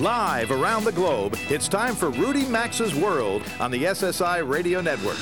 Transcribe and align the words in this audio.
Live 0.00 0.50
around 0.50 0.84
the 0.84 0.92
globe, 0.92 1.36
it's 1.50 1.68
time 1.68 1.94
for 1.94 2.08
Rudy 2.08 2.46
Maxa's 2.46 2.94
World 2.94 3.42
on 3.60 3.70
the 3.70 3.84
SSI 3.84 4.48
Radio 4.48 4.80
Network. 4.80 5.18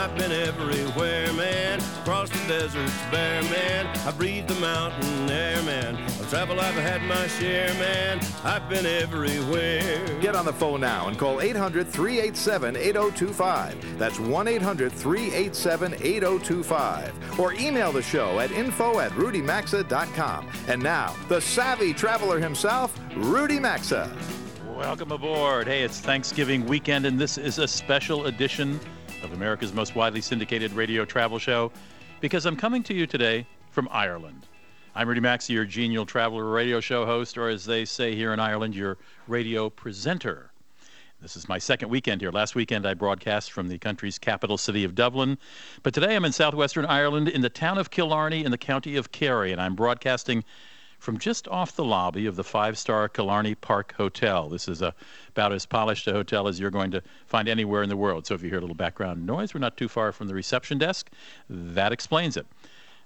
I've 0.00 0.16
been 0.16 0.32
everywhere, 0.32 1.30
man. 1.34 1.78
Across 2.00 2.30
the 2.30 2.48
deserts 2.48 2.98
bare, 3.10 3.42
man. 3.42 3.86
I 3.98 4.10
breathe 4.12 4.46
the 4.48 4.54
mountain 4.54 5.28
air, 5.28 5.62
man. 5.62 5.94
Of 5.94 6.30
travel, 6.30 6.58
I've 6.58 6.74
had 6.74 7.02
my 7.02 7.26
share, 7.26 7.68
man. 7.74 8.18
I've 8.42 8.66
been 8.70 8.86
everywhere. 8.86 10.18
Get 10.22 10.34
on 10.34 10.46
the 10.46 10.54
phone 10.54 10.80
now 10.80 11.08
and 11.08 11.18
call 11.18 11.42
800 11.42 11.86
387 11.86 12.76
8025. 12.76 13.98
That's 13.98 14.18
1 14.18 14.48
800 14.48 14.90
387 14.90 15.94
8025. 16.00 17.38
Or 17.38 17.52
email 17.52 17.92
the 17.92 18.00
show 18.00 18.40
at 18.40 18.50
info 18.52 19.00
at 19.00 19.12
rudymaxa.com. 19.12 20.48
And 20.66 20.82
now, 20.82 21.14
the 21.28 21.42
savvy 21.42 21.92
traveler 21.92 22.40
himself, 22.40 22.98
Rudy 23.16 23.60
Maxa. 23.60 24.10
Welcome 24.74 25.12
aboard. 25.12 25.66
Hey, 25.66 25.82
it's 25.82 26.00
Thanksgiving 26.00 26.64
weekend, 26.64 27.04
and 27.04 27.18
this 27.18 27.36
is 27.36 27.58
a 27.58 27.68
special 27.68 28.28
edition 28.28 28.80
of 29.22 29.32
America's 29.32 29.72
most 29.72 29.94
widely 29.94 30.20
syndicated 30.20 30.72
radio 30.72 31.04
travel 31.04 31.38
show 31.38 31.70
because 32.20 32.46
I'm 32.46 32.56
coming 32.56 32.82
to 32.84 32.94
you 32.94 33.06
today 33.06 33.46
from 33.70 33.88
Ireland. 33.90 34.46
I'm 34.94 35.08
Rudy 35.08 35.20
Maxa, 35.20 35.52
your 35.52 35.64
genial 35.64 36.06
traveler 36.06 36.44
radio 36.50 36.80
show 36.80 37.06
host, 37.06 37.38
or 37.38 37.48
as 37.48 37.64
they 37.64 37.84
say 37.84 38.14
here 38.14 38.32
in 38.32 38.40
Ireland, 38.40 38.74
your 38.74 38.98
radio 39.28 39.70
presenter. 39.70 40.50
This 41.22 41.36
is 41.36 41.48
my 41.48 41.58
second 41.58 41.90
weekend 41.90 42.22
here. 42.22 42.30
Last 42.30 42.54
weekend 42.54 42.86
I 42.86 42.94
broadcast 42.94 43.52
from 43.52 43.68
the 43.68 43.78
country's 43.78 44.18
capital 44.18 44.56
city 44.56 44.84
of 44.84 44.94
Dublin, 44.94 45.36
but 45.82 45.92
today 45.92 46.16
I'm 46.16 46.24
in 46.24 46.32
southwestern 46.32 46.86
Ireland 46.86 47.28
in 47.28 47.42
the 47.42 47.50
town 47.50 47.76
of 47.76 47.90
Killarney 47.90 48.44
in 48.44 48.50
the 48.50 48.58
county 48.58 48.96
of 48.96 49.12
Kerry, 49.12 49.52
and 49.52 49.60
I'm 49.60 49.74
broadcasting 49.74 50.44
from 51.00 51.18
just 51.18 51.48
off 51.48 51.74
the 51.74 51.84
lobby 51.84 52.26
of 52.26 52.36
the 52.36 52.44
five 52.44 52.78
star 52.78 53.08
Killarney 53.08 53.54
Park 53.54 53.94
Hotel. 53.96 54.48
This 54.48 54.68
is 54.68 54.82
a, 54.82 54.94
about 55.30 55.52
as 55.52 55.66
polished 55.66 56.06
a 56.06 56.12
hotel 56.12 56.46
as 56.46 56.60
you're 56.60 56.70
going 56.70 56.90
to 56.92 57.02
find 57.26 57.48
anywhere 57.48 57.82
in 57.82 57.88
the 57.88 57.96
world. 57.96 58.26
So 58.26 58.34
if 58.34 58.42
you 58.42 58.50
hear 58.50 58.58
a 58.58 58.60
little 58.60 58.76
background 58.76 59.26
noise, 59.26 59.54
we're 59.54 59.60
not 59.60 59.78
too 59.78 59.88
far 59.88 60.12
from 60.12 60.28
the 60.28 60.34
reception 60.34 60.78
desk. 60.78 61.10
That 61.48 61.90
explains 61.90 62.36
it. 62.36 62.46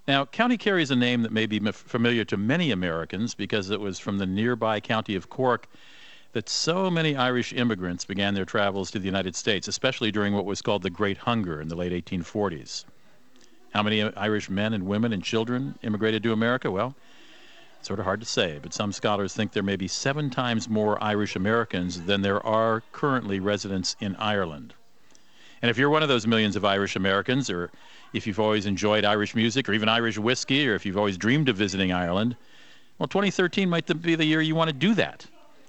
Now, 0.07 0.27
County 0.27 0.59
Kerry 0.59 0.83
is 0.83 0.91
a 0.91 0.97
name 0.97 1.23
that 1.23 1.33
may 1.33 1.47
be 1.47 1.61
familiar 1.61 2.25
to 2.27 2.37
many 2.37 2.73
Americans 2.73 3.35
because 3.35 3.71
it 3.71 3.81
was 3.81 3.99
from 3.99 4.19
the 4.19 4.27
nearby 4.27 4.81
county 4.81 5.15
of 5.15 5.31
Cork 5.31 5.69
that 6.33 6.49
so 6.49 6.91
many 6.91 7.15
Irish 7.15 7.53
immigrants 7.53 8.05
began 8.05 8.35
their 8.35 8.45
travels 8.45 8.91
to 8.91 8.99
the 8.99 9.07
United 9.07 9.37
States, 9.37 9.69
especially 9.69 10.11
during 10.11 10.35
what 10.35 10.45
was 10.45 10.61
called 10.61 10.83
the 10.83 10.91
Great 10.91 11.17
Hunger 11.17 11.61
in 11.61 11.69
the 11.69 11.77
late 11.77 11.93
1840s. 12.05 12.85
How 13.73 13.83
many 13.83 14.03
Irish 14.03 14.51
men 14.51 14.75
and 14.75 14.85
women 14.85 15.13
and 15.13 15.23
children 15.23 15.79
immigrated 15.83 16.23
to 16.25 16.33
America? 16.33 16.71
Well, 16.71 16.95
Sort 17.85 17.99
of 17.99 18.07
hard 18.07 18.21
to 18.21 18.27
say, 18.27 18.59
but 18.63 18.73
some 18.73 18.93
scholars 18.93 19.35
think 19.35 19.53
there 19.53 19.63
may 19.63 19.77
be 19.77 19.89
seven 19.89 20.31
times 20.31 20.71
more 20.71 20.97
Irish 21.05 21.37
Americans 21.37 22.01
than 22.01 22.23
there 22.23 22.45
are 22.47 22.83
currently 22.93 23.41
residents 23.41 23.95
in 24.01 24.17
Ireland. 24.17 24.73
And 25.61 25.71
if 25.71 25.77
you're 25.77 25.91
one 25.91 26.03
of 26.03 26.09
those 26.09 26.27
millions 26.27 26.57
of 26.57 26.65
Irish 26.65 26.97
Americans, 26.97 27.51
or 27.51 27.71
if 28.15 28.27
you've 28.27 28.41
always 28.41 28.65
enjoyed 28.65 29.05
Irish 29.05 29.35
music, 29.35 29.69
or 29.69 29.75
even 29.75 29.91
Irish 29.91 30.17
whiskey, 30.17 30.67
or 30.67 30.75
if 30.75 30.87
you've 30.87 30.97
always 30.97 31.19
dreamed 31.19 31.51
of 31.51 31.59
visiting 31.59 31.93
Ireland, 31.93 32.37
well, 32.99 33.07
2013 33.07 33.69
might 33.69 33.87
be 34.01 34.15
the 34.15 34.25
year 34.25 34.41
you 34.41 34.55
want 34.55 34.71
to 34.71 34.75
do 34.75 34.95
that. 34.95 35.27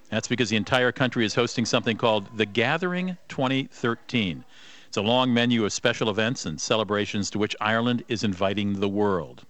That's 0.10 0.30
because 0.30 0.50
the 0.50 0.56
entire 0.56 0.94
country 0.94 1.26
is 1.26 1.36
hosting 1.36 1.66
something 1.66 1.98
called 1.98 2.30
The 2.38 2.46
Gathering 2.46 3.18
2013. 3.28 4.46
It's 4.88 4.96
a 4.96 5.02
long 5.02 5.34
menu 5.34 5.66
of 5.66 5.74
special 5.74 6.10
events 6.10 6.46
and 6.46 6.62
celebrations 6.62 7.30
to 7.32 7.40
which 7.40 7.58
Ireland 7.60 8.06
is 8.08 8.24
inviting 8.24 8.80
the 8.80 8.88
world. 8.88 9.46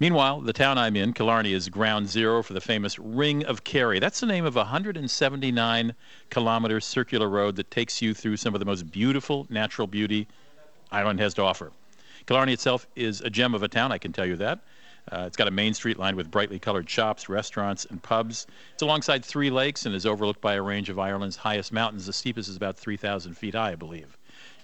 Meanwhile, 0.00 0.40
the 0.40 0.52
town 0.52 0.76
I'm 0.76 0.96
in, 0.96 1.12
Killarney, 1.12 1.52
is 1.52 1.68
ground 1.68 2.08
zero 2.08 2.42
for 2.42 2.52
the 2.52 2.60
famous 2.60 2.98
Ring 2.98 3.44
of 3.44 3.62
Kerry. 3.62 4.00
That's 4.00 4.18
the 4.18 4.26
name 4.26 4.44
of 4.44 4.56
a 4.56 4.60
179 4.60 5.94
kilometer 6.30 6.80
circular 6.80 7.28
road 7.28 7.54
that 7.56 7.70
takes 7.70 8.02
you 8.02 8.12
through 8.12 8.36
some 8.36 8.54
of 8.54 8.58
the 8.58 8.66
most 8.66 8.90
beautiful 8.90 9.46
natural 9.50 9.86
beauty 9.86 10.26
Ireland 10.90 11.20
has 11.20 11.32
to 11.34 11.42
offer. 11.42 11.70
Killarney 12.26 12.52
itself 12.52 12.88
is 12.96 13.20
a 13.20 13.30
gem 13.30 13.54
of 13.54 13.62
a 13.62 13.68
town, 13.68 13.92
I 13.92 13.98
can 13.98 14.12
tell 14.12 14.26
you 14.26 14.36
that. 14.36 14.60
Uh, 15.12 15.24
it's 15.26 15.36
got 15.36 15.46
a 15.46 15.52
main 15.52 15.74
street 15.74 15.98
lined 15.98 16.16
with 16.16 16.28
brightly 16.28 16.58
colored 16.58 16.90
shops, 16.90 17.28
restaurants, 17.28 17.84
and 17.84 18.02
pubs. 18.02 18.48
It's 18.72 18.82
alongside 18.82 19.24
three 19.24 19.50
lakes 19.50 19.86
and 19.86 19.94
is 19.94 20.06
overlooked 20.06 20.40
by 20.40 20.54
a 20.54 20.62
range 20.62 20.88
of 20.88 20.98
Ireland's 20.98 21.36
highest 21.36 21.72
mountains. 21.72 22.06
The 22.06 22.12
steepest 22.12 22.48
is 22.48 22.56
about 22.56 22.76
3,000 22.76 23.34
feet 23.34 23.54
high, 23.54 23.72
I 23.72 23.74
believe. 23.76 24.16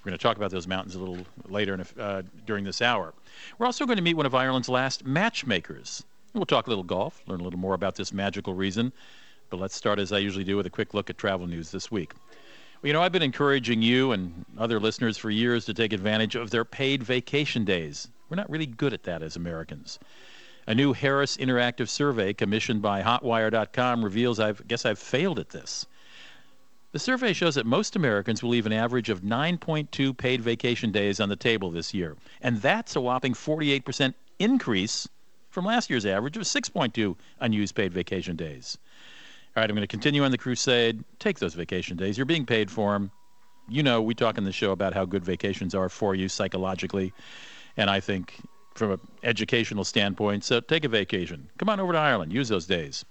We're 0.03 0.11
going 0.11 0.19
to 0.19 0.22
talk 0.22 0.38
about 0.38 0.50
those 0.50 0.66
mountains 0.66 0.94
a 0.94 0.99
little 0.99 1.27
later 1.47 1.84
a, 1.99 2.03
uh, 2.03 2.22
during 2.47 2.65
this 2.65 2.81
hour. 2.81 3.12
We're 3.59 3.66
also 3.66 3.84
going 3.84 3.99
to 3.99 4.03
meet 4.03 4.15
one 4.15 4.25
of 4.25 4.34
Ireland's 4.34 4.69
last 4.69 5.05
matchmakers. 5.05 6.05
We'll 6.33 6.47
talk 6.47 6.66
a 6.66 6.71
little 6.71 6.84
golf, 6.84 7.22
learn 7.27 7.41
a 7.41 7.44
little 7.44 7.59
more 7.59 7.75
about 7.75 7.97
this 7.97 8.12
magical 8.12 8.55
reason. 8.55 8.93
But 9.50 9.61
let's 9.61 9.75
start, 9.75 9.99
as 9.99 10.12
I 10.12 10.19
usually 10.19 10.44
do, 10.44 10.56
with 10.56 10.65
a 10.66 10.71
quick 10.71 10.94
look 10.94 11.11
at 11.11 11.19
travel 11.19 11.47
news 11.47 11.71
this 11.71 11.91
week. 11.91 12.15
Well, 12.81 12.88
you 12.88 12.93
know, 12.94 13.03
I've 13.03 13.12
been 13.12 13.21
encouraging 13.21 13.83
you 13.83 14.12
and 14.12 14.47
other 14.56 14.81
listeners 14.81 15.19
for 15.19 15.28
years 15.28 15.66
to 15.66 15.75
take 15.75 15.93
advantage 15.93 16.34
of 16.34 16.50
their 16.50 16.65
paid 16.65 17.03
vacation 17.03 17.67
days. 17.67 18.09
We're 18.31 18.37
not 18.37 18.49
really 18.49 18.67
good 18.67 18.94
at 18.94 19.03
that 19.03 19.22
as 19.22 19.37
Americans. 19.37 19.99
A 20.67 20.75
new 20.75 20.93
Harris 20.93 21.37
Interactive 21.37 21.88
survey 21.88 22.32
commissioned 22.32 22.81
by 22.81 23.03
Hotwire.com 23.03 24.05
reveals 24.05 24.41
I 24.41 24.53
guess 24.53 24.87
I've 24.87 24.99
failed 24.99 25.38
at 25.38 25.50
this. 25.50 25.84
The 26.92 26.98
survey 26.98 27.32
shows 27.32 27.54
that 27.54 27.66
most 27.66 27.94
Americans 27.94 28.42
will 28.42 28.50
leave 28.50 28.66
an 28.66 28.72
average 28.72 29.10
of 29.10 29.20
9.2 29.20 30.16
paid 30.16 30.40
vacation 30.40 30.90
days 30.90 31.20
on 31.20 31.28
the 31.28 31.36
table 31.36 31.70
this 31.70 31.94
year. 31.94 32.16
And 32.40 32.60
that's 32.60 32.96
a 32.96 33.00
whopping 33.00 33.34
48% 33.34 34.12
increase 34.40 35.08
from 35.50 35.64
last 35.64 35.88
year's 35.88 36.04
average 36.04 36.36
of 36.36 36.42
6.2 36.42 37.14
unused 37.38 37.76
paid 37.76 37.92
vacation 37.92 38.34
days. 38.34 38.76
All 39.56 39.60
right, 39.60 39.70
I'm 39.70 39.76
going 39.76 39.82
to 39.82 39.86
continue 39.86 40.24
on 40.24 40.32
the 40.32 40.38
crusade. 40.38 41.04
Take 41.20 41.38
those 41.38 41.54
vacation 41.54 41.96
days. 41.96 42.18
You're 42.18 42.26
being 42.26 42.46
paid 42.46 42.68
for 42.70 42.92
them. 42.92 43.12
You 43.68 43.84
know, 43.84 44.02
we 44.02 44.14
talk 44.14 44.36
in 44.36 44.42
the 44.42 44.52
show 44.52 44.72
about 44.72 44.92
how 44.92 45.04
good 45.04 45.24
vacations 45.24 45.76
are 45.76 45.88
for 45.88 46.16
you 46.16 46.28
psychologically. 46.28 47.12
And 47.76 47.88
I 47.88 48.00
think 48.00 48.34
from 48.74 48.92
an 48.92 49.00
educational 49.22 49.84
standpoint, 49.84 50.42
so 50.42 50.58
take 50.58 50.84
a 50.84 50.88
vacation. 50.88 51.50
Come 51.58 51.68
on 51.68 51.78
over 51.78 51.92
to 51.92 51.98
Ireland. 51.98 52.32
Use 52.32 52.48
those 52.48 52.66
days. 52.66 53.04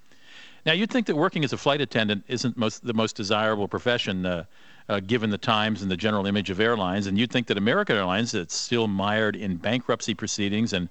Now, 0.66 0.74
you'd 0.74 0.92
think 0.92 1.08
that 1.08 1.16
working 1.16 1.44
as 1.44 1.54
a 1.54 1.58
flight 1.58 1.82
attendant 1.82 2.26
isn't 2.28 2.58
most, 2.58 2.86
the 2.86 2.94
most 2.94 3.16
desirable 3.16 3.68
profession, 3.68 4.26
uh, 4.26 4.44
uh, 4.90 5.00
given 5.00 5.30
the 5.30 5.38
times 5.38 5.82
and 5.82 5.90
the 5.90 5.98
general 5.98 6.26
image 6.26 6.50
of 6.50 6.60
airlines, 6.60 7.08
and 7.08 7.18
you'd 7.18 7.32
think 7.32 7.48
that 7.48 7.58
American 7.58 7.96
Airlines, 7.96 8.32
that's 8.32 8.56
still 8.56 8.88
mired 8.88 9.36
in 9.36 9.56
bankruptcy 9.56 10.14
proceedings 10.14 10.74
and 10.74 10.90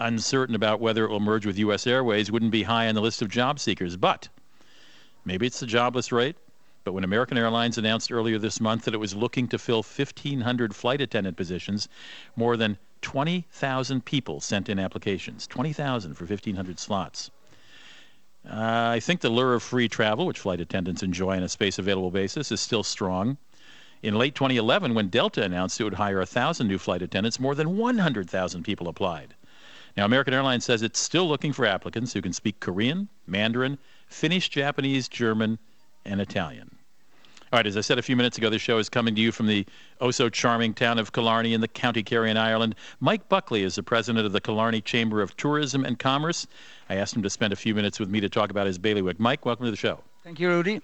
uncertain 0.00 0.54
about 0.54 0.80
whether 0.80 1.04
it 1.04 1.10
will 1.10 1.20
merge 1.20 1.46
with 1.46 1.58
U.S. 1.58 1.86
Airways, 1.86 2.32
wouldn't 2.32 2.50
be 2.50 2.62
high 2.62 2.88
on 2.88 2.94
the 2.94 3.02
list 3.02 3.22
of 3.22 3.28
job 3.28 3.60
seekers. 3.60 3.96
But 3.96 4.28
maybe 5.24 5.46
it's 5.46 5.60
the 5.60 5.66
jobless 5.66 6.10
rate. 6.10 6.36
But 6.84 6.92
when 6.92 7.04
American 7.04 7.38
Airlines 7.38 7.78
announced 7.78 8.10
earlier 8.10 8.38
this 8.38 8.60
month 8.60 8.84
that 8.84 8.94
it 8.94 8.98
was 8.98 9.14
looking 9.14 9.48
to 9.48 9.58
fill 9.58 9.82
1,500 9.82 10.74
flight 10.74 11.00
attendant 11.00 11.36
positions, 11.36 11.88
more 12.36 12.56
than 12.56 12.78
20,000 13.02 14.04
people 14.04 14.40
sent 14.40 14.68
in 14.68 14.78
applications. 14.78 15.46
20,000 15.46 16.14
for 16.14 16.24
1,500 16.24 16.78
slots. 16.78 17.30
Uh, 18.48 18.90
I 18.92 19.00
think 19.00 19.20
the 19.20 19.30
lure 19.30 19.54
of 19.54 19.62
free 19.62 19.88
travel, 19.88 20.26
which 20.26 20.38
flight 20.38 20.60
attendants 20.60 21.02
enjoy 21.02 21.36
on 21.36 21.42
a 21.42 21.48
space 21.48 21.78
available 21.78 22.10
basis, 22.10 22.52
is 22.52 22.60
still 22.60 22.82
strong. 22.82 23.38
In 24.02 24.16
late 24.16 24.34
2011, 24.34 24.92
when 24.92 25.08
Delta 25.08 25.42
announced 25.42 25.80
it 25.80 25.84
would 25.84 25.94
hire 25.94 26.18
1,000 26.18 26.68
new 26.68 26.76
flight 26.76 27.00
attendants, 27.00 27.40
more 27.40 27.54
than 27.54 27.78
100,000 27.78 28.62
people 28.62 28.86
applied. 28.86 29.34
Now, 29.96 30.04
American 30.04 30.34
Airlines 30.34 30.64
says 30.64 30.82
it's 30.82 30.98
still 30.98 31.26
looking 31.26 31.52
for 31.52 31.64
applicants 31.64 32.12
who 32.12 32.20
can 32.20 32.32
speak 32.32 32.60
Korean, 32.60 33.08
Mandarin, 33.26 33.78
Finnish, 34.08 34.50
Japanese, 34.50 35.08
German, 35.08 35.58
and 36.04 36.20
Italian. 36.20 36.73
All 37.54 37.58
right, 37.58 37.68
as 37.68 37.76
I 37.76 37.82
said 37.82 38.00
a 38.00 38.02
few 38.02 38.16
minutes 38.16 38.36
ago, 38.36 38.50
this 38.50 38.60
show 38.60 38.78
is 38.78 38.88
coming 38.88 39.14
to 39.14 39.20
you 39.20 39.30
from 39.30 39.46
the 39.46 39.64
oh 40.00 40.10
so 40.10 40.28
charming 40.28 40.74
town 40.74 40.98
of 40.98 41.12
Killarney 41.12 41.54
in 41.54 41.60
the 41.60 41.68
County 41.68 42.02
Kerry 42.02 42.28
in 42.28 42.36
Ireland. 42.36 42.74
Mike 42.98 43.28
Buckley 43.28 43.62
is 43.62 43.76
the 43.76 43.82
president 43.84 44.26
of 44.26 44.32
the 44.32 44.40
Killarney 44.40 44.80
Chamber 44.80 45.22
of 45.22 45.36
Tourism 45.36 45.84
and 45.84 45.96
Commerce. 45.96 46.48
I 46.90 46.96
asked 46.96 47.14
him 47.14 47.22
to 47.22 47.30
spend 47.30 47.52
a 47.52 47.56
few 47.56 47.72
minutes 47.72 48.00
with 48.00 48.08
me 48.08 48.18
to 48.18 48.28
talk 48.28 48.50
about 48.50 48.66
his 48.66 48.76
bailiwick. 48.76 49.20
Mike, 49.20 49.46
welcome 49.46 49.66
to 49.66 49.70
the 49.70 49.76
show. 49.76 50.00
Thank 50.24 50.40
you, 50.40 50.48
Rudy. 50.48 50.82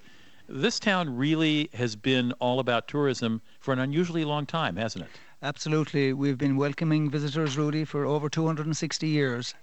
This 0.49 0.78
town 0.78 1.17
really 1.17 1.70
has 1.75 1.96
been 1.96 2.31
all 2.34 2.61
about 2.61 2.87
tourism 2.87 3.43
for 3.58 3.72
an 3.72 3.81
unusually 3.81 4.25
long 4.25 4.46
time, 4.46 4.76
hasn't 4.76 5.06
it? 5.06 5.11
Absolutely. 5.43 6.12
We've 6.12 6.38
been 6.38 6.56
welcoming 6.56 7.11
visitors, 7.11 7.58
Rudy, 7.58 7.84
for 7.84 8.05
over 8.05 8.28
260 8.28 9.08
years. 9.08 9.55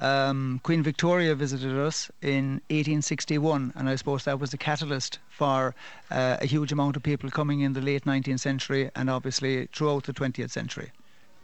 Um, 0.00 0.60
Queen 0.64 0.82
Victoria 0.82 1.34
visited 1.34 1.78
us 1.78 2.10
in 2.20 2.60
1861, 2.70 3.72
and 3.76 3.88
I 3.88 3.94
suppose 3.94 4.24
that 4.24 4.40
was 4.40 4.50
the 4.50 4.58
catalyst 4.58 5.18
for 5.28 5.74
uh, 6.10 6.38
a 6.40 6.46
huge 6.46 6.72
amount 6.72 6.96
of 6.96 7.02
people 7.02 7.30
coming 7.30 7.60
in 7.60 7.74
the 7.74 7.80
late 7.80 8.04
19th 8.04 8.40
century 8.40 8.90
and 8.96 9.08
obviously 9.08 9.66
throughout 9.72 10.04
the 10.04 10.12
20th 10.12 10.50
century. 10.50 10.90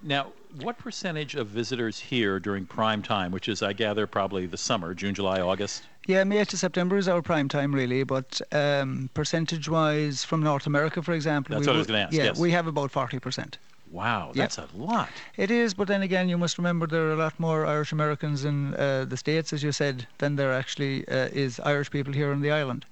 Now, 0.02 0.32
what 0.62 0.78
percentage 0.78 1.34
of 1.34 1.48
visitors 1.48 1.98
here 1.98 2.40
during 2.40 2.64
prime 2.66 3.02
time, 3.02 3.30
which 3.30 3.48
is, 3.48 3.62
I 3.62 3.72
gather, 3.72 4.06
probably 4.06 4.46
the 4.46 4.56
summer, 4.56 4.94
June, 4.94 5.14
July, 5.14 5.40
August? 5.40 5.84
Yeah, 6.06 6.24
May 6.24 6.42
to 6.44 6.56
September 6.56 6.96
is 6.96 7.06
our 7.06 7.22
prime 7.22 7.48
time, 7.48 7.74
really. 7.74 8.02
But 8.02 8.40
um, 8.50 9.10
percentage 9.14 9.68
wise, 9.68 10.24
from 10.24 10.42
North 10.42 10.66
America, 10.66 11.02
for 11.02 11.12
example, 11.12 11.54
that's 11.54 11.66
what 11.66 11.76
I 11.76 11.78
was 11.78 11.86
going 11.86 11.98
to 12.00 12.06
ask. 12.06 12.14
Yeah, 12.14 12.24
yes. 12.24 12.38
we 12.38 12.50
have 12.50 12.66
about 12.66 12.90
40%. 12.90 13.54
Wow, 13.90 14.30
that's 14.34 14.58
a 14.58 14.68
lot. 14.74 15.08
It 15.36 15.50
is, 15.50 15.74
but 15.74 15.88
then 15.88 16.02
again, 16.02 16.28
you 16.28 16.38
must 16.38 16.58
remember 16.58 16.86
there 16.86 17.08
are 17.08 17.12
a 17.12 17.16
lot 17.16 17.38
more 17.40 17.66
Irish 17.66 17.90
Americans 17.90 18.44
in 18.44 18.74
uh, 18.74 19.04
the 19.04 19.16
States, 19.16 19.52
as 19.52 19.64
you 19.64 19.72
said, 19.72 20.06
than 20.18 20.36
there 20.36 20.52
actually 20.52 21.06
uh, 21.08 21.28
is 21.32 21.58
Irish 21.60 21.90
people 21.90 22.12
here 22.12 22.30
on 22.30 22.40
the 22.40 22.52
island. 22.52 22.86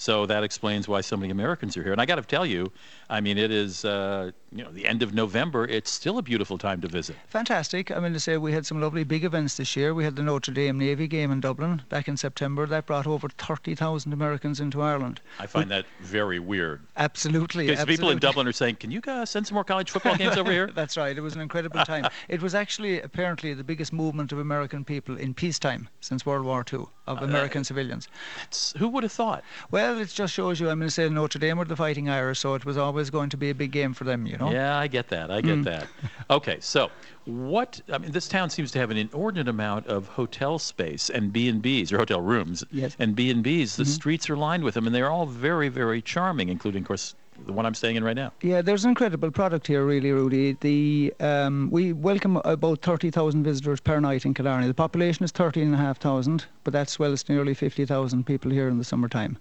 So 0.00 0.24
that 0.24 0.42
explains 0.42 0.88
why 0.88 1.02
so 1.02 1.14
many 1.14 1.30
Americans 1.30 1.76
are 1.76 1.82
here. 1.82 1.92
And 1.92 2.00
I 2.00 2.06
got 2.06 2.14
to 2.14 2.22
tell 2.22 2.46
you, 2.46 2.72
I 3.10 3.20
mean, 3.20 3.36
it 3.36 3.50
is 3.50 3.84
uh, 3.84 4.30
you 4.50 4.64
know 4.64 4.70
the 4.72 4.86
end 4.86 5.02
of 5.02 5.12
November. 5.12 5.66
It's 5.66 5.90
still 5.90 6.16
a 6.16 6.22
beautiful 6.22 6.56
time 6.56 6.80
to 6.80 6.88
visit. 6.88 7.16
Fantastic. 7.26 7.90
I 7.90 8.00
mean, 8.00 8.14
to 8.14 8.20
say 8.20 8.38
we 8.38 8.52
had 8.52 8.64
some 8.64 8.80
lovely 8.80 9.04
big 9.04 9.24
events 9.24 9.58
this 9.58 9.76
year. 9.76 9.92
We 9.92 10.04
had 10.04 10.16
the 10.16 10.22
Notre 10.22 10.52
Dame 10.52 10.78
Navy 10.78 11.06
game 11.06 11.30
in 11.30 11.40
Dublin 11.40 11.82
back 11.90 12.08
in 12.08 12.16
September. 12.16 12.64
That 12.64 12.86
brought 12.86 13.06
over 13.06 13.28
30,000 13.28 14.10
Americans 14.10 14.58
into 14.58 14.80
Ireland. 14.80 15.20
I 15.38 15.46
find 15.46 15.70
that 15.70 15.84
very 16.00 16.38
weird. 16.38 16.80
Absolutely. 16.96 17.66
Because 17.66 17.84
people 17.84 18.08
in. 18.08 18.18
Dublin 18.18 18.48
are 18.48 18.52
saying, 18.52 18.76
"Can 18.76 18.90
you 18.90 19.02
guys 19.02 19.28
send 19.28 19.46
some 19.46 19.54
more 19.54 19.64
college 19.64 19.90
football 19.90 20.16
games 20.16 20.38
over 20.38 20.50
here?" 20.50 20.70
That's 20.74 20.96
right. 20.96 21.14
It 21.14 21.20
was 21.20 21.34
an 21.34 21.42
incredible 21.42 21.84
time. 21.84 22.06
it 22.28 22.40
was 22.40 22.54
actually 22.54 23.02
apparently 23.02 23.52
the 23.52 23.64
biggest 23.64 23.92
movement 23.92 24.32
of 24.32 24.38
American 24.38 24.82
people 24.82 25.18
in 25.18 25.34
peacetime 25.34 25.90
since 26.00 26.24
World 26.24 26.46
War 26.46 26.64
II 26.72 26.86
of 27.10 27.22
uh, 27.22 27.24
American 27.24 27.64
civilians. 27.64 28.08
Who 28.78 28.88
would 28.88 29.02
have 29.02 29.12
thought? 29.12 29.44
Well, 29.70 29.98
it 29.98 30.08
just 30.08 30.32
shows 30.32 30.60
you. 30.60 30.70
I'm 30.70 30.78
going 30.78 30.88
to 30.88 30.94
say 30.94 31.08
Notre 31.08 31.38
Dame 31.38 31.58
were 31.58 31.64
the 31.64 31.76
Fighting 31.76 32.08
Irish, 32.08 32.38
so 32.38 32.54
it 32.54 32.64
was 32.64 32.76
always 32.76 33.10
going 33.10 33.30
to 33.30 33.36
be 33.36 33.50
a 33.50 33.54
big 33.54 33.72
game 33.72 33.94
for 33.94 34.04
them. 34.04 34.26
You 34.26 34.38
know. 34.38 34.50
Yeah, 34.50 34.78
I 34.78 34.86
get 34.86 35.08
that. 35.08 35.30
I 35.30 35.40
get 35.40 35.58
mm. 35.58 35.64
that. 35.64 35.86
Okay, 36.30 36.58
so 36.60 36.90
what? 37.24 37.80
I 37.92 37.98
mean, 37.98 38.12
this 38.12 38.28
town 38.28 38.50
seems 38.50 38.70
to 38.72 38.78
have 38.78 38.90
an 38.90 38.96
inordinate 38.96 39.48
amount 39.48 39.86
of 39.86 40.08
hotel 40.08 40.58
space 40.58 41.10
and 41.10 41.32
B 41.32 41.48
and 41.48 41.60
B's 41.60 41.92
or 41.92 41.98
hotel 41.98 42.20
rooms. 42.20 42.64
Yes. 42.70 42.96
And 42.98 43.14
B 43.14 43.30
and 43.30 43.42
B's. 43.42 43.76
The 43.76 43.82
mm-hmm. 43.82 43.90
streets 43.90 44.30
are 44.30 44.36
lined 44.36 44.64
with 44.64 44.74
them, 44.74 44.86
and 44.86 44.94
they're 44.94 45.10
all 45.10 45.26
very, 45.26 45.68
very 45.68 46.02
charming, 46.02 46.48
including, 46.48 46.82
of 46.82 46.88
course, 46.88 47.14
the 47.46 47.52
one 47.52 47.66
I'm 47.66 47.74
staying 47.74 47.96
in 47.96 48.04
right 48.04 48.16
now. 48.16 48.32
Yeah, 48.42 48.62
there's 48.62 48.84
an 48.84 48.90
incredible 48.90 49.30
product 49.30 49.66
here, 49.66 49.84
really, 49.84 50.12
Rudy. 50.12 50.56
The 50.60 51.12
um, 51.20 51.68
we 51.70 51.92
welcome 51.92 52.36
about 52.44 52.82
30,000 52.82 53.42
visitors 53.44 53.80
per 53.80 54.00
night 54.00 54.24
in 54.24 54.34
Killarney. 54.34 54.66
The 54.66 54.74
population 54.74 55.24
is 55.24 55.30
13,500, 55.32 56.44
but 56.64 56.72
that 56.72 56.88
swells 56.88 57.22
to 57.24 57.32
nearly 57.32 57.54
50,000 57.54 58.24
people 58.24 58.50
here 58.50 58.68
in 58.68 58.78
the 58.78 58.84
summertime. 58.84 59.38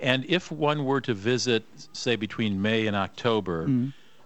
And 0.00 0.24
if 0.28 0.50
one 0.50 0.84
were 0.84 1.00
to 1.02 1.14
visit, 1.14 1.64
say, 1.92 2.16
between 2.16 2.60
May 2.60 2.86
and 2.86 2.96
October, 2.96 3.68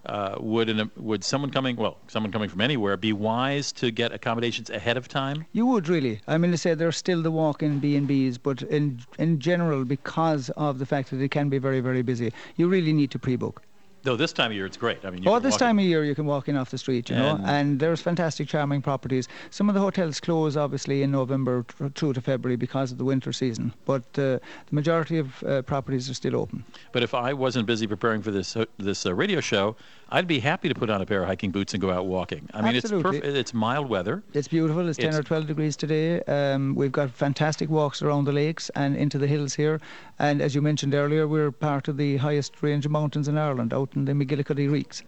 uh, 0.06 0.36
would 0.40 0.68
an, 0.68 0.90
would 0.96 1.24
someone 1.24 1.50
coming, 1.50 1.76
well, 1.76 1.98
someone 2.08 2.32
coming 2.32 2.48
from 2.48 2.60
anywhere, 2.60 2.96
be 2.96 3.12
wise 3.12 3.72
to 3.72 3.90
get 3.90 4.12
accommodations 4.12 4.70
ahead 4.70 4.96
of 4.96 5.08
time? 5.08 5.46
You 5.52 5.66
would 5.66 5.88
really. 5.88 6.20
I 6.26 6.38
mean, 6.38 6.50
to 6.50 6.58
say 6.58 6.74
there's 6.74 6.96
still 6.96 7.22
the 7.22 7.30
walk-in 7.30 7.78
B 7.78 7.96
and 7.96 8.06
B's, 8.06 8.38
but 8.38 8.62
in 8.62 9.00
in 9.18 9.38
general, 9.38 9.84
because 9.84 10.50
of 10.50 10.78
the 10.78 10.86
fact 10.86 11.10
that 11.10 11.20
it 11.20 11.30
can 11.30 11.48
be 11.48 11.58
very, 11.58 11.80
very 11.80 12.02
busy, 12.02 12.32
you 12.56 12.68
really 12.68 12.92
need 12.92 13.10
to 13.10 13.18
pre-book. 13.18 13.62
Though 14.08 14.16
this 14.16 14.32
time 14.32 14.50
of 14.52 14.56
year 14.56 14.64
it's 14.64 14.78
great. 14.78 15.04
I 15.04 15.10
mean, 15.10 15.22
you 15.22 15.30
Oh, 15.30 15.38
this 15.38 15.58
time 15.58 15.78
of 15.78 15.84
year 15.84 16.02
you 16.02 16.14
can 16.14 16.24
walk 16.24 16.48
in 16.48 16.56
off 16.56 16.70
the 16.70 16.78
street, 16.78 17.10
you 17.10 17.16
know, 17.16 17.34
And- 17.36 17.46
and 17.46 17.78
there's 17.80 18.00
fantastic, 18.00 18.48
charming 18.48 18.80
properties. 18.80 19.28
Some 19.50 19.68
of 19.68 19.74
the 19.74 19.82
hotels 19.82 20.18
close 20.18 20.56
obviously 20.56 21.02
in 21.02 21.10
November 21.10 21.66
through 21.94 22.14
to 22.14 22.20
February 22.22 22.56
because 22.56 22.90
of 22.90 22.96
the 22.96 23.04
winter 23.04 23.34
season, 23.34 23.74
but 23.84 24.04
uh, 24.14 24.22
the 24.22 24.40
majority 24.70 25.18
of 25.18 25.42
uh, 25.44 25.60
properties 25.60 26.08
are 26.08 26.14
still 26.14 26.36
open. 26.36 26.64
But 26.92 27.02
if 27.02 27.12
I 27.12 27.34
wasn't 27.34 27.66
busy 27.66 27.86
preparing 27.86 28.22
for 28.22 28.30
this 28.30 28.56
uh, 28.56 28.64
this 28.78 29.04
uh, 29.04 29.12
radio 29.12 29.40
show, 29.40 29.76
I'd 30.10 30.26
be 30.26 30.38
happy 30.40 30.70
to 30.70 30.74
put 30.74 30.88
on 30.88 31.02
a 31.02 31.06
pair 31.06 31.20
of 31.22 31.28
hiking 31.28 31.50
boots 31.50 31.74
and 31.74 31.82
go 31.82 31.90
out 31.90 32.06
walking. 32.06 32.48
I 32.54 32.62
mean, 32.62 32.76
Absolutely. 32.76 33.18
it's 33.18 33.20
perfect. 33.26 33.36
It's 33.36 33.52
mild 33.52 33.90
weather. 33.90 34.22
It's 34.32 34.48
beautiful. 34.48 34.88
It's 34.88 34.96
10 34.96 35.14
or 35.14 35.22
12 35.22 35.46
degrees 35.46 35.76
today. 35.76 36.22
Um, 36.22 36.74
we've 36.74 36.92
got 36.92 37.10
fantastic 37.10 37.68
walks 37.68 38.00
around 38.00 38.24
the 38.24 38.32
lakes 38.32 38.70
and 38.74 38.96
into 38.96 39.18
the 39.18 39.26
hills 39.26 39.54
here. 39.54 39.82
And 40.18 40.40
as 40.40 40.54
you 40.54 40.62
mentioned 40.62 40.94
earlier, 40.94 41.28
we're 41.28 41.50
part 41.52 41.88
of 41.88 41.98
the 41.98 42.16
highest 42.16 42.62
range 42.62 42.86
of 42.86 42.92
mountains 42.92 43.28
in 43.28 43.36
Ireland, 43.36 43.74
out 43.74 43.94
in 43.98 44.04
the 44.04 44.12
MacGillycuddy 44.12 44.70
Reeks. 44.70 45.02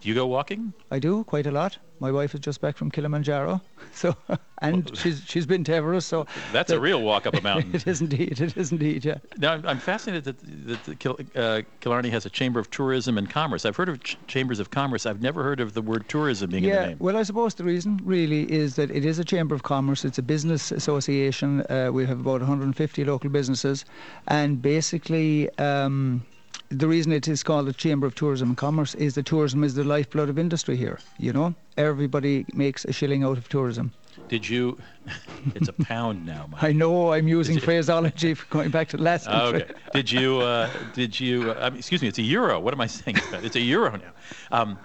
Do 0.00 0.08
you 0.08 0.14
go 0.14 0.26
walking? 0.26 0.72
I 0.90 0.98
do 0.98 1.24
quite 1.24 1.44
a 1.46 1.50
lot. 1.50 1.76
My 1.98 2.10
wife 2.10 2.32
is 2.34 2.40
just 2.40 2.62
back 2.62 2.74
from 2.78 2.90
Kilimanjaro, 2.90 3.60
so 3.92 4.16
and 4.62 4.90
she's 4.96 5.22
she's 5.26 5.44
been 5.44 5.62
to 5.64 5.74
Everest. 5.74 6.08
So 6.08 6.26
That's 6.54 6.70
a 6.72 6.80
real 6.80 7.02
walk 7.02 7.26
up 7.26 7.34
a 7.34 7.40
mountain. 7.50 7.74
it 7.74 7.86
is 7.86 8.00
indeed. 8.00 8.40
It 8.40 8.56
is 8.56 8.72
indeed. 8.72 9.04
Yeah. 9.04 9.18
Now, 9.36 9.52
I'm, 9.52 9.66
I'm 9.66 9.78
fascinated 9.78 10.24
that, 10.24 10.66
that 10.68 10.84
the 10.84 10.94
Kil, 10.94 11.18
uh, 11.36 11.60
Killarney 11.80 12.08
has 12.08 12.24
a 12.24 12.30
chamber 12.30 12.58
of 12.58 12.70
tourism 12.70 13.18
and 13.18 13.28
commerce. 13.28 13.66
I've 13.66 13.76
heard 13.76 13.90
of 13.90 14.02
ch- 14.02 14.16
chambers 14.26 14.58
of 14.58 14.70
commerce. 14.70 15.04
I've 15.04 15.20
never 15.20 15.42
heard 15.42 15.60
of 15.60 15.74
the 15.74 15.82
word 15.82 16.08
tourism 16.08 16.48
being 16.48 16.64
in 16.64 16.70
the 16.70 16.76
Yeah, 16.76 16.86
name. 16.86 16.96
well, 16.98 17.18
I 17.18 17.22
suppose 17.22 17.52
the 17.56 17.64
reason 17.64 18.00
really 18.02 18.50
is 18.50 18.76
that 18.76 18.90
it 18.90 19.04
is 19.04 19.18
a 19.18 19.24
chamber 19.24 19.54
of 19.54 19.64
commerce. 19.64 20.06
It's 20.06 20.16
a 20.16 20.22
business 20.22 20.72
association. 20.72 21.60
Uh, 21.68 21.90
we 21.92 22.06
have 22.06 22.20
about 22.20 22.40
150 22.40 23.04
local 23.04 23.28
businesses, 23.28 23.84
and 24.28 24.62
basically. 24.62 25.50
Um, 25.58 26.24
the 26.70 26.86
reason 26.86 27.12
it 27.12 27.26
is 27.26 27.42
called 27.42 27.66
the 27.66 27.72
chamber 27.72 28.06
of 28.06 28.14
tourism 28.14 28.50
and 28.50 28.56
commerce 28.56 28.94
is 28.94 29.14
that 29.14 29.26
tourism 29.26 29.64
is 29.64 29.74
the 29.74 29.84
lifeblood 29.84 30.28
of 30.28 30.38
industry 30.38 30.76
here. 30.76 31.00
You 31.18 31.32
know, 31.32 31.54
everybody 31.76 32.46
makes 32.54 32.84
a 32.84 32.92
shilling 32.92 33.24
out 33.24 33.38
of 33.38 33.48
tourism. 33.48 33.92
Did 34.28 34.48
you? 34.48 34.78
it's 35.54 35.68
a 35.68 35.72
pound 35.72 36.26
now, 36.26 36.46
Mike. 36.50 36.62
I 36.62 36.72
know 36.72 37.12
I'm 37.12 37.26
using 37.28 37.56
you- 37.56 37.60
phraseology 37.60 38.34
for 38.34 38.46
going 38.50 38.70
back 38.70 38.88
to 38.88 38.96
the 38.96 39.02
last 39.02 39.24
century. 39.24 39.62
okay. 39.64 39.74
Did 39.92 40.10
you? 40.12 40.38
Uh, 40.40 40.70
did 40.94 41.18
you? 41.18 41.50
Uh, 41.50 41.70
excuse 41.76 42.00
me. 42.00 42.06
It's 42.08 42.18
a 42.18 42.22
euro. 42.22 42.60
What 42.60 42.72
am 42.74 42.80
I 42.80 42.86
saying? 42.86 43.16
It's 43.32 43.56
a 43.56 43.60
euro 43.60 43.90
now. 43.96 44.12
Um, 44.52 44.78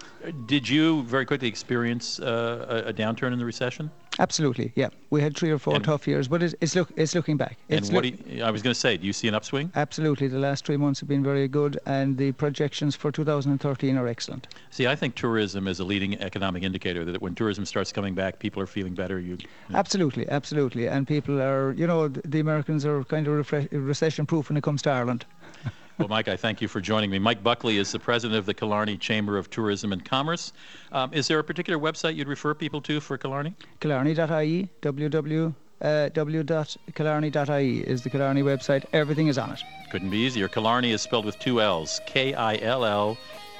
did 0.47 0.67
you 0.67 1.03
very 1.03 1.25
quickly 1.25 1.47
experience 1.47 2.19
uh, 2.19 2.83
a, 2.85 2.89
a 2.89 2.93
downturn 2.93 3.31
in 3.33 3.37
the 3.37 3.45
recession? 3.45 3.91
Absolutely, 4.17 4.71
yeah. 4.75 4.87
We 5.09 5.21
had 5.21 5.35
three 5.35 5.51
or 5.51 5.59
four 5.59 5.75
And- 5.75 5.83
tough 5.83 6.07
years, 6.07 6.27
but 6.27 6.41
it's, 6.41 6.55
it's 6.61 6.73
look 6.75 6.89
it's 6.95 7.13
looking 7.13 7.35
back. 7.37 7.57
It's 7.67 7.89
and 7.89 7.95
what 7.95 8.05
look- 8.05 8.25
do 8.25 8.33
you, 8.35 8.43
I 8.43 8.49
was 8.49 8.61
going 8.61 8.73
to 8.73 8.79
say, 8.79 8.95
do 8.97 9.05
you 9.05 9.13
see 9.13 9.27
an 9.27 9.35
upswing? 9.35 9.71
Absolutely, 9.75 10.27
the 10.27 10.39
last 10.39 10.65
three 10.65 10.77
months 10.77 10.99
have 11.01 11.09
been 11.09 11.21
very 11.23 11.47
good, 11.49 11.77
and 11.85 12.17
the 12.17 12.31
projections 12.31 12.95
for 12.95 13.11
2013 13.11 13.97
are 13.97 14.07
excellent. 14.07 14.47
See, 14.71 14.87
I 14.87 14.95
think 14.95 15.15
tourism 15.15 15.67
is 15.67 15.79
a 15.79 15.83
leading 15.83 16.19
economic 16.21 16.63
indicator 16.63 17.03
that 17.05 17.21
when 17.21 17.35
tourism 17.35 17.65
starts 17.65 17.91
coming 17.91 18.15
back, 18.15 18.39
people 18.39 18.61
are 18.63 18.67
feeling 18.67 18.93
better. 18.95 19.19
You, 19.19 19.37
Absolutely, 19.73 20.14
absolutely, 20.29 20.87
and 20.87 21.07
people 21.07 21.41
are, 21.41 21.73
you 21.73 21.87
know, 21.87 22.07
the 22.07 22.39
Americans 22.39 22.85
are 22.85 23.03
kind 23.03 23.27
of 23.27 23.33
refre- 23.45 23.67
recession-proof 23.71 24.49
when 24.49 24.57
it 24.57 24.63
comes 24.63 24.81
to 24.83 24.91
Ireland. 24.91 25.25
well, 25.97 26.07
Mike, 26.07 26.27
I 26.27 26.37
thank 26.37 26.61
you 26.61 26.67
for 26.67 26.79
joining 26.79 27.09
me. 27.09 27.19
Mike 27.19 27.43
Buckley 27.43 27.77
is 27.77 27.91
the 27.91 27.99
president 27.99 28.37
of 28.37 28.45
the 28.45 28.53
Killarney 28.53 28.97
Chamber 28.97 29.37
of 29.37 29.49
Tourism 29.49 29.91
and 29.91 30.03
Commerce. 30.05 30.53
Um, 30.91 31.13
is 31.13 31.27
there 31.27 31.39
a 31.39 31.43
particular 31.43 31.79
website 31.79 32.15
you'd 32.15 32.27
refer 32.27 32.53
people 32.53 32.81
to 32.81 32.99
for 32.99 33.17
Killarney? 33.17 33.53
Killarney.ie, 33.79 34.69
www. 34.81 35.55
Uh, 35.81 36.07
w.killarney.ie 36.09 37.79
is 37.81 38.01
the 38.01 38.09
Killarney 38.09 38.43
website. 38.43 38.85
Everything 38.93 39.27
is 39.27 39.37
on 39.37 39.51
it. 39.51 39.61
Couldn't 39.91 40.09
be 40.09 40.19
easier. 40.19 40.47
Killarney 40.47 40.91
is 40.91 41.01
spelled 41.01 41.25
with 41.25 41.37
two 41.39 41.61
L's, 41.61 41.99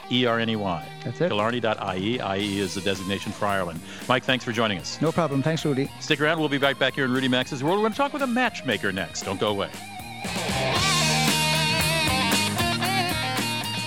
K-I-L-L. 0.09 0.39
E-R-N-E-Y. 0.39 0.88
That's 1.03 1.21
it. 1.21 1.29
Killarney.ie. 1.29 2.19
IE 2.19 2.59
is 2.59 2.74
the 2.74 2.81
designation 2.81 3.31
for 3.31 3.45
Ireland. 3.45 3.79
Mike, 4.07 4.24
thanks 4.24 4.45
for 4.45 4.51
joining 4.51 4.79
us. 4.79 5.01
No 5.01 5.12
problem. 5.12 5.41
Thanks, 5.41 5.65
Rudy. 5.65 5.89
Stick 6.00 6.21
around. 6.21 6.39
We'll 6.39 6.50
be 6.50 6.57
right 6.57 6.77
back 6.77 6.95
here 6.95 7.05
in 7.05 7.12
Rudy 7.13 7.27
Maxa's 7.27 7.63
World. 7.63 7.77
We're 7.77 7.83
going 7.83 7.93
to 7.93 7.97
talk 7.97 8.13
with 8.13 8.21
a 8.21 8.27
matchmaker 8.27 8.91
next. 8.91 9.24
Don't 9.24 9.39
go 9.39 9.50
away. 9.50 9.69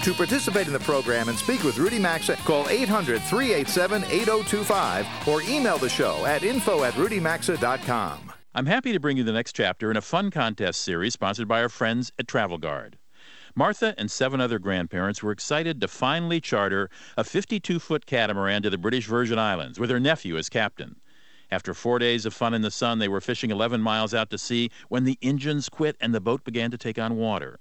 To 0.05 0.15
participate 0.15 0.67
in 0.67 0.73
the 0.73 0.81
program 0.81 1.29
and 1.29 1.37
speak 1.37 1.65
with 1.65 1.77
Rudy 1.77 1.99
Maxa, 1.99 2.37
call 2.37 2.69
800 2.69 3.21
387 3.21 4.05
8025 4.05 5.07
or 5.29 5.43
email 5.43 5.77
the 5.77 5.89
show 5.89 6.25
at 6.25 6.43
info 6.45 6.85
at 6.85 6.95
rudymaxa.com. 6.95 8.33
I'm 8.55 8.67
happy 8.67 8.93
to 8.93 9.01
bring 9.01 9.19
you 9.19 9.25
the 9.25 9.33
next 9.33 9.53
chapter 9.55 9.91
in 9.91 9.97
a 9.97 10.01
fun 10.01 10.31
contest 10.31 10.81
series 10.81 11.13
sponsored 11.13 11.47
by 11.47 11.61
our 11.61 11.69
friends 11.69 12.11
at 12.19 12.27
Travel 12.27 12.59
Guard. 12.59 12.98
Martha 13.55 13.95
and 13.99 14.11
seven 14.11 14.41
other 14.41 14.59
grandparents 14.59 15.23
were 15.23 15.33
excited 15.33 15.81
to 15.81 15.89
finally 15.89 16.41
charter 16.41 16.91
a 17.17 17.25
52 17.25 17.79
foot 17.79 18.07
catamaran 18.07 18.63
to 18.63 18.71
the 18.71 18.79
British 18.79 19.07
Virgin 19.07 19.39
Islands 19.39 19.79
with 19.79 19.91
her 19.91 20.01
nephew 20.01 20.37
as 20.37 20.49
captain. 20.49 21.01
After 21.51 21.73
four 21.73 21.99
days 21.99 22.27
of 22.27 22.35
fun 22.35 22.53
in 22.53 22.63
the 22.63 22.71
sun, 22.71 22.99
they 22.99 23.09
were 23.09 23.21
fishing 23.21 23.51
11 23.51 23.81
miles 23.81 24.13
out 24.13 24.31
to 24.31 24.39
sea 24.39 24.71
when 24.89 25.05
the 25.05 25.19
engines 25.23 25.69
quit 25.69 25.97
and 26.01 26.15
the 26.15 26.21
boat 26.21 26.45
began 26.45 26.71
to 26.71 26.79
take 26.79 26.99
on 26.99 27.17
water. 27.17 27.59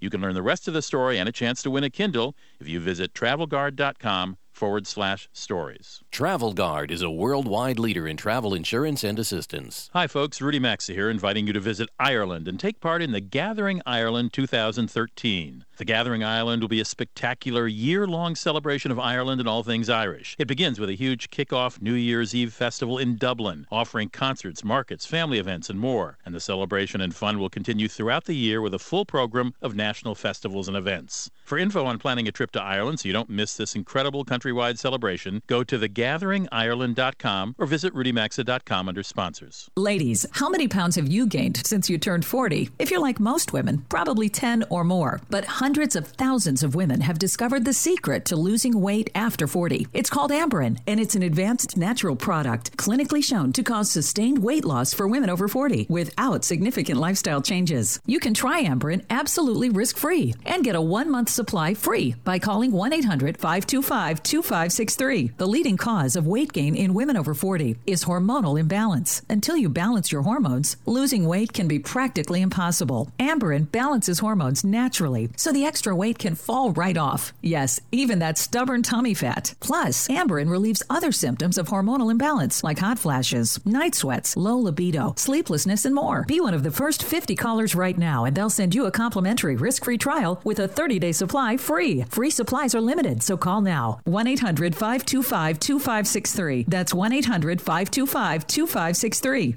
You 0.00 0.10
can 0.10 0.20
learn 0.20 0.34
the 0.34 0.42
rest 0.42 0.68
of 0.68 0.74
the 0.74 0.82
story 0.82 1.18
and 1.18 1.28
a 1.28 1.32
chance 1.32 1.62
to 1.62 1.70
win 1.70 1.84
a 1.84 1.90
Kindle 1.90 2.34
if 2.58 2.68
you 2.68 2.80
visit 2.80 3.14
travelguard.com 3.14 4.36
forward 4.60 4.86
slash 4.86 5.26
stories. 5.32 6.02
Travel 6.10 6.52
Guard 6.52 6.90
is 6.90 7.00
a 7.00 7.10
worldwide 7.10 7.78
leader 7.78 8.06
in 8.06 8.18
travel 8.18 8.52
insurance 8.52 9.02
and 9.02 9.18
assistance. 9.18 9.88
Hi, 9.94 10.06
folks. 10.06 10.42
Rudy 10.42 10.58
Maxa 10.58 10.92
here, 10.92 11.08
inviting 11.08 11.46
you 11.46 11.54
to 11.54 11.60
visit 11.60 11.88
Ireland 11.98 12.46
and 12.46 12.60
take 12.60 12.78
part 12.78 13.00
in 13.00 13.12
the 13.12 13.22
Gathering 13.22 13.80
Ireland 13.86 14.34
2013. 14.34 15.64
The 15.78 15.84
Gathering 15.86 16.22
Ireland 16.22 16.60
will 16.60 16.68
be 16.68 16.80
a 16.80 16.84
spectacular 16.84 17.66
year 17.66 18.06
long 18.06 18.36
celebration 18.36 18.90
of 18.90 18.98
Ireland 18.98 19.40
and 19.40 19.48
all 19.48 19.62
things 19.62 19.88
Irish. 19.88 20.36
It 20.38 20.46
begins 20.46 20.78
with 20.78 20.90
a 20.90 20.94
huge 20.94 21.30
kick-off 21.30 21.80
New 21.80 21.94
Year's 21.94 22.34
Eve 22.34 22.52
festival 22.52 22.98
in 22.98 23.16
Dublin, 23.16 23.66
offering 23.72 24.10
concerts, 24.10 24.62
markets, 24.62 25.06
family 25.06 25.38
events, 25.38 25.70
and 25.70 25.80
more. 25.80 26.18
And 26.26 26.34
the 26.34 26.40
celebration 26.40 27.00
and 27.00 27.14
fun 27.14 27.38
will 27.38 27.48
continue 27.48 27.88
throughout 27.88 28.26
the 28.26 28.36
year 28.36 28.60
with 28.60 28.74
a 28.74 28.78
full 28.78 29.06
program 29.06 29.54
of 29.62 29.74
national 29.74 30.14
festivals 30.14 30.68
and 30.68 30.76
events. 30.76 31.30
For 31.44 31.56
info 31.56 31.86
on 31.86 31.98
planning 31.98 32.28
a 32.28 32.32
trip 32.32 32.50
to 32.50 32.62
Ireland 32.62 33.00
so 33.00 33.08
you 33.08 33.14
don't 33.14 33.30
miss 33.30 33.56
this 33.56 33.74
incredible 33.74 34.22
countrywide 34.50 34.78
celebration, 34.78 35.42
go 35.46 35.64
to 35.64 35.78
thegatheringireland.com 35.78 37.54
or 37.58 37.66
visit 37.66 37.94
rudymaxa.com 37.94 38.88
under 38.88 39.02
sponsors. 39.02 39.68
Ladies, 39.76 40.26
how 40.32 40.48
many 40.48 40.68
pounds 40.68 40.96
have 40.96 41.08
you 41.08 41.26
gained 41.26 41.64
since 41.66 41.88
you 41.88 41.98
turned 41.98 42.24
40? 42.24 42.70
If 42.78 42.90
you're 42.90 43.00
like 43.00 43.20
most 43.20 43.52
women, 43.52 43.84
probably 43.88 44.28
10 44.28 44.64
or 44.70 44.84
more. 44.84 45.20
But 45.30 45.44
hundreds 45.44 45.96
of 45.96 46.06
thousands 46.06 46.62
of 46.62 46.74
women 46.74 47.00
have 47.02 47.18
discovered 47.18 47.64
the 47.64 47.72
secret 47.72 48.24
to 48.26 48.36
losing 48.36 48.80
weight 48.80 49.10
after 49.14 49.46
40. 49.46 49.88
It's 49.92 50.10
called 50.10 50.30
Amberen, 50.30 50.78
and 50.86 51.00
it's 51.00 51.14
an 51.14 51.22
advanced 51.22 51.76
natural 51.76 52.16
product 52.16 52.76
clinically 52.76 53.22
shown 53.22 53.52
to 53.52 53.62
cause 53.62 53.90
sustained 53.90 54.38
weight 54.38 54.64
loss 54.64 54.92
for 54.94 55.06
women 55.06 55.30
over 55.30 55.48
40 55.48 55.86
without 55.88 56.44
significant 56.44 56.98
lifestyle 56.98 57.42
changes. 57.42 58.00
You 58.06 58.20
can 58.20 58.34
try 58.34 58.64
Amberen 58.64 59.04
absolutely 59.10 59.70
risk 59.70 59.96
free 59.96 60.34
and 60.44 60.64
get 60.64 60.76
a 60.76 60.80
one 60.80 61.10
month 61.10 61.28
supply 61.28 61.74
free 61.74 62.14
by 62.24 62.38
calling 62.38 62.72
1 62.72 62.92
800 62.92 63.36
525 63.38 64.22
2563. 64.30 65.32
The 65.38 65.46
leading 65.46 65.76
cause 65.76 66.14
of 66.14 66.26
weight 66.26 66.52
gain 66.52 66.76
in 66.76 66.94
women 66.94 67.16
over 67.16 67.34
40 67.34 67.76
is 67.86 68.04
hormonal 68.04 68.58
imbalance. 68.58 69.22
Until 69.28 69.56
you 69.56 69.68
balance 69.68 70.12
your 70.12 70.22
hormones, 70.22 70.76
losing 70.86 71.26
weight 71.26 71.52
can 71.52 71.66
be 71.66 71.78
practically 71.78 72.40
impossible. 72.40 73.10
Amberen 73.18 73.70
balances 73.72 74.20
hormones 74.20 74.62
naturally, 74.62 75.30
so 75.36 75.50
the 75.50 75.64
extra 75.64 75.96
weight 75.96 76.18
can 76.18 76.34
fall 76.34 76.70
right 76.70 76.96
off. 76.96 77.32
Yes, 77.42 77.80
even 77.90 78.20
that 78.20 78.38
stubborn 78.38 78.82
tummy 78.82 79.14
fat. 79.14 79.54
Plus, 79.60 80.06
Amberen 80.08 80.48
relieves 80.48 80.82
other 80.88 81.10
symptoms 81.12 81.58
of 81.58 81.68
hormonal 81.68 82.10
imbalance 82.10 82.62
like 82.62 82.78
hot 82.78 82.98
flashes, 82.98 83.58
night 83.66 83.94
sweats, 83.96 84.36
low 84.36 84.56
libido, 84.56 85.12
sleeplessness, 85.16 85.84
and 85.84 85.94
more. 85.94 86.24
Be 86.28 86.40
one 86.40 86.54
of 86.54 86.62
the 86.62 86.70
first 86.70 87.02
50 87.02 87.34
callers 87.34 87.74
right 87.74 87.98
now, 87.98 88.24
and 88.24 88.36
they'll 88.36 88.48
send 88.48 88.76
you 88.76 88.86
a 88.86 88.92
complimentary 88.92 89.56
risk 89.56 89.84
free 89.84 89.98
trial 89.98 90.40
with 90.44 90.60
a 90.60 90.68
30 90.68 90.98
day 91.00 91.12
supply 91.12 91.40
supply 91.40 91.56
free. 91.56 92.02
Free 92.10 92.30
supplies 92.30 92.74
are 92.74 92.80
limited, 92.80 93.22
so 93.22 93.36
call 93.36 93.60
now. 93.60 94.00
1 94.04 94.19
800 94.26 94.74
525 94.74 95.58
2563. 95.58 96.64
That's 96.68 96.94
1 96.94 97.12
800 97.12 97.60
525 97.60 98.46
2563. 98.46 99.56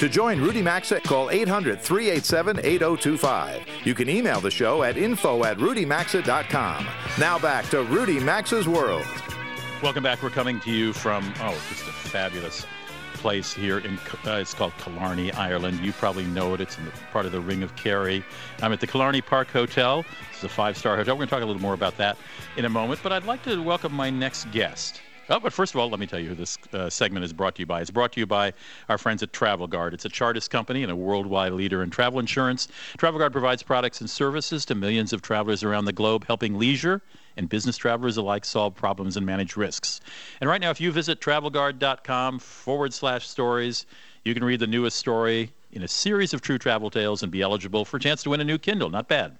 To 0.00 0.10
join 0.10 0.42
Rudy 0.42 0.60
Maxa, 0.60 1.00
call 1.00 1.30
800 1.30 1.80
387 1.80 2.58
8025. 2.58 3.66
You 3.84 3.94
can 3.94 4.10
email 4.10 4.40
the 4.40 4.50
show 4.50 4.82
at 4.82 4.98
info 4.98 5.44
at 5.44 5.56
rudymaxa.com. 5.56 6.86
Now 7.18 7.38
back 7.38 7.64
to 7.70 7.82
Rudy 7.82 8.20
Maxa's 8.20 8.68
World. 8.68 9.06
Welcome 9.82 10.02
back. 10.02 10.22
We're 10.22 10.30
coming 10.30 10.58
to 10.60 10.70
you 10.70 10.94
from, 10.94 11.22
oh, 11.38 11.52
just 11.68 11.82
a 11.82 11.92
fabulous 11.92 12.66
place 13.12 13.52
here 13.52 13.78
in, 13.78 13.98
uh, 14.26 14.36
it's 14.36 14.54
called 14.54 14.72
Killarney, 14.78 15.30
Ireland. 15.32 15.80
You 15.80 15.92
probably 15.92 16.24
know 16.24 16.54
it. 16.54 16.62
It's 16.62 16.78
in 16.78 16.86
the, 16.86 16.92
part 17.12 17.26
of 17.26 17.32
the 17.32 17.42
Ring 17.42 17.62
of 17.62 17.76
Kerry. 17.76 18.24
I'm 18.62 18.72
at 18.72 18.80
the 18.80 18.86
Killarney 18.86 19.20
Park 19.20 19.48
Hotel. 19.48 20.02
Is 20.34 20.44
a 20.44 20.48
five-star 20.48 20.96
hotel. 20.96 21.14
We're 21.14 21.18
going 21.18 21.28
to 21.28 21.34
talk 21.34 21.42
a 21.42 21.46
little 21.46 21.60
more 21.60 21.74
about 21.74 21.94
that 21.98 22.16
in 22.56 22.64
a 22.64 22.70
moment, 22.70 23.00
but 23.02 23.12
I'd 23.12 23.24
like 23.24 23.42
to 23.42 23.62
welcome 23.62 23.92
my 23.92 24.08
next 24.08 24.50
guest. 24.50 25.02
Oh, 25.28 25.38
but 25.38 25.52
first 25.52 25.74
of 25.74 25.80
all, 25.80 25.90
let 25.90 26.00
me 26.00 26.06
tell 26.06 26.20
you 26.20 26.30
who 26.30 26.34
this 26.34 26.56
uh, 26.72 26.88
segment 26.88 27.24
is 27.24 27.34
brought 27.34 27.54
to 27.56 27.60
you 27.60 27.66
by. 27.66 27.82
It's 27.82 27.90
brought 27.90 28.12
to 28.12 28.20
you 28.20 28.26
by 28.26 28.54
our 28.88 28.96
friends 28.96 29.22
at 29.22 29.32
Travel 29.34 29.66
Guard. 29.66 29.92
It's 29.92 30.06
a 30.06 30.08
Chartis 30.08 30.48
company 30.48 30.84
and 30.84 30.90
a 30.90 30.96
worldwide 30.96 31.52
leader 31.52 31.82
in 31.82 31.90
travel 31.90 32.18
insurance. 32.18 32.68
Travel 32.96 33.18
Guard 33.18 33.32
provides 33.32 33.62
products 33.62 34.00
and 34.00 34.08
services 34.08 34.64
to 34.64 34.74
millions 34.74 35.12
of 35.12 35.20
travelers 35.20 35.62
around 35.62 35.84
the 35.84 35.92
globe, 35.92 36.24
helping 36.26 36.58
leisure 36.58 37.02
and 37.36 37.48
business 37.48 37.76
travelers 37.76 38.16
alike 38.16 38.44
solve 38.44 38.74
problems 38.74 39.16
and 39.16 39.26
manage 39.26 39.56
risks. 39.56 40.00
And 40.40 40.48
right 40.48 40.60
now, 40.60 40.70
if 40.70 40.80
you 40.80 40.92
visit 40.92 41.20
travelguard.com 41.20 42.38
forward 42.38 42.94
slash 42.94 43.28
stories, 43.28 43.86
you 44.24 44.34
can 44.34 44.44
read 44.44 44.60
the 44.60 44.66
newest 44.66 44.98
story 44.98 45.52
in 45.72 45.82
a 45.82 45.88
series 45.88 46.32
of 46.32 46.40
true 46.40 46.58
travel 46.58 46.90
tales 46.90 47.22
and 47.22 47.30
be 47.30 47.42
eligible 47.42 47.84
for 47.84 47.98
a 47.98 48.00
chance 48.00 48.22
to 48.22 48.30
win 48.30 48.40
a 48.40 48.44
new 48.44 48.58
Kindle. 48.58 48.90
Not 48.90 49.08
bad. 49.08 49.38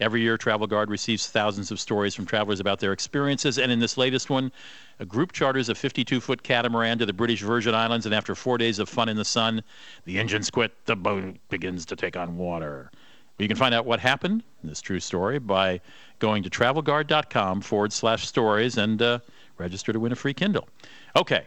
Every 0.00 0.22
year, 0.22 0.36
Travel 0.36 0.66
Guard 0.66 0.90
receives 0.90 1.28
thousands 1.28 1.70
of 1.70 1.78
stories 1.78 2.14
from 2.14 2.26
travelers 2.26 2.60
about 2.60 2.80
their 2.80 2.92
experiences, 2.92 3.58
and 3.58 3.70
in 3.70 3.78
this 3.78 3.96
latest 3.96 4.30
one, 4.30 4.50
a 4.98 5.04
group 5.04 5.32
charters 5.32 5.68
a 5.68 5.74
52 5.74 6.20
foot 6.20 6.42
catamaran 6.42 6.98
to 6.98 7.06
the 7.06 7.12
British 7.12 7.42
Virgin 7.42 7.74
Islands, 7.74 8.06
and 8.06 8.14
after 8.14 8.34
four 8.34 8.58
days 8.58 8.78
of 8.78 8.88
fun 8.88 9.08
in 9.08 9.16
the 9.16 9.24
sun, 9.24 9.62
the 10.04 10.18
engines 10.18 10.50
quit, 10.50 10.72
the 10.86 10.96
boat 10.96 11.36
begins 11.48 11.86
to 11.86 11.96
take 11.96 12.16
on 12.16 12.36
water. 12.36 12.90
You 13.38 13.48
can 13.48 13.56
find 13.56 13.74
out 13.74 13.84
what 13.84 13.98
happened 13.98 14.44
in 14.62 14.68
this 14.68 14.80
true 14.80 15.00
story 15.00 15.38
by 15.38 15.80
going 16.20 16.42
to 16.44 16.50
travelguard.com 16.50 17.62
forward 17.62 17.92
slash 17.92 18.26
stories 18.26 18.76
and 18.76 19.02
uh, 19.02 19.18
register 19.58 19.92
to 19.92 19.98
win 19.98 20.12
a 20.12 20.16
free 20.16 20.34
Kindle. 20.34 20.68
Okay, 21.16 21.46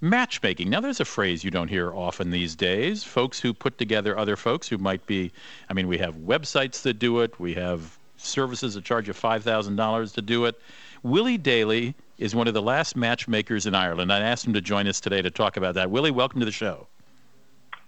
matchmaking. 0.00 0.70
Now, 0.70 0.80
there's 0.80 1.00
a 1.00 1.04
phrase 1.04 1.42
you 1.42 1.50
don't 1.50 1.68
hear 1.68 1.92
often 1.92 2.30
these 2.30 2.54
days. 2.54 3.02
Folks 3.02 3.40
who 3.40 3.52
put 3.52 3.78
together 3.78 4.16
other 4.16 4.36
folks 4.36 4.68
who 4.68 4.78
might 4.78 5.04
be, 5.06 5.32
I 5.68 5.72
mean, 5.72 5.88
we 5.88 5.98
have 5.98 6.16
websites 6.16 6.82
that 6.82 7.00
do 7.00 7.20
it, 7.20 7.38
we 7.40 7.54
have 7.54 7.98
services 8.16 8.74
that 8.74 8.84
charge 8.84 9.08
you 9.08 9.14
$5,000 9.14 10.14
to 10.14 10.22
do 10.22 10.44
it. 10.44 10.60
Willie 11.02 11.36
Daly 11.36 11.94
is 12.16 12.34
one 12.34 12.46
of 12.46 12.54
the 12.54 12.62
last 12.62 12.96
matchmakers 12.96 13.66
in 13.66 13.74
Ireland. 13.74 14.12
I 14.12 14.20
asked 14.20 14.46
him 14.46 14.54
to 14.54 14.60
join 14.60 14.86
us 14.86 15.00
today 15.00 15.20
to 15.20 15.30
talk 15.30 15.56
about 15.56 15.74
that. 15.74 15.90
Willie, 15.90 16.12
welcome 16.12 16.40
to 16.40 16.46
the 16.46 16.52
show. 16.52 16.86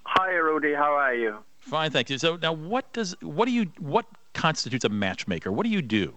Hi, 0.02 0.32
Rudy. 0.32 0.74
How 0.74 0.92
are 0.94 1.14
you? 1.14 1.38
Fine, 1.66 1.90
thank 1.90 2.10
you. 2.10 2.18
So 2.18 2.36
now, 2.36 2.52
what 2.52 2.92
does 2.92 3.16
what 3.20 3.46
do 3.46 3.50
you 3.50 3.66
what 3.80 4.06
constitutes 4.34 4.84
a 4.84 4.88
matchmaker? 4.88 5.50
What 5.50 5.64
do 5.64 5.70
you 5.70 5.82
do? 5.82 6.14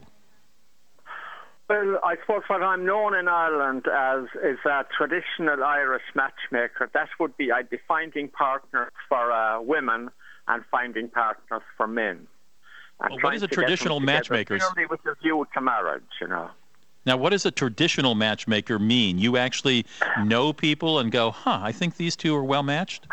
Well, 1.68 2.00
I 2.04 2.18
suppose 2.22 2.44
what 2.48 2.62
I'm 2.62 2.86
known 2.86 3.16
in 3.16 3.28
Ireland 3.28 3.88
as 3.88 4.26
is 4.44 4.60
a 4.66 4.86
traditional 4.96 5.64
Irish 5.64 6.04
matchmaker. 6.14 6.90
That 6.94 7.10
would 7.20 7.36
be 7.36 7.52
I'd 7.52 7.70
be 7.70 7.80
finding 7.88 8.28
partners 8.28 8.92
for 9.08 9.32
uh, 9.32 9.60
women 9.62 10.12
and 10.48 10.64
finding 10.70 11.10
partners 11.10 11.64
for 11.76 11.88
men. 11.88 12.28
Well, 13.00 13.18
what 13.22 13.34
is 13.34 13.42
a 13.42 13.48
traditional 13.48 14.00
matchmaker? 14.00 14.60
With 14.90 15.00
a 15.08 15.16
view 15.16 15.48
to 15.56 15.62
marriage, 15.62 16.04
you 16.22 16.28
know. 16.28 16.52
Now, 17.06 17.18
what 17.18 17.32
does 17.32 17.46
a 17.46 17.52
traditional 17.52 18.14
matchmaker 18.14 18.78
mean? 18.78 19.18
You 19.18 19.38
actually 19.38 19.86
know 20.24 20.54
people 20.54 21.00
and 21.00 21.12
go, 21.12 21.32
huh, 21.32 21.60
I 21.62 21.72
think 21.72 21.96
these 21.96 22.16
two 22.16 22.36
are 22.36 22.44
well 22.44 22.62
matched? 22.62 23.08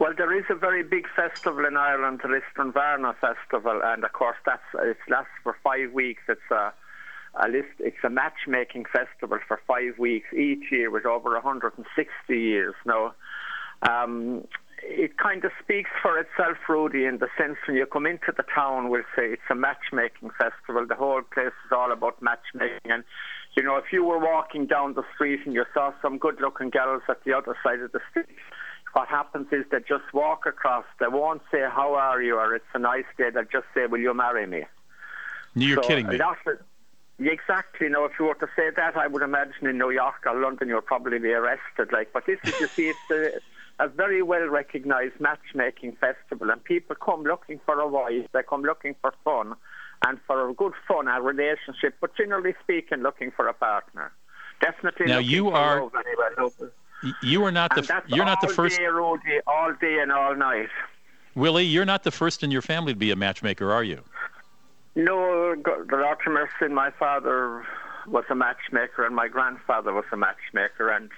Well, 0.00 0.14
there 0.16 0.34
is 0.34 0.46
a 0.48 0.54
very 0.54 0.82
big 0.82 1.04
festival 1.14 1.66
in 1.66 1.76
Ireland, 1.76 2.20
the 2.22 2.28
Lisdoonvarna 2.28 3.16
Festival, 3.20 3.82
and 3.84 4.02
of 4.02 4.12
course 4.14 4.38
that's 4.46 4.62
it 4.82 4.96
lasts 5.10 5.30
for 5.42 5.54
five 5.62 5.92
weeks. 5.92 6.22
It's 6.26 6.50
a 6.50 6.72
a 7.34 7.48
list. 7.48 7.76
It's 7.78 8.02
a 8.02 8.08
matchmaking 8.08 8.86
festival 8.90 9.38
for 9.46 9.60
five 9.68 9.98
weeks 9.98 10.32
each 10.32 10.72
year 10.72 10.90
with 10.90 11.04
over 11.04 11.34
160 11.34 11.84
years 12.28 12.74
now. 12.86 13.14
Um, 13.82 14.46
it 14.82 15.18
kind 15.18 15.44
of 15.44 15.52
speaks 15.62 15.90
for 16.00 16.18
itself, 16.18 16.56
Rudy, 16.66 17.04
in 17.04 17.18
the 17.18 17.28
sense 17.36 17.56
when 17.68 17.76
you 17.76 17.84
come 17.84 18.06
into 18.06 18.32
the 18.34 18.44
town, 18.54 18.88
we'll 18.88 19.02
say 19.14 19.34
it's 19.34 19.50
a 19.50 19.54
matchmaking 19.54 20.30
festival. 20.38 20.86
The 20.88 20.94
whole 20.94 21.20
place 21.20 21.52
is 21.66 21.72
all 21.72 21.92
about 21.92 22.22
matchmaking. 22.22 22.90
And, 22.90 23.04
you 23.54 23.62
know, 23.62 23.76
if 23.76 23.92
you 23.92 24.02
were 24.04 24.18
walking 24.18 24.66
down 24.66 24.94
the 24.94 25.04
street 25.14 25.40
and 25.44 25.54
you 25.54 25.66
saw 25.74 25.92
some 26.00 26.16
good 26.16 26.40
looking 26.40 26.70
girls 26.70 27.02
at 27.10 27.22
the 27.24 27.34
other 27.34 27.54
side 27.62 27.80
of 27.80 27.92
the 27.92 28.00
street, 28.10 28.26
what 28.92 29.08
happens 29.08 29.46
is 29.52 29.64
they 29.70 29.78
just 29.80 30.12
walk 30.12 30.46
across. 30.46 30.84
They 30.98 31.06
won't 31.08 31.42
say, 31.52 31.60
How 31.60 31.94
are 31.94 32.20
you? 32.22 32.36
or 32.36 32.54
It's 32.54 32.64
a 32.74 32.78
nice 32.78 33.04
day. 33.16 33.30
They'll 33.30 33.44
just 33.44 33.66
say, 33.74 33.86
Will 33.86 34.00
you 34.00 34.14
marry 34.14 34.46
me? 34.46 34.64
You're 35.54 35.82
so 35.82 35.88
kidding 35.88 36.06
me. 36.06 36.18
Exactly. 37.20 37.88
Now, 37.88 38.06
if 38.06 38.12
you 38.18 38.24
were 38.26 38.34
to 38.34 38.48
say 38.56 38.70
that, 38.76 38.96
I 38.96 39.06
would 39.06 39.22
imagine 39.22 39.66
in 39.66 39.76
New 39.78 39.90
York 39.90 40.22
or 40.26 40.40
London 40.40 40.68
you'll 40.68 40.80
probably 40.80 41.18
be 41.18 41.32
arrested. 41.32 41.92
Like, 41.92 42.12
but 42.12 42.24
this 42.26 42.38
is, 42.44 42.58
you 42.58 42.68
see, 42.68 42.88
it's 42.88 43.42
a, 43.78 43.84
a 43.84 43.88
very 43.88 44.22
well 44.22 44.46
recognised 44.48 45.20
matchmaking 45.20 45.96
festival, 46.00 46.50
and 46.50 46.62
people 46.64 46.96
come 46.96 47.22
looking 47.24 47.60
for 47.66 47.78
a 47.78 47.86
wife. 47.86 48.26
They 48.32 48.42
come 48.42 48.62
looking 48.62 48.94
for 49.02 49.12
fun, 49.22 49.54
and 50.06 50.18
for 50.26 50.48
a 50.48 50.54
good 50.54 50.72
fun, 50.88 51.08
a 51.08 51.20
relationship. 51.20 51.94
But 52.00 52.16
generally 52.16 52.54
speaking, 52.62 53.00
looking 53.02 53.32
for 53.32 53.46
a 53.48 53.54
partner. 53.54 54.12
Definitely. 54.62 55.06
Now 55.06 55.18
you 55.18 55.48
are. 55.50 55.90
You 57.22 57.44
are 57.44 57.52
not 57.52 57.74
the. 57.74 58.02
You're 58.06 58.24
not 58.24 58.40
the 58.40 58.48
first. 58.48 58.78
Day, 58.78 58.86
all 59.46 59.72
day 59.80 59.98
and 60.00 60.12
all 60.12 60.34
night. 60.34 60.68
Willie, 61.34 61.64
you're 61.64 61.84
not 61.84 62.02
the 62.02 62.10
first 62.10 62.42
in 62.42 62.50
your 62.50 62.62
family 62.62 62.92
to 62.92 62.98
be 62.98 63.10
a 63.10 63.16
matchmaker, 63.16 63.72
are 63.72 63.84
you? 63.84 64.02
No, 64.94 65.54
the 65.54 65.86
Lord 65.96 66.18
in 66.60 66.74
my 66.74 66.90
father 66.90 67.64
was 68.06 68.24
a 68.28 68.34
matchmaker 68.34 69.06
and 69.06 69.14
my 69.14 69.28
grandfather 69.28 69.92
was 69.92 70.04
a 70.12 70.16
matchmaker 70.16 70.90
and 70.90 71.10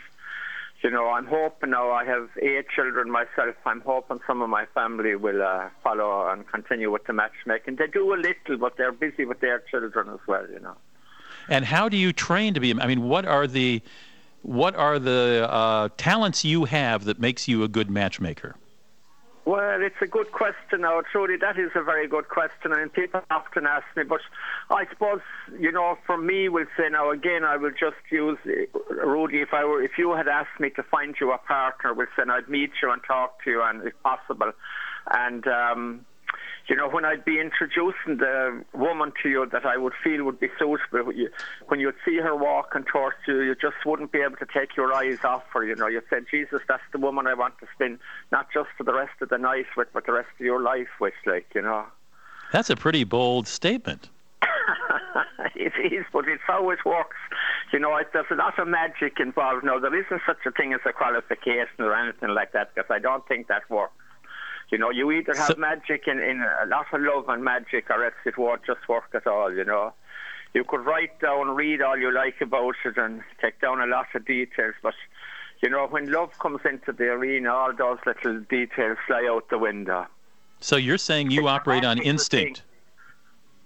you 0.82 0.90
know, 0.90 1.08
I'm 1.10 1.26
hoping 1.26 1.70
now 1.70 1.92
I 1.92 2.04
have 2.04 2.28
eight 2.40 2.68
children 2.68 3.10
myself. 3.10 3.54
I'm 3.64 3.80
hoping 3.82 4.18
some 4.26 4.42
of 4.42 4.50
my 4.50 4.66
family 4.74 5.14
will 5.14 5.40
uh, 5.40 5.68
follow 5.82 6.28
and 6.28 6.46
continue 6.48 6.90
with 6.90 7.04
the 7.04 7.12
matchmaking. 7.12 7.76
They 7.76 7.86
do 7.86 8.12
a 8.12 8.16
little, 8.16 8.56
but 8.58 8.76
they're 8.76 8.90
busy 8.90 9.24
with 9.24 9.38
their 9.38 9.60
children 9.60 10.08
as 10.08 10.18
well, 10.26 10.44
you 10.52 10.58
know. 10.58 10.74
And 11.48 11.64
how 11.64 11.88
do 11.88 11.96
you 11.96 12.12
train 12.12 12.54
to 12.54 12.60
be? 12.60 12.74
I 12.74 12.88
mean, 12.88 13.02
what 13.04 13.24
are 13.24 13.46
the 13.46 13.80
what 14.42 14.74
are 14.76 14.98
the 14.98 15.46
uh, 15.48 15.88
talents 15.96 16.44
you 16.44 16.64
have 16.64 17.04
that 17.04 17.18
makes 17.18 17.48
you 17.48 17.62
a 17.62 17.68
good 17.68 17.90
matchmaker? 17.90 18.56
Well, 19.44 19.82
it's 19.82 19.96
a 20.00 20.06
good 20.06 20.30
question 20.30 20.82
now. 20.82 21.02
Truly, 21.10 21.36
that 21.36 21.58
is 21.58 21.72
a 21.74 21.82
very 21.82 22.06
good 22.06 22.28
question, 22.28 22.72
and 22.72 22.92
people 22.92 23.22
often 23.28 23.66
ask 23.66 23.84
me. 23.96 24.04
But 24.04 24.20
I 24.70 24.86
suppose, 24.88 25.20
you 25.58 25.72
know, 25.72 25.98
for 26.06 26.16
me, 26.16 26.48
we'll 26.48 26.66
say 26.76 26.88
now 26.88 27.10
again, 27.10 27.42
I 27.42 27.56
will 27.56 27.72
just 27.72 27.96
use 28.08 28.38
uh, 28.46 28.94
Rudy. 29.04 29.40
If 29.40 29.52
I 29.52 29.64
were, 29.64 29.82
if 29.82 29.98
you 29.98 30.14
had 30.14 30.28
asked 30.28 30.60
me 30.60 30.70
to 30.70 30.84
find 30.84 31.16
you 31.20 31.32
a 31.32 31.38
partner, 31.38 31.92
we'll 31.92 32.06
say 32.16 32.22
I'd 32.28 32.48
meet 32.48 32.70
you 32.80 32.92
and 32.92 33.02
talk 33.02 33.42
to 33.42 33.50
you, 33.50 33.62
and 33.62 33.84
if 33.84 33.94
possible, 34.04 34.52
and 35.10 35.44
um, 35.48 36.06
you 36.68 36.76
know, 36.76 36.88
when 36.88 37.04
I'd 37.04 37.24
be 37.24 37.40
introducing 37.40 38.18
the 38.18 38.64
woman 38.72 39.12
to 39.22 39.28
you 39.28 39.46
that 39.50 39.66
I 39.66 39.76
would 39.76 39.94
feel 40.02 40.24
would 40.24 40.38
be 40.38 40.48
suitable, 40.58 41.12
when 41.66 41.80
you'd 41.80 41.94
see 42.04 42.16
her 42.18 42.36
walking 42.36 42.84
towards 42.84 43.16
you, 43.26 43.40
you 43.40 43.54
just 43.54 43.76
wouldn't 43.84 44.12
be 44.12 44.20
able 44.20 44.36
to 44.36 44.46
take 44.46 44.76
your 44.76 44.92
eyes 44.92 45.18
off 45.24 45.42
her. 45.54 45.64
You 45.64 45.74
know, 45.74 45.88
you'd 45.88 46.04
say, 46.08 46.18
Jesus, 46.30 46.60
that's 46.68 46.82
the 46.92 46.98
woman 46.98 47.26
I 47.26 47.34
want 47.34 47.58
to 47.58 47.66
spend 47.74 47.98
not 48.30 48.48
just 48.52 48.68
for 48.76 48.84
the 48.84 48.94
rest 48.94 49.20
of 49.20 49.28
the 49.28 49.38
night 49.38 49.66
with, 49.76 49.88
but 49.92 50.06
the 50.06 50.12
rest 50.12 50.28
of 50.38 50.46
your 50.46 50.60
life 50.60 50.88
with, 51.00 51.14
like, 51.26 51.46
you 51.54 51.62
know. 51.62 51.84
That's 52.52 52.70
a 52.70 52.76
pretty 52.76 53.04
bold 53.04 53.48
statement. 53.48 54.08
it 55.56 55.72
is, 55.92 56.04
but 56.12 56.28
it's 56.28 56.42
how 56.46 56.70
it 56.70 56.84
works. 56.84 57.16
You 57.72 57.78
know, 57.78 57.96
it, 57.96 58.08
there's 58.12 58.26
a 58.30 58.34
lot 58.34 58.58
of 58.58 58.68
magic 58.68 59.18
involved. 59.18 59.64
No, 59.64 59.80
there 59.80 59.94
isn't 59.94 60.20
such 60.26 60.44
a 60.46 60.50
thing 60.52 60.74
as 60.74 60.80
a 60.86 60.92
qualification 60.92 61.80
or 61.80 61.94
anything 61.94 62.30
like 62.30 62.52
that, 62.52 62.74
because 62.74 62.90
I 62.90 62.98
don't 62.98 63.26
think 63.26 63.48
that 63.48 63.68
works. 63.70 63.94
You 64.72 64.78
know, 64.78 64.90
you 64.90 65.12
either 65.12 65.34
have 65.34 65.48
so, 65.48 65.54
magic 65.56 66.04
in, 66.08 66.18
in 66.18 66.40
a 66.40 66.66
lot 66.66 66.86
of 66.92 67.00
love 67.02 67.28
and 67.28 67.44
magic, 67.44 67.90
or 67.90 68.04
else 68.04 68.14
it 68.24 68.38
won't 68.38 68.64
just 68.64 68.88
work 68.88 69.10
at 69.14 69.26
all. 69.26 69.52
You 69.52 69.64
know, 69.64 69.92
you 70.54 70.64
could 70.64 70.84
write 70.84 71.20
down, 71.20 71.50
read 71.50 71.82
all 71.82 71.98
you 71.98 72.12
like 72.12 72.40
about 72.40 72.74
it, 72.84 72.96
and 72.96 73.20
take 73.40 73.60
down 73.60 73.80
a 73.80 73.86
lot 73.86 74.06
of 74.14 74.24
details, 74.24 74.74
but 74.82 74.94
you 75.62 75.70
know, 75.70 75.86
when 75.86 76.10
love 76.10 76.36
comes 76.40 76.60
into 76.64 76.92
the 76.92 77.04
arena, 77.04 77.52
all 77.52 77.72
those 77.72 77.98
little 78.04 78.40
details 78.50 78.98
fly 79.06 79.28
out 79.30 79.48
the 79.48 79.58
window. 79.58 80.06
So 80.60 80.76
you're 80.76 80.98
saying 80.98 81.30
you 81.30 81.42
it's 81.42 81.48
operate 81.48 81.84
on 81.84 81.98
instinct? 82.00 82.58
Thing. 82.58 82.66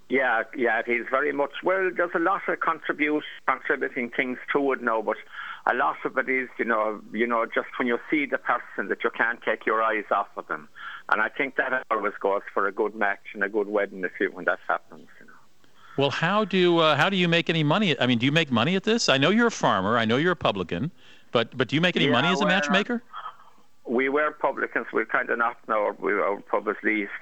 Yeah, 0.09 0.43
yeah, 0.57 0.83
it 0.87 0.91
is 0.91 1.07
very 1.11 1.33
much. 1.33 1.51
Well, 1.65 1.91
there's 1.97 2.15
a 2.15 2.21
lot 2.21 2.43
of 2.49 2.61
contribute, 2.61 3.25
contributing 3.49 4.11
things 4.11 4.39
to 4.53 4.73
it 4.73 4.83
now, 4.83 5.03
but 5.03 5.17
a 5.67 5.75
lot 5.75 5.97
of 6.05 6.17
it 6.17 6.29
is, 6.29 6.49
you 6.59 6.65
know, 6.65 7.01
you 7.13 7.27
know, 7.27 7.45
just 7.47 7.67
when 7.79 7.89
you 7.89 7.99
see 8.09 8.25
the 8.27 8.39
person 8.39 8.89
that 8.89 9.03
you 9.03 9.11
can't 9.11 9.43
take 9.43 9.67
your 9.67 9.83
eyes 9.83 10.05
off 10.13 10.29
of 10.37 10.47
them, 10.47 10.69
and 11.09 11.21
I 11.21 11.29
think 11.29 11.57
that 11.57 11.85
always 11.91 12.15
goes 12.21 12.43
for 12.53 12.67
a 12.67 12.73
good 12.73 12.95
match 12.95 13.21
and 13.35 13.43
a 13.45 13.49
good 13.49 13.69
wedding 13.69 14.05
if 14.05 14.13
you, 14.21 14.31
when 14.33 14.45
that 14.47 14.59
happens. 14.67 15.09
You 15.21 15.27
know. 15.27 15.33
Well, 15.97 16.11
how 16.11 16.45
do 16.45 16.79
uh, 16.79 16.97
how 16.97 17.09
do 17.09 17.17
you 17.17 17.29
make 17.29 17.49
any 17.49 17.63
money? 17.63 17.99
I 17.99 18.07
mean, 18.07 18.19
do 18.19 18.27
you 18.27 18.33
make 18.33 18.51
money 18.51 18.77
at 18.77 18.85
this? 18.85 19.09
I 19.09 19.17
know 19.17 19.31
you're 19.31 19.47
a 19.47 19.51
farmer. 19.51 19.97
I 19.97 20.05
know 20.05 20.17
you're 20.17 20.33
a 20.33 20.37
publican, 20.37 20.91
but 21.33 21.57
but 21.57 21.69
do 21.69 21.77
you 21.77 21.81
make 21.81 21.97
any 21.97 22.07
yeah, 22.07 22.13
money 22.13 22.29
as 22.29 22.41
a 22.41 22.47
matchmaker? 22.47 23.03
We 23.87 24.09
were 24.09 24.33
publicans. 24.33 24.87
We're 24.93 25.07
kind 25.07 25.31
of 25.31 25.39
not 25.39 25.57
now. 25.69 25.97
We 25.99 26.13
are 26.13 26.41
pub 26.41 26.69
least. 26.83 27.13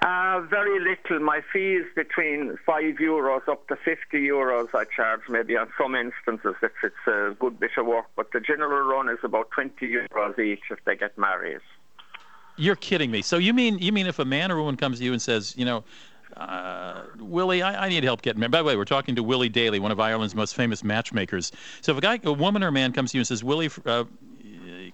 Uh, 0.00 0.40
very 0.48 0.78
little. 0.78 1.18
My 1.18 1.40
fees 1.52 1.84
between 1.96 2.56
five 2.64 2.94
euros 3.00 3.46
up 3.48 3.66
to 3.66 3.76
fifty 3.76 4.28
euros. 4.28 4.68
I 4.72 4.84
charge 4.84 5.22
maybe 5.28 5.56
on 5.56 5.68
some 5.76 5.96
instances 5.96 6.54
if 6.62 6.70
it's 6.84 7.06
a 7.08 7.34
good 7.38 7.58
bit 7.58 7.72
of 7.76 7.86
work, 7.86 8.06
but 8.14 8.30
the 8.32 8.40
general 8.40 8.88
run 8.88 9.08
is 9.08 9.18
about 9.24 9.50
twenty 9.50 9.88
euros 9.88 10.38
each 10.38 10.70
if 10.70 10.78
they 10.84 10.96
get 10.96 11.18
married. 11.18 11.60
You're 12.58 12.76
kidding 12.76 13.10
me. 13.10 13.22
So 13.22 13.38
you 13.38 13.54
mean 13.54 13.78
you 13.78 13.92
mean 13.92 14.06
if 14.06 14.18
a 14.18 14.24
man 14.24 14.50
or 14.50 14.58
woman 14.58 14.76
comes 14.76 14.98
to 14.98 15.04
you 15.04 15.12
and 15.12 15.22
says, 15.22 15.54
you 15.56 15.64
know, 15.64 15.84
uh, 16.36 17.02
Willie, 17.18 17.62
I, 17.62 17.86
I, 17.86 17.88
need 17.88 18.04
help 18.04 18.22
getting 18.22 18.40
married. 18.40 18.52
By 18.52 18.58
the 18.58 18.64
way, 18.64 18.76
we're 18.76 18.84
talking 18.84 19.16
to 19.16 19.22
Willie 19.22 19.48
Daly, 19.48 19.80
one 19.80 19.90
of 19.90 19.98
Ireland's 19.98 20.34
most 20.34 20.54
famous 20.54 20.84
matchmakers. 20.84 21.50
So 21.80 21.92
if 21.92 21.98
a 21.98 22.00
guy, 22.00 22.20
a 22.22 22.32
woman 22.32 22.62
or 22.62 22.68
a 22.68 22.72
man 22.72 22.92
comes 22.92 23.10
to 23.12 23.16
you 23.16 23.20
and 23.20 23.26
says, 23.26 23.42
Willie, 23.42 23.70
uh, 23.86 24.04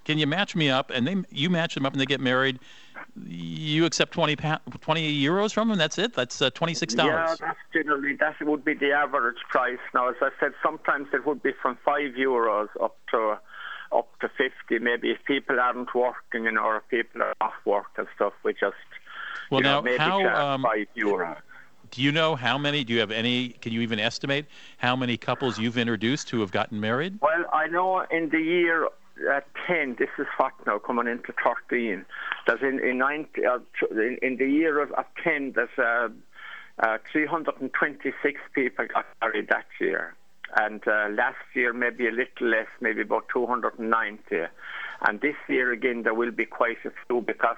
can 0.05 0.17
you 0.19 0.27
match 0.27 0.55
me 0.55 0.71
up? 0.71 0.91
And 0.91 1.07
they, 1.07 1.17
you 1.31 1.51
match 1.51 1.75
them 1.75 1.85
up 1.85 1.93
and 1.93 2.01
they 2.01 2.07
get 2.07 2.21
married 2.21 2.61
you 3.27 3.85
accept 3.85 4.13
20, 4.13 4.37
20 4.37 5.23
euros 5.23 5.53
from 5.53 5.69
them. 5.69 5.79
That's 5.79 5.99
it. 5.99 6.15
That's 6.15 6.43
uh, 6.43 6.51
twenty 6.51 6.75
six 6.75 6.95
dollars. 6.95 7.39
Yeah, 7.41 7.47
that's 7.47 7.59
generally 7.73 8.17
that 8.17 8.35
would 8.41 8.65
be 8.65 8.75
the 8.75 8.93
average 8.93 9.37
price. 9.49 9.79
Now, 9.95 10.09
as 10.09 10.17
I 10.21 10.31
said, 10.41 10.53
sometimes 10.63 11.09
it 11.13 11.27
would 11.27 11.43
be 11.43 11.53
from 11.63 11.79
five 11.85 12.15
euros 12.15 12.69
up 12.83 12.97
to 13.13 13.39
up 13.95 14.09
to 14.21 14.29
fifty. 14.29 14.79
Maybe 14.79 15.11
if 15.11 15.19
people 15.25 15.61
aren't 15.61 15.95
working, 15.95 16.45
you 16.45 16.53
know, 16.53 16.63
or 16.63 16.77
if 16.79 16.89
people 16.89 17.23
are 17.23 17.35
off 17.41 17.55
work 17.65 17.87
and 17.97 18.07
stuff, 18.15 18.33
we 18.45 18.53
just 18.53 18.75
well 19.51 19.61
you 19.61 19.65
now 19.65 19.77
know, 19.77 19.83
maybe 19.83 19.99
how 19.99 20.55
um, 20.55 20.63
five 20.63 20.87
euros. 20.97 21.37
Do 21.91 22.03
you 22.03 22.11
know 22.11 22.35
how 22.35 22.59
many? 22.59 22.83
Do 22.83 22.93
you 22.93 23.01
have 23.01 23.13
any? 23.13 23.51
Can 23.51 23.73
you 23.73 23.81
even 23.81 24.01
estimate 24.01 24.47
how 24.79 24.97
many 24.97 25.17
couples 25.17 25.59
you've 25.59 25.79
introduced 25.79 26.31
who 26.31 26.41
have 26.41 26.51
gotten 26.51 26.81
married? 26.81 27.19
Well, 27.21 27.45
I 27.53 27.69
know 27.69 28.05
in 28.11 28.31
the 28.31 28.41
year 28.41 28.89
uh, 29.31 29.41
10, 29.67 29.97
this 29.99 30.09
is 30.19 30.27
what 30.37 30.53
now, 30.67 30.79
coming 30.79 31.07
into 31.07 31.33
13. 31.43 32.05
There's 32.47 32.63
in, 32.63 32.81
in, 32.81 32.99
90, 32.99 33.47
uh, 33.47 33.59
in, 33.91 34.19
in, 34.23 34.37
the 34.37 34.47
year 34.47 34.81
of, 34.81 34.93
of 34.93 35.05
10, 35.23 35.53
there's 35.55 35.69
uh, 35.79 36.09
uh 36.81 36.99
326 37.13 38.41
people 38.55 38.87
got 38.93 39.07
married 39.21 39.49
that 39.49 39.67
year. 39.81 40.15
And 40.57 40.83
uh, 40.87 41.09
last 41.11 41.43
year, 41.55 41.73
maybe 41.73 42.07
a 42.07 42.13
little 42.13 42.49
less, 42.49 42.69
maybe 42.81 43.03
about 43.03 43.29
290. 43.33 44.21
And 45.07 45.21
this 45.21 45.35
year, 45.49 45.73
again, 45.73 46.03
there 46.05 46.15
will 46.15 46.31
be 46.31 46.47
quite 46.47 46.79
a 46.85 46.91
few 47.07 47.21
because 47.21 47.57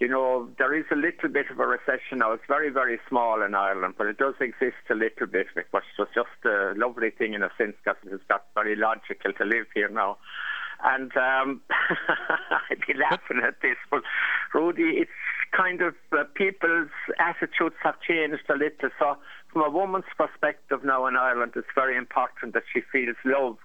you 0.00 0.08
know, 0.08 0.48
there 0.58 0.74
is 0.74 0.84
a 0.90 0.96
little 0.96 1.28
bit 1.28 1.46
of 1.50 1.60
a 1.60 1.66
recession 1.66 2.18
now. 2.18 2.32
It's 2.32 2.42
very, 2.48 2.68
very 2.68 2.98
small 3.08 3.42
in 3.42 3.54
Ireland, 3.54 3.94
but 3.96 4.08
it 4.08 4.18
does 4.18 4.34
exist 4.40 4.82
a 4.90 4.94
little 4.94 5.26
bit, 5.26 5.46
which 5.54 5.66
was 5.72 6.08
just 6.14 6.44
a 6.44 6.74
lovely 6.76 7.10
thing 7.10 7.34
in 7.34 7.42
a 7.42 7.50
sense 7.56 7.76
because 7.84 7.96
it's 8.04 8.24
got 8.28 8.44
very 8.54 8.74
logical 8.74 9.32
to 9.32 9.44
live 9.44 9.66
here 9.72 9.88
now. 9.88 10.18
And 10.82 11.16
um, 11.16 11.60
I'd 12.70 12.84
be 12.86 12.94
laughing 12.94 13.40
at 13.46 13.62
this, 13.62 13.76
but 13.90 14.02
Rudy, 14.52 14.98
it's 14.98 15.10
kind 15.56 15.80
of 15.80 15.94
uh, 16.12 16.24
people's 16.34 16.90
attitudes 17.18 17.76
have 17.82 18.00
changed 18.00 18.42
a 18.50 18.54
little. 18.54 18.90
So, 18.98 19.16
from 19.54 19.62
a 19.62 19.70
woman's 19.70 20.04
perspective 20.18 20.80
now 20.84 21.06
in 21.06 21.16
Ireland, 21.16 21.52
it's 21.54 21.68
very 21.74 21.96
important 21.96 22.54
that 22.54 22.64
she 22.72 22.80
feels 22.92 23.16
loved, 23.24 23.60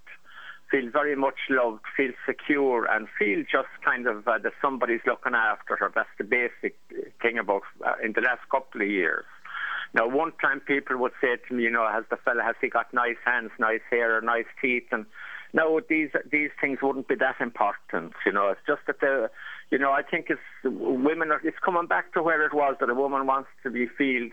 feels 0.70 0.94
very 0.94 1.16
much 1.16 1.40
loved, 1.50 1.82
feels 1.98 2.14
secure, 2.28 2.86
and 2.86 3.08
feel 3.18 3.40
just 3.52 3.74
kind 3.84 4.06
of 4.06 4.28
uh, 4.28 4.38
that 4.38 4.54
somebody's 4.62 5.02
looking 5.08 5.34
after 5.34 5.76
her. 5.78 5.92
That's 5.94 6.08
the 6.20 6.24
basic 6.24 6.78
thing 7.22 7.40
about 7.40 7.64
uh, 7.86 7.96
in 8.04 8.14
the 8.14 8.22
last 8.22 8.42
couple 8.52 8.82
of 8.82 8.88
years. 8.88 9.26
Now, 9.96 10.08
one 10.08 10.32
time 10.40 10.60
people 10.60 10.98
would 10.98 11.14
say 11.20 11.38
to 11.48 11.54
me, 11.56 11.64
you 11.64 11.72
know, 11.72 11.90
has 11.92 12.04
the 12.12 12.18
fella 12.18 12.44
has 12.44 12.56
he 12.62 12.70
got 12.70 12.94
nice 12.94 13.18
hands, 13.26 13.50
nice 13.58 13.82
hair, 13.90 14.22
nice 14.22 14.46
teeth, 14.62 14.86
and 14.92 15.08
no, 15.54 15.82
these 15.90 16.10
these 16.32 16.52
things 16.62 16.78
wouldn't 16.84 17.08
be 17.08 17.16
that 17.16 17.38
important. 17.42 18.14
You 18.24 18.32
know, 18.32 18.50
it's 18.50 18.62
just 18.68 18.82
that 18.86 19.00
the, 19.00 19.32
you 19.72 19.80
know, 19.80 19.92
I 19.92 20.04
think 20.04 20.28
it's 20.30 20.40
women. 20.64 21.32
Are, 21.32 21.42
it's 21.44 21.58
coming 21.66 21.88
back 21.88 22.14
to 22.14 22.22
where 22.22 22.46
it 22.46 22.54
was 22.54 22.76
that 22.80 22.92
a 22.92 22.94
woman 22.94 23.26
wants 23.26 23.50
to 23.64 23.72
be 23.72 23.88
feel 23.88 24.30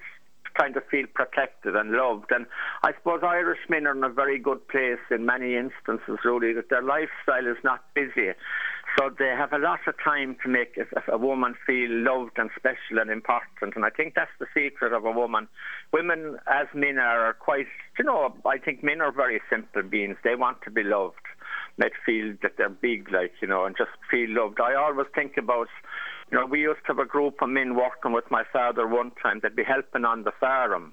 kind 0.55 0.77
of 0.77 0.83
feel 0.91 1.07
protected 1.15 1.77
and 1.77 1.93
loved. 1.93 2.31
And 2.31 2.47
I 2.83 2.93
suppose 2.95 3.21
Irish 3.23 3.61
men 3.69 3.87
are 3.87 3.97
in 3.97 4.05
a 4.05 4.09
very 4.09 4.39
good 4.39 4.67
place 4.69 5.01
in 5.11 5.27
many 5.27 5.57
instances, 5.57 6.19
really, 6.25 6.53
that 6.55 6.71
their 6.71 6.83
lifestyle 6.83 7.47
is 7.47 7.59
not 7.65 7.85
busy. 7.95 8.33
So 8.99 9.11
they 9.19 9.35
have 9.37 9.53
a 9.53 9.59
lot 9.59 9.81
of 9.87 9.95
time 10.03 10.37
to 10.43 10.49
make 10.49 10.79
a, 11.09 11.19
woman 11.19 11.55
feel 11.67 11.91
loved 11.91 12.39
and 12.39 12.51
special 12.57 12.99
and 12.99 13.11
important. 13.11 13.75
And 13.75 13.85
I 13.85 13.91
think 13.91 14.15
that's 14.15 14.31
the 14.39 14.47
secret 14.55 14.93
of 14.93 15.05
a 15.05 15.11
woman. 15.11 15.49
Women, 15.93 16.39
as 16.47 16.67
men, 16.75 16.99
are 16.99 17.35
quite, 17.35 17.67
you 17.99 18.05
know, 18.05 18.35
I 18.47 18.59
think 18.59 18.83
men 18.83 19.01
are 19.01 19.13
very 19.13 19.41
simple 19.51 19.83
beings. 19.83 20.17
They 20.25 20.35
want 20.35 20.63
to 20.63 20.71
be 20.71 20.83
loved, 20.83 21.27
they 21.79 21.91
feel 22.07 22.35
that 22.43 22.53
they're 22.57 22.71
big, 22.71 23.11
like, 23.13 23.33
you 23.43 23.49
know, 23.49 23.65
and 23.67 23.77
just 23.77 23.91
feel 24.11 24.31
loved. 24.31 24.61
I 24.61 24.75
always 24.75 25.09
think 25.15 25.37
about, 25.37 25.69
you 26.31 26.39
know, 26.39 26.47
we 26.47 26.61
used 26.61 26.81
to 26.87 26.89
have 26.89 26.99
a 26.99 27.07
group 27.07 27.41
of 27.41 27.49
men 27.49 27.77
working 27.77 28.13
with 28.13 28.25
my 28.31 28.43
father 28.53 28.87
one 28.87 29.13
time. 29.23 29.41
They'd 29.43 29.55
be 29.55 29.65
helping 29.65 30.05
on 30.05 30.25
the 30.25 30.33
farm. 30.41 30.93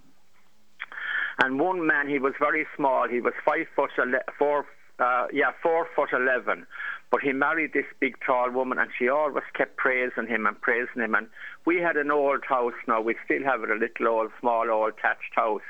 And 1.44 1.60
one 1.60 1.86
man, 1.88 2.08
he 2.08 2.20
was 2.20 2.34
very 2.40 2.68
small. 2.76 3.08
He 3.10 3.20
was 3.20 3.34
five 3.44 3.66
foot, 3.76 3.90
four, 4.38 4.66
uh, 5.00 5.26
yeah, 5.34 5.52
four 5.64 5.88
foot 5.96 6.10
eleven. 6.14 6.68
But 7.14 7.22
he 7.22 7.32
married 7.32 7.74
this 7.74 7.86
big, 8.00 8.16
tall 8.26 8.50
woman, 8.50 8.80
and 8.80 8.90
she 8.98 9.08
always 9.08 9.44
kept 9.54 9.78
praising 9.78 10.26
him 10.26 10.48
and 10.48 10.60
praising 10.60 11.04
him. 11.04 11.14
And 11.14 11.28
we 11.64 11.78
had 11.78 11.96
an 11.96 12.10
old 12.10 12.44
house 12.44 12.74
now. 12.88 13.02
We 13.02 13.14
still 13.24 13.44
have 13.44 13.62
it, 13.62 13.70
a 13.70 13.76
little 13.76 14.08
old, 14.08 14.32
small, 14.40 14.72
old 14.72 14.94
thatched 15.00 15.36
house. 15.36 15.62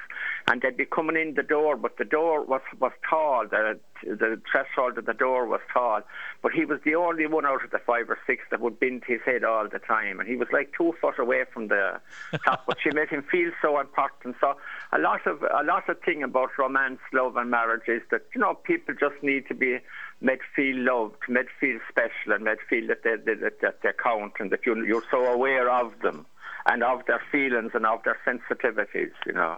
And 0.47 0.62
they'd 0.62 0.77
be 0.77 0.86
coming 0.86 1.17
in 1.17 1.34
the 1.34 1.43
door, 1.43 1.75
but 1.75 1.97
the 1.97 2.06
door 2.06 2.45
was, 2.45 2.62
was 2.79 2.93
tall. 3.10 3.45
The, 3.45 3.77
the 4.06 4.41
threshold 4.49 4.97
of 4.97 5.06
the 5.06 5.13
door 5.13 5.45
was 5.45 5.60
tall. 5.73 6.03
But 6.41 6.53
he 6.53 6.63
was 6.63 6.79
the 6.86 6.95
only 6.95 7.27
one 7.27 7.45
out 7.45 7.65
of 7.65 7.71
the 7.71 7.79
five 7.79 8.10
or 8.10 8.17
six 8.25 8.43
that 8.49 8.62
would 8.62 8.79
bend 8.79 9.03
his 9.06 9.19
head 9.25 9.43
all 9.43 9.67
the 9.67 9.79
time. 9.79 10.21
And 10.21 10.29
he 10.29 10.38
was 10.38 10.47
like 10.53 10.71
two 10.77 10.93
foot 11.01 11.19
away 11.19 11.43
from 11.53 11.67
the 11.67 11.99
top. 12.45 12.63
but 12.67 12.77
she 12.82 12.91
made 12.91 13.10
him 13.10 13.23
feel 13.29 13.51
so 13.62 13.82
important. 13.82 14.38
So 14.39 14.56
a 14.93 14.99
lot 14.99 15.27
of 15.27 15.43
a 15.43 15.63
lot 15.63 15.89
of 15.89 15.99
thing 16.03 16.23
about 16.23 16.58
romance, 16.58 16.99
love, 17.12 17.36
and 17.36 17.51
marriage 17.51 17.89
is 17.89 18.01
that 18.12 18.21
you 18.34 18.39
know 18.39 18.53
people 18.53 18.95
just 18.97 19.21
need 19.21 19.47
to 19.49 19.53
be 19.53 19.79
made 20.23 20.39
feel 20.55 20.77
loved, 20.77 21.17
made 21.27 21.47
feel 21.59 21.79
special, 21.89 22.31
and 22.33 22.43
made 22.43 22.57
feel 22.69 22.88
that 22.88 23.03
they, 23.03 23.15
that, 23.17 23.62
that 23.62 23.81
they 23.83 23.89
count 24.01 24.33
and 24.39 24.51
that 24.51 24.65
you, 24.65 24.83
you're 24.86 25.03
so 25.12 25.25
aware 25.25 25.69
of 25.69 25.93
them 26.01 26.25
and 26.65 26.81
of 26.81 27.05
their 27.05 27.21
feelings 27.31 27.71
and 27.73 27.86
of 27.86 28.01
their 28.03 28.17
sensitivities, 28.25 29.12
you 29.25 29.33
know. 29.33 29.57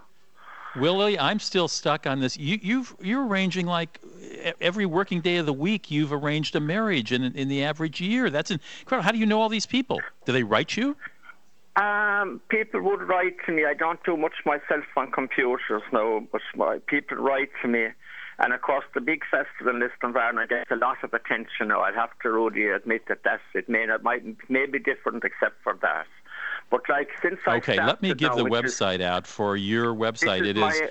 Willie, 0.74 1.18
I'm 1.18 1.38
still 1.38 1.68
stuck 1.68 2.06
on 2.06 2.20
this. 2.20 2.36
You, 2.36 2.58
you've 2.60 2.94
you're 3.00 3.26
arranging 3.26 3.64
like 3.64 3.98
every 4.60 4.84
working 4.84 5.22
day 5.22 5.36
of 5.36 5.46
the 5.46 5.52
week. 5.52 5.90
You've 5.90 6.12
arranged 6.12 6.54
a 6.54 6.60
marriage 6.60 7.12
in 7.12 7.22
in 7.22 7.48
the 7.48 7.64
average 7.64 7.98
year. 7.98 8.28
That's 8.28 8.50
incredible. 8.50 9.02
How 9.02 9.12
do 9.12 9.18
you 9.18 9.24
know 9.24 9.40
all 9.40 9.48
these 9.48 9.64
people? 9.64 10.02
Do 10.26 10.32
they 10.32 10.42
write 10.42 10.76
you? 10.76 10.94
Um, 11.76 12.40
people 12.48 12.82
would 12.82 13.02
write 13.02 13.36
to 13.46 13.52
me. 13.52 13.64
I 13.64 13.74
don't 13.74 14.02
do 14.04 14.16
much 14.16 14.34
myself 14.44 14.84
on 14.96 15.12
computers 15.12 15.82
now, 15.92 16.26
but 16.32 16.40
my, 16.54 16.78
people 16.86 17.18
write 17.18 17.50
to 17.62 17.68
me. 17.68 17.88
And 18.38 18.52
of 18.52 18.60
course, 18.60 18.84
the 18.94 19.00
big 19.00 19.22
festival 19.30 19.74
in 19.74 19.80
Lisdoonvarna 19.80 20.46
gets 20.48 20.70
a 20.70 20.76
lot 20.76 21.02
of 21.02 21.14
attention 21.14 21.68
now. 21.68 21.80
I'd 21.82 21.94
have 21.94 22.10
to 22.22 22.30
really 22.30 22.68
admit 22.68 23.06
that 23.08 23.20
that's, 23.24 23.42
it 23.54 23.66
may 23.68 23.86
not 23.86 24.02
might 24.02 24.24
may 24.50 24.66
be 24.66 24.78
different 24.78 25.24
except 25.24 25.62
for 25.62 25.78
that. 25.80 26.06
But 26.70 26.82
like 26.88 27.08
since 27.22 27.38
I 27.46 27.56
okay, 27.56 27.82
let 27.82 28.02
me 28.02 28.12
give 28.14 28.36
now, 28.36 28.36
the 28.36 28.44
website 28.44 29.00
is, 29.00 29.06
out 29.06 29.26
for 29.26 29.56
your 29.56 29.94
website. 29.94 30.46
It 30.46 30.56
my, 30.56 30.70
is 30.70 30.90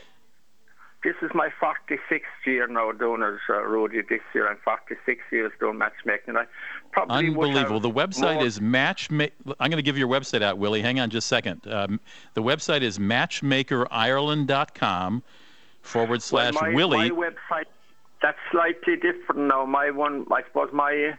this 1.04 1.16
is 1.22 1.30
my 1.36 1.50
46th 1.62 2.22
year 2.48 2.66
now 2.66 2.92
doing 2.92 3.22
as 3.22 3.36
uh, 3.48 3.62
Rudy 3.62 4.02
this 4.02 4.22
year. 4.34 4.50
I'm 4.50 4.58
46 4.66 5.22
years 5.32 5.52
doing 5.60 5.78
matchmaking. 5.78 6.36
I 6.36 6.46
probably 6.92 7.28
Unbelievable. 7.28 7.80
The 7.80 7.92
website 7.92 8.38
more... 8.38 8.46
is 8.46 8.60
matchma- 8.60 9.30
I'm 9.60 9.70
going 9.70 9.78
to 9.78 9.84
give 9.84 10.00
your 10.00 10.08
website 10.08 10.42
out, 10.42 10.58
Willie. 10.58 10.82
Hang 10.82 11.00
on 11.00 11.12
just 11.12 11.26
a 11.26 11.28
second. 11.28 11.68
Um, 11.68 12.00
the 12.34 12.42
website 12.42 12.82
is 12.82 12.98
matchmakerireland.com 12.98 15.24
forward 15.86 16.22
slash 16.22 16.54
well, 16.54 16.64
my, 16.64 16.76
Willie. 16.76 17.12
My 17.12 17.30
website, 17.30 17.66
that's 18.22 18.38
slightly 18.52 18.96
different 18.96 19.48
now. 19.48 19.66
My 19.66 19.92
one, 19.92 20.26
I 20.32 20.44
suppose 20.48 20.70
my 20.74 21.18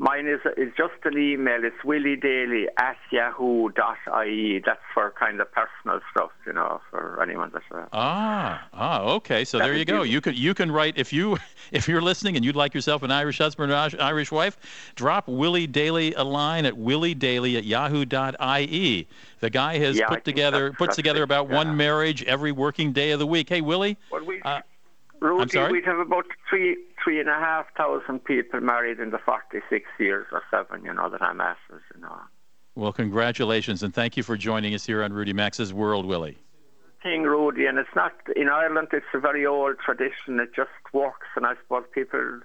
Mine 0.00 0.28
is 0.28 0.38
is 0.56 0.72
just 0.76 0.94
an 1.04 1.18
email. 1.18 1.64
It's 1.64 1.82
Willie 1.84 2.14
Daly 2.14 2.68
at 2.78 2.96
yahoo.ie. 3.10 4.62
That's 4.64 4.80
for 4.94 5.12
kind 5.18 5.40
of 5.40 5.50
personal 5.50 6.00
stuff, 6.12 6.30
you 6.46 6.52
know, 6.52 6.80
for 6.88 7.20
anyone 7.20 7.50
that's. 7.52 7.64
Uh, 7.68 7.86
ah, 7.92 8.68
ah, 8.72 9.00
okay. 9.00 9.44
So 9.44 9.58
there 9.58 9.74
you 9.74 9.84
go. 9.84 10.02
You 10.02 10.20
can 10.20 10.36
you 10.36 10.54
can 10.54 10.70
write 10.70 10.94
if 10.96 11.12
you 11.12 11.36
if 11.72 11.88
you're 11.88 12.00
listening 12.00 12.36
and 12.36 12.44
you'd 12.44 12.54
like 12.54 12.74
yourself 12.74 13.02
an 13.02 13.10
Irish 13.10 13.38
husband 13.38 13.72
or 13.72 13.90
Irish 14.00 14.30
wife, 14.30 14.56
drop 14.94 15.26
Willie 15.26 15.66
Daly 15.66 16.14
a 16.14 16.22
line 16.22 16.64
at 16.64 16.74
williedaly 16.74 17.56
at 17.56 17.64
yahoo.ie. 17.64 19.08
The 19.40 19.50
guy 19.50 19.78
has 19.78 19.98
yeah, 19.98 20.06
put 20.06 20.24
together 20.24 20.72
puts 20.74 20.94
together 20.94 21.24
about 21.24 21.48
yeah. 21.48 21.56
one 21.56 21.76
marriage 21.76 22.22
every 22.22 22.52
working 22.52 22.92
day 22.92 23.10
of 23.10 23.18
the 23.18 23.26
week. 23.26 23.48
Hey 23.48 23.62
Willie. 23.62 23.96
Well, 24.12 24.24
we, 24.24 24.40
uh, 24.42 24.60
Rudy, 25.20 25.58
we'd 25.70 25.84
have 25.84 25.98
about 25.98 26.26
three 26.48 26.76
three 27.02 27.20
and 27.20 27.28
a 27.28 27.34
half 27.34 27.66
thousand 27.76 28.24
people 28.24 28.60
married 28.60 29.00
in 29.00 29.10
the 29.10 29.18
forty 29.18 29.60
six 29.68 29.86
years 29.98 30.26
or 30.32 30.42
seven, 30.50 30.84
you 30.84 30.92
know, 30.92 31.08
that 31.10 31.22
I'm 31.22 31.40
at, 31.40 31.56
you 31.70 32.00
know. 32.00 32.18
Well, 32.74 32.92
congratulations 32.92 33.82
and 33.82 33.92
thank 33.92 34.16
you 34.16 34.22
for 34.22 34.36
joining 34.36 34.74
us 34.74 34.86
here 34.86 35.02
on 35.02 35.12
Rudy 35.12 35.32
Maxa's 35.32 35.72
World, 35.72 36.06
Willie. 36.06 36.38
Thing, 37.02 37.22
Rudy, 37.22 37.66
and 37.66 37.78
it's 37.78 37.94
not 37.94 38.12
in 38.36 38.48
Ireland. 38.48 38.88
It's 38.92 39.06
a 39.14 39.20
very 39.20 39.46
old 39.46 39.76
tradition. 39.84 40.40
It 40.40 40.50
just 40.54 40.70
works, 40.92 41.28
and 41.36 41.46
I 41.46 41.54
suppose 41.62 41.84
people 41.92 42.40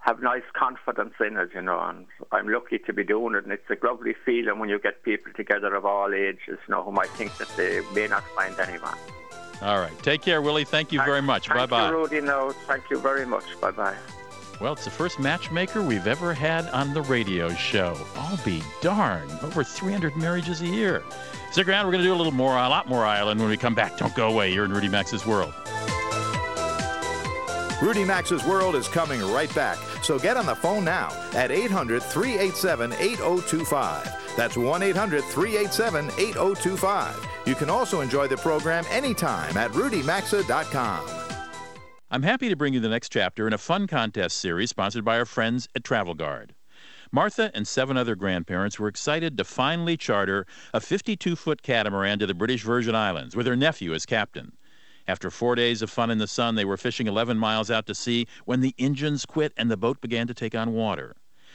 have 0.00 0.20
nice 0.20 0.42
confidence 0.52 1.14
in 1.20 1.36
it, 1.36 1.50
you 1.54 1.62
know. 1.62 1.80
And 1.80 2.06
I'm 2.30 2.48
lucky 2.48 2.78
to 2.78 2.92
be 2.92 3.04
doing 3.04 3.34
it, 3.34 3.44
and 3.44 3.52
it's 3.52 3.70
a 3.70 3.86
lovely 3.86 4.14
feeling 4.24 4.58
when 4.58 4.68
you 4.68 4.78
get 4.78 5.02
people 5.02 5.32
together 5.34 5.74
of 5.74 5.84
all 5.84 6.12
ages, 6.12 6.38
you 6.46 6.58
know, 6.68 6.82
who 6.82 6.90
might 6.92 7.08
think 7.10 7.36
that 7.38 7.48
they 7.56 7.80
may 7.94 8.08
not 8.08 8.24
find 8.34 8.58
anyone. 8.58 8.98
All 9.62 9.78
right. 9.78 9.96
Take 10.02 10.22
care, 10.22 10.42
Willie. 10.42 10.64
Thank 10.64 10.92
you 10.92 11.02
very 11.04 11.22
much. 11.22 11.48
Bye 11.48 11.66
bye. 11.66 11.80
Thank 11.80 11.92
you, 11.92 11.98
Rudy. 11.98 12.20
No, 12.20 12.50
thank 12.66 12.90
you 12.90 12.98
very 12.98 13.24
much. 13.24 13.44
Bye 13.60 13.70
bye. 13.70 13.96
Well, 14.60 14.72
it's 14.72 14.84
the 14.84 14.90
first 14.90 15.18
matchmaker 15.18 15.82
we've 15.82 16.06
ever 16.06 16.32
had 16.32 16.68
on 16.68 16.94
the 16.94 17.02
radio 17.02 17.48
show. 17.50 17.98
I'll 18.16 18.42
be 18.44 18.62
darned. 18.80 19.30
Over 19.42 19.64
300 19.64 20.16
marriages 20.16 20.62
a 20.62 20.66
year. 20.66 21.02
Stick 21.50 21.68
around. 21.68 21.86
We're 21.86 21.92
going 21.92 22.04
to 22.04 22.08
do 22.08 22.14
a 22.14 22.16
little 22.16 22.32
more, 22.32 22.52
a 22.56 22.68
lot 22.68 22.88
more 22.88 23.04
Ireland 23.04 23.40
when 23.40 23.48
we 23.48 23.56
come 23.56 23.74
back. 23.74 23.98
Don't 23.98 24.14
go 24.14 24.28
away. 24.28 24.52
You're 24.52 24.64
in 24.64 24.72
Rudy 24.72 24.88
Maxa's 24.88 25.26
World. 25.26 25.52
Rudy 27.82 28.04
Maxa's 28.04 28.44
World 28.44 28.76
is 28.76 28.88
coming 28.88 29.20
right 29.32 29.52
back. 29.54 29.76
So 30.02 30.18
get 30.18 30.36
on 30.36 30.46
the 30.46 30.54
phone 30.54 30.84
now 30.84 31.10
at 31.34 31.50
800 31.50 32.02
387 32.02 32.92
8025. 32.92 34.36
That's 34.36 34.56
1 34.56 34.82
800 34.82 35.24
387 35.24 36.06
8025. 36.18 37.28
You 37.46 37.54
can 37.54 37.68
also 37.68 38.00
enjoy 38.00 38.28
the 38.28 38.36
program 38.36 38.84
anytime 38.90 39.56
at 39.56 39.70
rudymaxa.com. 39.72 41.24
I'm 42.10 42.22
happy 42.22 42.48
to 42.48 42.56
bring 42.56 42.74
you 42.74 42.80
the 42.80 42.88
next 42.88 43.10
chapter 43.10 43.46
in 43.46 43.52
a 43.52 43.58
fun 43.58 43.86
contest 43.86 44.38
series 44.38 44.70
sponsored 44.70 45.04
by 45.04 45.18
our 45.18 45.24
friends 45.24 45.68
at 45.74 45.84
Travel 45.84 46.14
Guard. 46.14 46.54
Martha 47.10 47.50
and 47.54 47.66
seven 47.66 47.96
other 47.96 48.14
grandparents 48.14 48.78
were 48.78 48.88
excited 48.88 49.36
to 49.36 49.44
finally 49.44 49.96
charter 49.96 50.46
a 50.72 50.80
52 50.80 51.36
foot 51.36 51.62
catamaran 51.62 52.18
to 52.18 52.26
the 52.26 52.34
British 52.34 52.62
Virgin 52.62 52.94
Islands 52.94 53.36
with 53.36 53.46
their 53.46 53.56
nephew 53.56 53.94
as 53.94 54.06
captain. 54.06 54.52
After 55.06 55.30
four 55.30 55.54
days 55.54 55.82
of 55.82 55.90
fun 55.90 56.10
in 56.10 56.18
the 56.18 56.26
sun, 56.26 56.54
they 56.54 56.64
were 56.64 56.76
fishing 56.76 57.06
11 57.06 57.36
miles 57.36 57.70
out 57.70 57.86
to 57.86 57.94
sea 57.94 58.26
when 58.46 58.60
the 58.60 58.74
engines 58.78 59.26
quit 59.26 59.52
and 59.56 59.70
the 59.70 59.76
boat 59.76 60.00
began 60.00 60.26
to 60.26 60.34
take 60.34 60.54
on 60.54 60.72
water. 60.72 61.14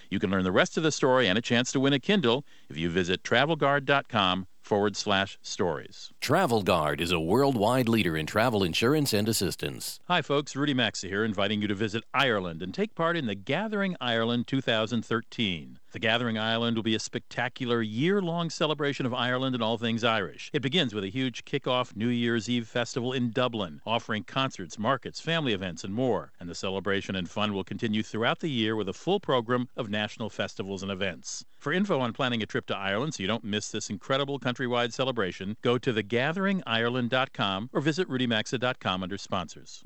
You 0.10 0.20
can 0.20 0.30
learn 0.30 0.44
the 0.44 0.52
rest 0.52 0.78
of 0.78 0.84
the 0.84 0.92
story 0.92 1.28
and 1.28 1.38
a 1.38 1.42
chance 1.42 1.72
to 1.72 1.80
win 1.80 1.94
a 1.94 2.00
Kindle 2.00 2.46
if 2.70 2.78
you 2.78 2.90
visit 2.90 3.24
travelguard.com 3.24 4.48
forward 4.70 4.96
slash 4.96 5.40
stories. 5.42 6.14
Travel 6.22 6.62
Guard 6.62 7.02
is 7.02 7.12
a 7.12 7.20
worldwide 7.20 7.90
leader 7.90 8.16
in 8.16 8.28
travel 8.28 8.64
insurance 8.64 9.14
and 9.14 9.28
assistance. 9.28 10.00
Hi, 10.08 10.22
folks. 10.22 10.56
Rudy 10.56 10.76
Maxa 10.76 11.08
here, 11.08 11.26
inviting 11.26 11.60
you 11.64 11.68
to 11.68 11.74
visit 11.74 12.04
Ireland 12.14 12.62
and 12.62 12.72
take 12.72 12.94
part 12.94 13.18
in 13.18 13.26
the 13.26 13.34
Gathering 13.34 13.96
Ireland 14.00 14.46
2013. 14.46 15.79
The 15.92 15.98
Gathering 15.98 16.38
Ireland 16.38 16.76
will 16.76 16.84
be 16.84 16.94
a 16.94 17.00
spectacular 17.00 17.82
year 17.82 18.22
long 18.22 18.52
celebration 18.52 19.08
of 19.08 19.14
Ireland 19.14 19.56
and 19.56 19.64
all 19.64 19.80
things 19.80 20.04
Irish. 20.04 20.52
It 20.54 20.62
begins 20.62 20.94
with 20.94 21.04
a 21.04 21.10
huge 21.10 21.46
kick-off 21.46 21.96
New 21.96 22.10
Year's 22.10 22.48
Eve 22.48 22.68
festival 22.68 23.12
in 23.12 23.32
Dublin, 23.32 23.82
offering 23.88 24.24
concerts, 24.24 24.78
markets, 24.78 25.20
family 25.20 25.52
events, 25.52 25.84
and 25.84 25.92
more. 25.92 26.32
And 26.40 26.48
the 26.48 26.54
celebration 26.54 27.16
and 27.16 27.28
fun 27.28 27.56
will 27.56 27.64
continue 27.64 28.04
throughout 28.04 28.38
the 28.38 28.52
year 28.52 28.76
with 28.76 28.88
a 28.88 28.94
full 28.94 29.20
program 29.20 29.68
of 29.76 29.90
national 29.90 30.30
festivals 30.30 30.84
and 30.84 30.92
events. 30.92 31.44
For 31.58 31.74
info 31.74 32.00
on 32.00 32.14
planning 32.14 32.44
a 32.44 32.46
trip 32.46 32.68
to 32.68 32.78
Ireland 32.78 33.16
so 33.16 33.24
you 33.24 33.28
don't 33.28 33.44
miss 33.44 33.70
this 33.70 33.90
incredible 33.90 34.40
countrywide 34.40 34.94
celebration, 34.94 35.58
go 35.64 35.80
to 35.80 35.92
thegatheringireland.com 35.92 37.72
or 37.74 37.82
visit 37.82 38.08
rudymaxa.com 38.08 39.02
under 39.02 39.18
sponsors. 39.18 39.84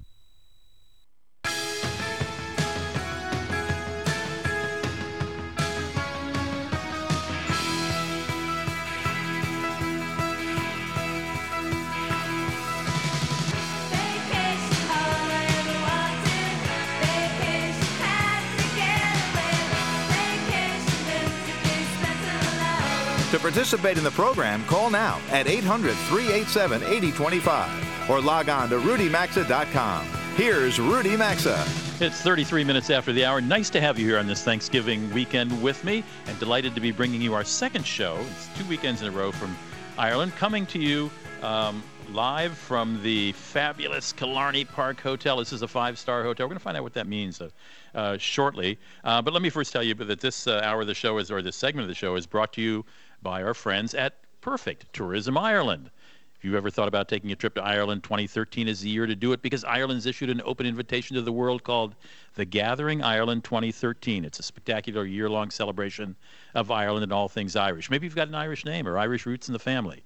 Participate 23.43 23.97
in 23.97 24.05
the 24.05 24.11
program, 24.11 24.63
call 24.65 24.89
now 24.89 25.19
at 25.29 25.47
800 25.47 25.93
387 25.93 26.81
8025 26.81 28.09
or 28.09 28.21
log 28.21 28.47
on 28.47 28.69
to 28.69 28.77
rudymaxa.com. 28.79 30.05
Here's 30.35 30.79
Rudy 30.79 31.17
Maxa. 31.17 31.61
It's 31.99 32.21
33 32.21 32.63
minutes 32.63 32.89
after 32.89 33.11
the 33.11 33.25
hour. 33.25 33.41
Nice 33.41 33.69
to 33.71 33.81
have 33.81 33.99
you 33.99 34.07
here 34.07 34.17
on 34.17 34.27
this 34.27 34.43
Thanksgiving 34.43 35.13
weekend 35.13 35.61
with 35.61 35.83
me, 35.83 36.05
and 36.25 36.39
delighted 36.39 36.73
to 36.75 36.81
be 36.81 36.91
bringing 36.91 37.21
you 37.21 37.33
our 37.33 37.43
second 37.43 37.85
show. 37.85 38.17
It's 38.31 38.47
two 38.57 38.65
weekends 38.65 39.01
in 39.01 39.09
a 39.09 39.11
row 39.11 39.31
from 39.31 39.55
Ireland, 39.97 40.35
coming 40.37 40.65
to 40.67 40.79
you 40.79 41.11
um, 41.41 41.83
live 42.11 42.57
from 42.57 43.01
the 43.03 43.33
fabulous 43.33 44.13
Killarney 44.13 44.65
Park 44.65 45.01
Hotel. 45.01 45.37
This 45.37 45.51
is 45.51 45.61
a 45.61 45.67
five 45.67 45.99
star 45.99 46.23
hotel. 46.23 46.45
We're 46.45 46.51
going 46.51 46.59
to 46.59 46.63
find 46.63 46.77
out 46.77 46.83
what 46.83 46.93
that 46.93 47.07
means 47.07 47.41
uh, 47.41 47.49
uh, 47.93 48.17
shortly. 48.17 48.79
Uh, 49.03 49.21
but 49.21 49.33
let 49.33 49.41
me 49.41 49.49
first 49.49 49.73
tell 49.73 49.83
you 49.83 49.93
that 49.93 50.19
this 50.19 50.47
uh, 50.47 50.61
hour 50.63 50.81
of 50.81 50.87
the 50.87 50.93
show 50.93 51.17
is, 51.17 51.29
or 51.29 51.41
this 51.41 51.55
segment 51.55 51.83
of 51.83 51.89
the 51.89 51.95
show 51.95 52.15
is 52.15 52.25
brought 52.25 52.53
to 52.53 52.61
you 52.61 52.85
by 53.23 53.41
our 53.41 53.53
friends 53.53 53.95
at 53.95 54.17
Perfect 54.41 54.91
Tourism 54.93 55.37
Ireland. 55.37 55.89
If 56.35 56.43
you've 56.43 56.55
ever 56.55 56.69
thought 56.69 56.89
about 56.89 57.07
taking 57.07 57.31
a 57.31 57.37
trip 57.37 57.55
to 57.55 57.63
Ireland, 57.63 58.03
2013 58.03 58.67
is 58.67 58.81
the 58.81 58.89
year 58.89 59.05
to 59.05 59.15
do 59.15 59.31
it 59.31 59.41
because 59.41 59.63
Ireland's 59.63 60.05
issued 60.05 60.29
an 60.29 60.41
open 60.43 60.65
invitation 60.65 61.15
to 61.15 61.21
the 61.21 61.31
world 61.31 61.63
called 61.63 61.95
the 62.35 62.43
Gathering 62.43 63.01
Ireland 63.01 63.45
2013. 63.45 64.25
It's 64.25 64.39
a 64.39 64.43
spectacular 64.43 65.05
year 65.05 65.29
long 65.29 65.49
celebration 65.51 66.17
of 66.53 66.69
Ireland 66.69 67.03
and 67.03 67.13
all 67.13 67.29
things 67.29 67.55
Irish. 67.55 67.89
Maybe 67.89 68.05
you've 68.05 68.15
got 68.15 68.27
an 68.27 68.35
Irish 68.35 68.65
name 68.65 68.89
or 68.89 68.97
Irish 68.97 69.25
roots 69.25 69.47
in 69.47 69.53
the 69.53 69.59
family. 69.59 70.03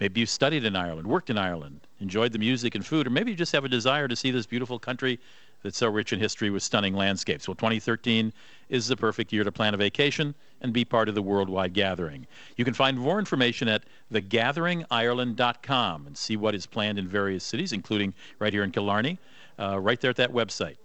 Maybe 0.00 0.20
you 0.20 0.26
studied 0.26 0.64
in 0.64 0.74
Ireland, 0.74 1.06
worked 1.06 1.28
in 1.28 1.36
Ireland, 1.36 1.80
enjoyed 2.00 2.32
the 2.32 2.38
music 2.38 2.74
and 2.74 2.84
food, 2.84 3.06
or 3.06 3.10
maybe 3.10 3.32
you 3.32 3.36
just 3.36 3.52
have 3.52 3.66
a 3.66 3.68
desire 3.68 4.08
to 4.08 4.16
see 4.16 4.30
this 4.30 4.46
beautiful 4.46 4.78
country 4.78 5.20
that's 5.62 5.78
so 5.78 5.88
rich 5.88 6.12
in 6.12 6.18
history 6.18 6.50
with 6.50 6.62
stunning 6.62 6.94
landscapes. 6.94 7.46
Well, 7.46 7.54
2013 7.56 8.32
is 8.68 8.88
the 8.88 8.96
perfect 8.96 9.32
year 9.32 9.44
to 9.44 9.52
plan 9.52 9.74
a 9.74 9.76
vacation 9.76 10.34
and 10.60 10.72
be 10.72 10.84
part 10.84 11.08
of 11.08 11.14
the 11.14 11.22
worldwide 11.22 11.74
gathering. 11.74 12.26
You 12.56 12.64
can 12.64 12.74
find 12.74 12.98
more 12.98 13.18
information 13.18 13.68
at 13.68 13.84
thegatheringireland.com 14.12 16.06
and 16.06 16.16
see 16.16 16.36
what 16.36 16.54
is 16.54 16.66
planned 16.66 16.98
in 16.98 17.06
various 17.06 17.44
cities, 17.44 17.72
including 17.72 18.14
right 18.38 18.52
here 18.52 18.64
in 18.64 18.70
Killarney, 18.70 19.18
uh, 19.58 19.78
right 19.78 20.00
there 20.00 20.10
at 20.10 20.16
that 20.16 20.32
website. 20.32 20.76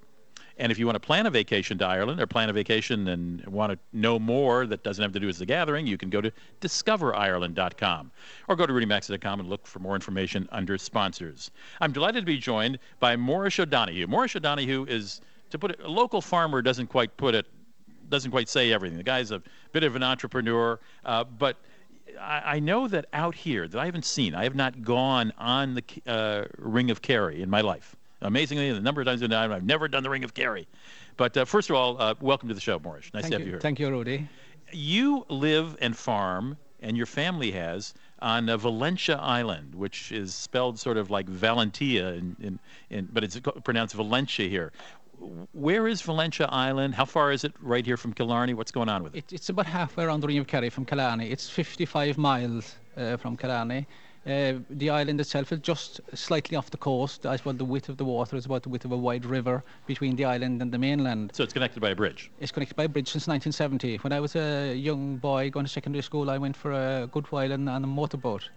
And 0.60 0.74
if 0.74 0.78
you 0.78 0.86
want 0.86 0.98
to 0.98 1.00
plan 1.00 1.26
a 1.26 1.30
vacation 1.30 1.78
to 1.78 1.86
Ireland 1.86 2.20
or 2.20 2.28
plan 2.28 2.50
a 2.50 2.54
vacation 2.54 3.08
and 3.08 3.46
want 3.48 3.72
to 3.72 3.80
know 3.94 4.20
more 4.20 4.68
that 4.68 4.84
doesn't 4.84 5.02
have 5.02 5.14
to 5.14 5.20
do 5.20 5.28
with 5.28 5.38
the 5.38 5.46
gathering, 5.46 5.88
you 5.88 5.98
can 5.98 6.10
go 6.10 6.20
to 6.20 6.32
discoverireland.com 6.60 8.12
or 8.50 8.56
go 8.58 8.66
to 8.66 8.74
rudymaxa.com 8.74 9.40
and 9.40 9.50
look 9.50 9.66
for 9.66 9.80
more 9.80 9.96
information 9.96 10.50
under 10.52 10.78
sponsors. 10.78 11.50
I'm 11.80 11.94
delighted 11.94 12.20
to 12.20 12.26
be 12.26 12.38
joined 12.38 12.80
by 13.00 13.16
Maurice 13.16 13.58
O'Donoghue. 13.58 14.06
Maurice 14.08 14.36
O'Donoghue 14.36 14.86
is, 14.90 15.22
to 15.50 15.58
put 15.58 15.72
it, 15.72 15.80
a 15.82 15.88
local 15.88 16.22
farmer 16.22 16.62
doesn't 16.62 16.88
quite 16.88 17.16
put 17.16 17.36
it, 17.36 17.46
doesn't 18.10 18.32
quite 18.32 18.50
say 18.50 18.72
everything. 18.74 18.98
The 18.98 19.04
guy's 19.04 19.32
a 19.32 19.42
bit 19.72 19.84
of 19.84 19.96
an 19.96 20.04
entrepreneur, 20.04 20.80
uh, 21.06 21.24
but 21.24 21.58
I, 22.20 22.56
I, 22.56 22.60
know 22.60 22.88
that 22.88 23.06
out 23.14 23.36
here 23.36 23.68
that 23.68 23.80
I 23.80 23.86
haven't 23.86 24.06
seen, 24.06 24.36
I 24.36 24.44
have 24.44 24.56
not 24.56 24.82
gone 24.82 25.32
on 25.38 25.76
the 25.76 25.84
uh, 26.08 26.46
Ring 26.58 26.92
of 26.92 27.02
Kerry 27.02 27.42
in 27.42 27.50
my 27.50 27.62
life. 27.62 27.96
Amazingly, 28.22 28.72
the 28.72 28.82
number 28.82 29.02
of 29.02 29.08
times 29.08 29.24
I've 29.24 29.64
never 29.64 29.88
done 29.88 30.04
the 30.04 30.10
Ring 30.10 30.24
of 30.24 30.34
Kerry. 30.34 30.68
But 31.16 31.38
uh, 31.38 31.46
first 31.46 31.70
of 31.70 31.76
all, 31.76 32.02
uh, 32.02 32.16
welcome 32.20 32.50
to 32.50 32.56
the 32.56 32.62
show, 32.62 32.80
Maurice. 32.80 33.12
Nice 33.14 33.24
Thank 33.24 33.34
to 33.34 33.40
have 33.40 33.42
you. 33.42 33.46
you 33.46 33.52
here. 33.54 33.60
Thank 33.60 33.80
you, 33.80 33.90
Rudy. 33.90 34.28
You 34.72 35.26
live 35.30 35.78
and 35.82 35.96
farm, 35.96 36.58
and 36.82 36.98
your 36.98 37.06
family 37.06 37.52
has, 37.52 37.94
on 38.22 38.50
uh, 38.50 38.58
Valentia 38.58 39.18
Island, 39.20 39.74
which 39.74 40.12
is 40.12 40.34
spelled 40.34 40.78
sort 40.78 40.98
of 40.98 41.10
like 41.10 41.28
Valentia, 41.28 42.18
in, 42.18 42.36
in, 42.42 42.60
in, 42.90 43.10
but 43.12 43.24
it's 43.24 43.40
pronounced 43.64 43.96
Valentia 43.96 44.50
here. 44.50 44.72
Where 45.54 45.88
is 45.88 46.02
Valentia 46.02 46.48
Island? 46.50 46.96
How 46.96 47.06
far 47.06 47.32
is 47.32 47.44
it 47.44 47.54
right 47.62 47.86
here 47.86 47.98
from 47.98 48.14
Killarney? 48.14 48.54
What's 48.54 48.72
going 48.72 48.90
on 48.90 49.04
with 49.04 49.16
it? 49.16 49.26
it 49.26 49.34
it's 49.34 49.50
about 49.50 49.66
halfway 49.66 50.06
around 50.06 50.22
the 50.22 50.28
Ring 50.28 50.38
of 50.38 50.48
Kerry 50.48 50.70
from 50.70 50.86
Killarney. 50.86 51.30
It's 51.30 51.50
55 51.50 52.18
miles 52.18 52.76
uh, 52.96 53.18
from 53.18 53.36
Killarney. 53.36 53.86
Uh, 54.26 54.54
the 54.70 54.90
island 54.90 55.20
itself 55.20 55.52
is 55.52 55.60
just 55.60 56.02
slightly 56.14 56.56
off 56.58 56.70
the 56.70 56.78
coast. 56.78 57.26
I 57.26 57.36
suppose 57.38 57.58
the 57.58 57.66
width 57.66 57.90
of 57.90 57.98
the 57.98 58.06
water 58.06 58.36
is 58.36 58.46
about 58.46 58.64
the 58.64 58.70
width 58.70 58.86
of 58.86 58.92
a 58.92 58.98
wide 58.98 59.26
river 59.26 59.64
between 59.88 60.16
the 60.16 60.26
island 60.26 60.62
and 60.62 60.72
the 60.72 60.78
mainland. 60.78 61.32
So 61.34 61.44
it's 61.44 61.54
connected 61.54 61.80
by 61.80 61.90
a 61.90 61.96
bridge? 61.96 62.30
It's 62.40 62.52
connected 62.52 62.76
by 62.76 62.84
a 62.84 62.90
bridge 62.90 63.08
since 63.08 63.28
1970. 63.28 63.98
When 63.98 64.14
I 64.14 64.20
was 64.20 64.36
a 64.36 64.76
young 64.76 65.18
boy 65.18 65.50
going 65.50 65.66
to 65.66 65.72
secondary 65.72 66.04
school, 66.04 66.30
I 66.30 66.38
went 66.38 66.56
for 66.56 66.72
a 66.72 67.08
good 67.08 67.26
while 67.32 67.52
on, 67.54 67.68
on 67.68 67.84
a 67.84 67.88
motorboat. 67.88 68.50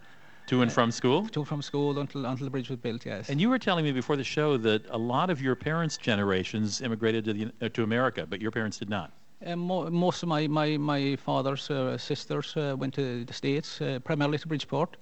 To 0.46 0.61
and 0.62 0.72
from 0.72 0.90
school? 0.90 1.26
To 1.28 1.40
and 1.40 1.48
from 1.48 1.62
school 1.62 1.98
until 1.98 2.26
until 2.26 2.44
the 2.44 2.50
bridge 2.50 2.68
was 2.68 2.78
built. 2.78 3.07
Yes. 3.07 3.28
And 3.31 3.40
you 3.40 3.48
were 3.48 3.59
telling 3.59 3.85
me 3.85 3.92
before 3.92 4.16
the 4.16 4.24
show 4.24 4.57
that 4.59 4.83
a 4.90 4.98
lot 4.98 5.31
of 5.31 5.40
your 5.40 5.55
parents' 5.55 5.96
generations 5.96 6.81
immigrated 6.81 7.24
to 7.26 7.33
the 7.33 7.52
uh, 7.62 7.68
to 7.70 7.83
America, 7.83 8.26
but 8.28 8.40
your 8.42 8.50
parents 8.50 8.78
did 8.78 8.90
not. 8.90 9.12
Um, 9.46 9.61
mo- 9.61 9.90
most 9.90 10.22
of 10.22 10.28
my 10.28 10.46
my 10.46 10.76
my 10.76 11.16
father's 11.16 11.70
uh, 11.70 11.96
sisters 11.96 12.57
uh, 12.57 12.76
went 12.78 12.94
to 12.94 13.24
the 13.24 13.33
states, 13.33 13.81
uh, 13.81 13.98
primarily 14.05 14.38
to 14.38 14.48
Bridgeport, 14.48 14.96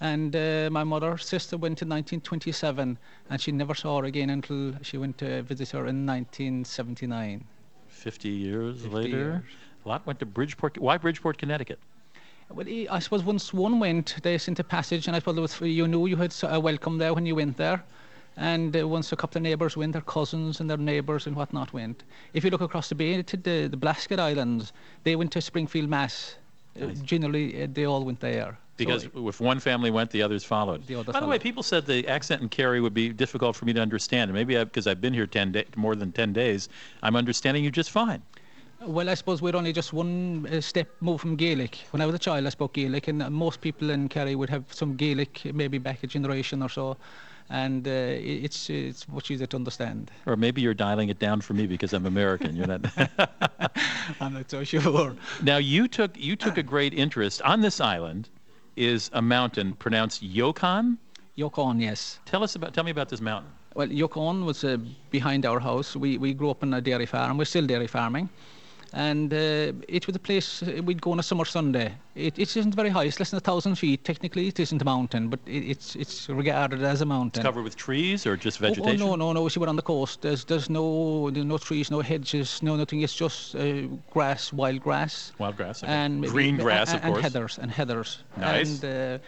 and 0.00 0.34
uh, 0.36 0.68
my 0.70 0.84
mother's 0.84 1.24
sister 1.24 1.56
went 1.56 1.82
in 1.82 1.88
1927, 1.88 2.98
and 3.30 3.40
she 3.40 3.52
never 3.52 3.74
saw 3.74 4.00
her 4.00 4.04
again 4.04 4.30
until 4.30 4.74
she 4.82 4.98
went 4.98 5.18
to 5.18 5.42
visit 5.42 5.70
her 5.70 5.86
in 5.86 6.04
1979. 6.06 7.44
Fifty 7.88 8.28
years 8.28 8.82
50 8.82 8.94
later, 8.94 9.08
years. 9.08 9.42
a 9.84 9.88
lot 9.88 10.06
went 10.06 10.18
to 10.18 10.26
Bridgeport. 10.26 10.78
Why 10.78 10.98
Bridgeport, 10.98 11.38
Connecticut? 11.38 11.78
Well, 12.50 12.66
I- 12.68 12.86
I 12.90 12.98
suppose 12.98 13.24
once 13.24 13.52
one 13.52 13.80
went, 13.80 14.16
they 14.22 14.38
sent 14.38 14.58
a 14.60 14.64
passage, 14.64 15.06
and 15.06 15.16
I 15.16 15.18
suppose 15.18 15.36
was, 15.36 15.60
you 15.60 15.88
knew 15.88 16.06
you 16.06 16.16
had 16.16 16.34
a 16.42 16.60
welcome 16.60 16.98
there 16.98 17.14
when 17.14 17.26
you 17.26 17.34
went 17.34 17.56
there. 17.56 17.82
And 18.36 18.76
uh, 18.76 18.86
once 18.88 19.12
a 19.12 19.16
couple 19.16 19.38
of 19.38 19.42
neighbours 19.44 19.76
went, 19.76 19.92
their 19.92 20.02
cousins 20.02 20.60
and 20.60 20.68
their 20.68 20.76
neighbours 20.76 21.26
and 21.26 21.36
whatnot 21.36 21.72
went. 21.72 22.02
If 22.32 22.42
you 22.44 22.50
look 22.50 22.60
across 22.60 22.88
the 22.88 22.96
bay 22.96 23.22
to 23.22 23.36
the, 23.36 23.68
the 23.68 23.76
Blasket 23.76 24.18
Islands, 24.18 24.72
they 25.04 25.14
went 25.14 25.30
to 25.32 25.40
Springfield, 25.40 25.88
Mass. 25.88 26.36
Uh, 26.80 26.86
generally, 27.04 27.62
uh, 27.62 27.68
they 27.72 27.84
all 27.84 28.04
went 28.04 28.18
there. 28.18 28.58
Because 28.76 29.04
So, 29.04 29.28
if 29.28 29.40
one 29.40 29.60
family 29.60 29.92
went, 29.92 30.10
the 30.10 30.20
others 30.20 30.42
followed. 30.42 30.84
The 30.88 30.96
others 30.96 31.12
By 31.12 31.20
the 31.20 31.28
way, 31.28 31.38
people 31.38 31.62
said 31.62 31.86
the 31.86 32.08
accent 32.08 32.42
in 32.42 32.48
Kerry 32.48 32.80
would 32.80 32.94
be 32.94 33.10
difficult 33.10 33.54
for 33.54 33.66
me 33.66 33.72
to 33.72 33.80
understand, 33.80 34.30
and 34.30 34.34
maybe 34.34 34.56
because 34.64 34.88
I've 34.88 35.00
been 35.00 35.14
here 35.14 35.28
ten 35.28 35.52
day, 35.52 35.64
more 35.76 35.94
than 35.94 36.10
ten 36.10 36.32
days, 36.32 36.68
I'm 37.00 37.14
understanding 37.14 37.62
you 37.62 37.70
just 37.70 37.90
fine. 37.90 38.20
Well, 38.86 39.08
I 39.08 39.14
suppose 39.14 39.42
we're 39.42 39.56
only 39.56 39.72
just 39.72 39.92
one 39.92 40.46
uh, 40.50 40.60
step 40.60 40.88
more 41.00 41.18
from 41.18 41.36
Gaelic. 41.36 41.78
When 41.90 42.00
I 42.00 42.06
was 42.06 42.14
a 42.14 42.18
child, 42.18 42.46
I 42.46 42.50
spoke 42.50 42.74
Gaelic, 42.74 43.08
and 43.08 43.22
uh, 43.22 43.30
most 43.30 43.60
people 43.60 43.90
in 43.90 44.08
Kerry 44.08 44.34
would 44.34 44.50
have 44.50 44.64
some 44.72 44.96
Gaelic, 44.96 45.54
maybe 45.54 45.78
back 45.78 46.02
a 46.02 46.06
generation 46.06 46.62
or 46.62 46.68
so. 46.68 46.96
And 47.50 47.86
uh, 47.86 47.90
it's 47.90 48.70
it's 48.70 49.06
much 49.06 49.30
easier 49.30 49.46
to 49.48 49.56
understand. 49.56 50.10
Or 50.24 50.34
maybe 50.34 50.62
you're 50.62 50.72
dialing 50.72 51.10
it 51.10 51.18
down 51.18 51.42
for 51.42 51.52
me 51.52 51.66
because 51.66 51.92
I'm 51.92 52.06
American. 52.06 52.56
You're 52.56 52.66
not. 52.66 52.86
I'm 54.20 54.32
not 54.32 54.50
so 54.50 54.64
sure. 54.64 55.14
now 55.42 55.58
you 55.58 55.86
took 55.86 56.18
you 56.18 56.36
took 56.36 56.56
a 56.56 56.62
great 56.62 56.94
interest 56.94 57.42
on 57.42 57.60
this 57.60 57.80
island. 57.80 58.30
Is 58.76 59.10
a 59.12 59.22
mountain 59.22 59.74
pronounced 59.74 60.22
Yukon? 60.22 60.98
Yukon, 61.36 61.80
yes. 61.80 62.18
Tell 62.24 62.42
us 62.42 62.56
about. 62.56 62.72
Tell 62.72 62.82
me 62.84 62.90
about 62.90 63.10
this 63.10 63.20
mountain. 63.20 63.52
Well, 63.74 63.90
Yukon 63.90 64.44
was 64.44 64.62
uh, 64.62 64.78
behind 65.10 65.44
our 65.44 65.58
house. 65.58 65.96
We, 65.96 66.16
we 66.16 66.32
grew 66.32 66.50
up 66.50 66.62
on 66.62 66.72
a 66.74 66.80
dairy 66.80 67.06
farm. 67.06 67.36
We're 67.38 67.44
still 67.44 67.66
dairy 67.66 67.88
farming. 67.88 68.28
And 68.94 69.32
uh, 69.32 69.72
it 69.88 70.06
was 70.06 70.14
a 70.14 70.20
place 70.20 70.62
uh, 70.62 70.80
we'd 70.84 71.02
go 71.02 71.10
on 71.10 71.18
a 71.18 71.22
summer 71.22 71.44
Sunday. 71.44 71.96
It, 72.14 72.38
it 72.38 72.56
isn't 72.56 72.76
very 72.76 72.90
high. 72.90 73.02
It's 73.04 73.18
less 73.18 73.30
than 73.30 73.38
a 73.38 73.40
thousand 73.40 73.74
feet. 73.74 74.04
Technically, 74.04 74.46
it 74.46 74.60
isn't 74.60 74.80
a 74.80 74.84
mountain, 74.84 75.28
but 75.28 75.40
it, 75.46 75.64
it's 75.72 75.96
it's 75.96 76.28
regarded 76.28 76.80
as 76.84 77.00
a 77.00 77.04
mountain. 77.04 77.40
It's 77.40 77.44
Covered 77.44 77.64
with 77.64 77.74
trees 77.74 78.24
or 78.24 78.36
just 78.36 78.62
Oh, 78.62 78.68
vegetation? 78.68 79.02
Oh, 79.02 79.16
no, 79.16 79.32
no, 79.32 79.32
no. 79.32 79.48
See, 79.48 79.58
we're 79.58 79.66
on 79.68 79.74
the 79.74 79.82
coast. 79.82 80.22
There's 80.22 80.44
there's 80.44 80.70
no 80.70 81.28
there's 81.30 81.44
no 81.44 81.58
trees, 81.58 81.90
no 81.90 82.02
hedges, 82.02 82.62
no 82.62 82.76
nothing. 82.76 83.00
It's 83.00 83.16
just 83.16 83.56
uh, 83.56 83.88
grass, 84.12 84.52
wild 84.52 84.80
grass. 84.80 85.32
Wild 85.40 85.56
grass. 85.56 85.82
okay. 85.82 85.92
And 85.92 86.24
green 86.28 86.56
grass, 86.56 86.92
and, 86.92 86.98
of 86.98 87.02
course. 87.02 87.24
And 87.24 87.34
heathers 87.34 87.58
and 87.58 87.72
heathers. 87.72 88.18
Nice. 88.36 88.80
And 88.82 88.84
uh, 88.84 89.18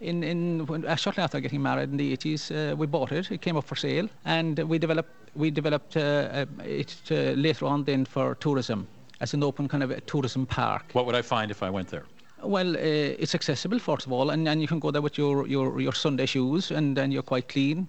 in 0.00 0.24
in 0.24 0.66
when, 0.66 0.84
uh, 0.84 0.96
shortly 0.96 1.22
after 1.22 1.38
getting 1.38 1.62
married 1.62 1.90
in 1.90 1.96
the 1.96 2.16
80s, 2.16 2.50
uh, 2.50 2.74
we 2.74 2.88
bought 2.88 3.12
it. 3.12 3.30
It 3.30 3.40
came 3.40 3.56
up 3.56 3.68
for 3.68 3.76
sale, 3.76 4.08
and 4.24 4.58
we 4.58 4.80
developed 4.80 5.10
we 5.36 5.52
developed 5.52 5.96
uh, 5.96 6.00
uh, 6.00 6.46
it 6.64 6.96
uh, 7.12 7.14
later 7.36 7.66
on 7.66 7.84
then 7.84 8.04
for 8.04 8.34
tourism 8.34 8.88
as 9.22 9.34
an 9.34 9.42
open 9.44 9.68
kind 9.68 9.84
of 9.84 9.90
a 9.90 10.00
tourism 10.00 10.44
park. 10.44 10.84
What 10.92 11.06
would 11.06 11.14
I 11.14 11.22
find 11.22 11.50
if 11.50 11.62
I 11.62 11.70
went 11.70 11.88
there? 11.88 12.04
Well, 12.42 12.76
uh, 12.76 13.22
it's 13.22 13.36
accessible 13.36 13.78
first 13.78 14.04
of 14.04 14.12
all, 14.12 14.30
and, 14.30 14.48
and 14.48 14.60
you 14.60 14.66
can 14.66 14.80
go 14.80 14.90
there 14.90 15.00
with 15.00 15.16
your, 15.16 15.46
your, 15.46 15.80
your 15.80 15.92
Sunday 15.92 16.26
shoes, 16.26 16.72
and 16.72 16.96
then 16.96 17.12
you're 17.12 17.22
quite 17.22 17.48
clean. 17.48 17.86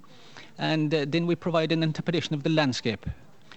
And 0.60 0.94
uh, 0.94 1.06
then 1.08 1.26
we 1.26 1.36
provide 1.36 1.72
an 1.72 1.82
interpretation 1.82 2.36
of 2.36 2.44
the 2.44 2.52
landscape, 2.52 3.08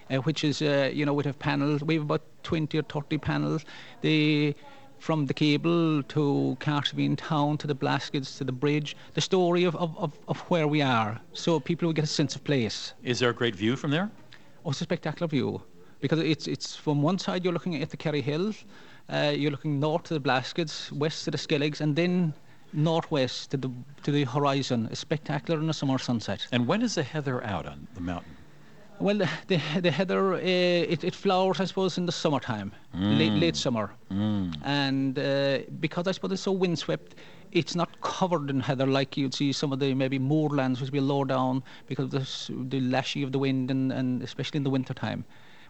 uh, 0.09 0.15
which 0.17 0.43
is, 0.43 0.63
uh, 0.63 0.89
you 0.91 1.05
know, 1.05 1.13
we 1.13 1.23
have 1.25 1.37
panels. 1.37 1.83
We 1.83 1.93
have 1.93 2.03
about 2.03 2.23
20 2.41 2.79
or 2.79 2.81
30 2.81 3.19
panels. 3.19 3.63
They, 4.01 4.55
from 4.97 5.27
the 5.27 5.35
cable 5.35 6.01
to 6.01 6.57
Cartavine 6.59 7.15
town 7.15 7.59
to 7.59 7.67
the 7.67 7.75
Blaskets 7.75 8.39
to 8.39 8.43
the 8.43 8.51
bridge, 8.51 8.97
the 9.13 9.21
story 9.21 9.65
of, 9.65 9.75
of, 9.75 9.95
of, 9.99 10.17
of 10.27 10.39
where 10.49 10.67
we 10.67 10.81
are, 10.81 11.21
so 11.33 11.59
people 11.59 11.85
will 11.85 11.93
get 11.93 12.05
a 12.05 12.07
sense 12.07 12.35
of 12.35 12.43
place. 12.43 12.93
Is 13.03 13.19
there 13.19 13.29
a 13.29 13.35
great 13.35 13.55
view 13.55 13.75
from 13.75 13.91
there? 13.91 14.09
Oh, 14.65 14.71
it's 14.71 14.81
a 14.81 14.85
spectacular 14.85 15.27
view 15.27 15.61
because 15.99 16.19
it's 16.19 16.47
it's 16.47 16.75
from 16.75 17.01
one 17.01 17.17
side 17.19 17.43
you're 17.43 17.53
looking 17.53 17.81
at 17.81 17.89
the 17.89 17.97
Kerry 17.97 18.21
Hills, 18.21 18.65
uh, 19.09 19.33
you're 19.35 19.51
looking 19.51 19.79
north 19.79 20.03
to 20.03 20.13
the 20.13 20.19
Blaskets, 20.19 20.91
west 20.91 21.25
to 21.25 21.31
the 21.31 21.37
Skelligs, 21.37 21.81
and 21.81 21.95
then 21.95 22.33
northwest 22.73 23.51
to 23.51 23.57
the 23.57 23.71
to 24.03 24.11
the 24.11 24.25
horizon. 24.25 24.87
It's 24.91 24.99
spectacular 24.99 25.59
in 25.59 25.67
the 25.67 25.73
summer 25.73 25.97
sunset. 25.97 26.47
And 26.51 26.67
when 26.67 26.81
is 26.81 26.95
the 26.95 27.03
heather 27.03 27.43
out 27.43 27.65
on 27.65 27.87
the 27.93 28.01
mountain? 28.01 28.35
Well, 28.99 29.17
the 29.17 29.29
the, 29.47 29.59
the 29.81 29.91
heather 29.91 30.33
uh, 30.33 30.39
it, 30.93 31.03
it 31.03 31.15
flowers, 31.15 31.59
I 31.59 31.65
suppose, 31.65 31.97
in 31.97 32.05
the 32.05 32.11
summertime, 32.11 32.71
late 32.93 33.33
late 33.33 33.55
summer, 33.55 33.91
and 34.63 35.17
uh, 35.19 35.59
because 35.79 36.07
I 36.07 36.11
suppose 36.11 36.31
it's 36.33 36.41
so 36.41 36.51
windswept. 36.51 37.15
It's 37.53 37.75
not 37.75 38.01
covered 38.01 38.49
in 38.49 38.59
heather 38.59 38.85
like 38.85 39.15
you'd 39.15 39.33
see 39.33 39.53
some 39.53 39.71
of 39.71 39.79
the 39.79 39.93
maybe 39.93 40.19
moorlands, 40.19 40.81
which 40.81 40.91
will 40.91 40.99
be 40.99 40.99
lower 40.99 41.23
down 41.25 41.63
because 41.87 42.05
of 42.05 42.11
the, 42.11 42.77
the 42.77 42.81
lashing 42.81 43.23
of 43.23 43.31
the 43.31 43.39
wind 43.39 43.71
and, 43.71 43.93
and 43.93 44.21
especially 44.21 44.57
in 44.57 44.63
the 44.65 44.69
winter 44.69 44.93
time. 44.93 45.23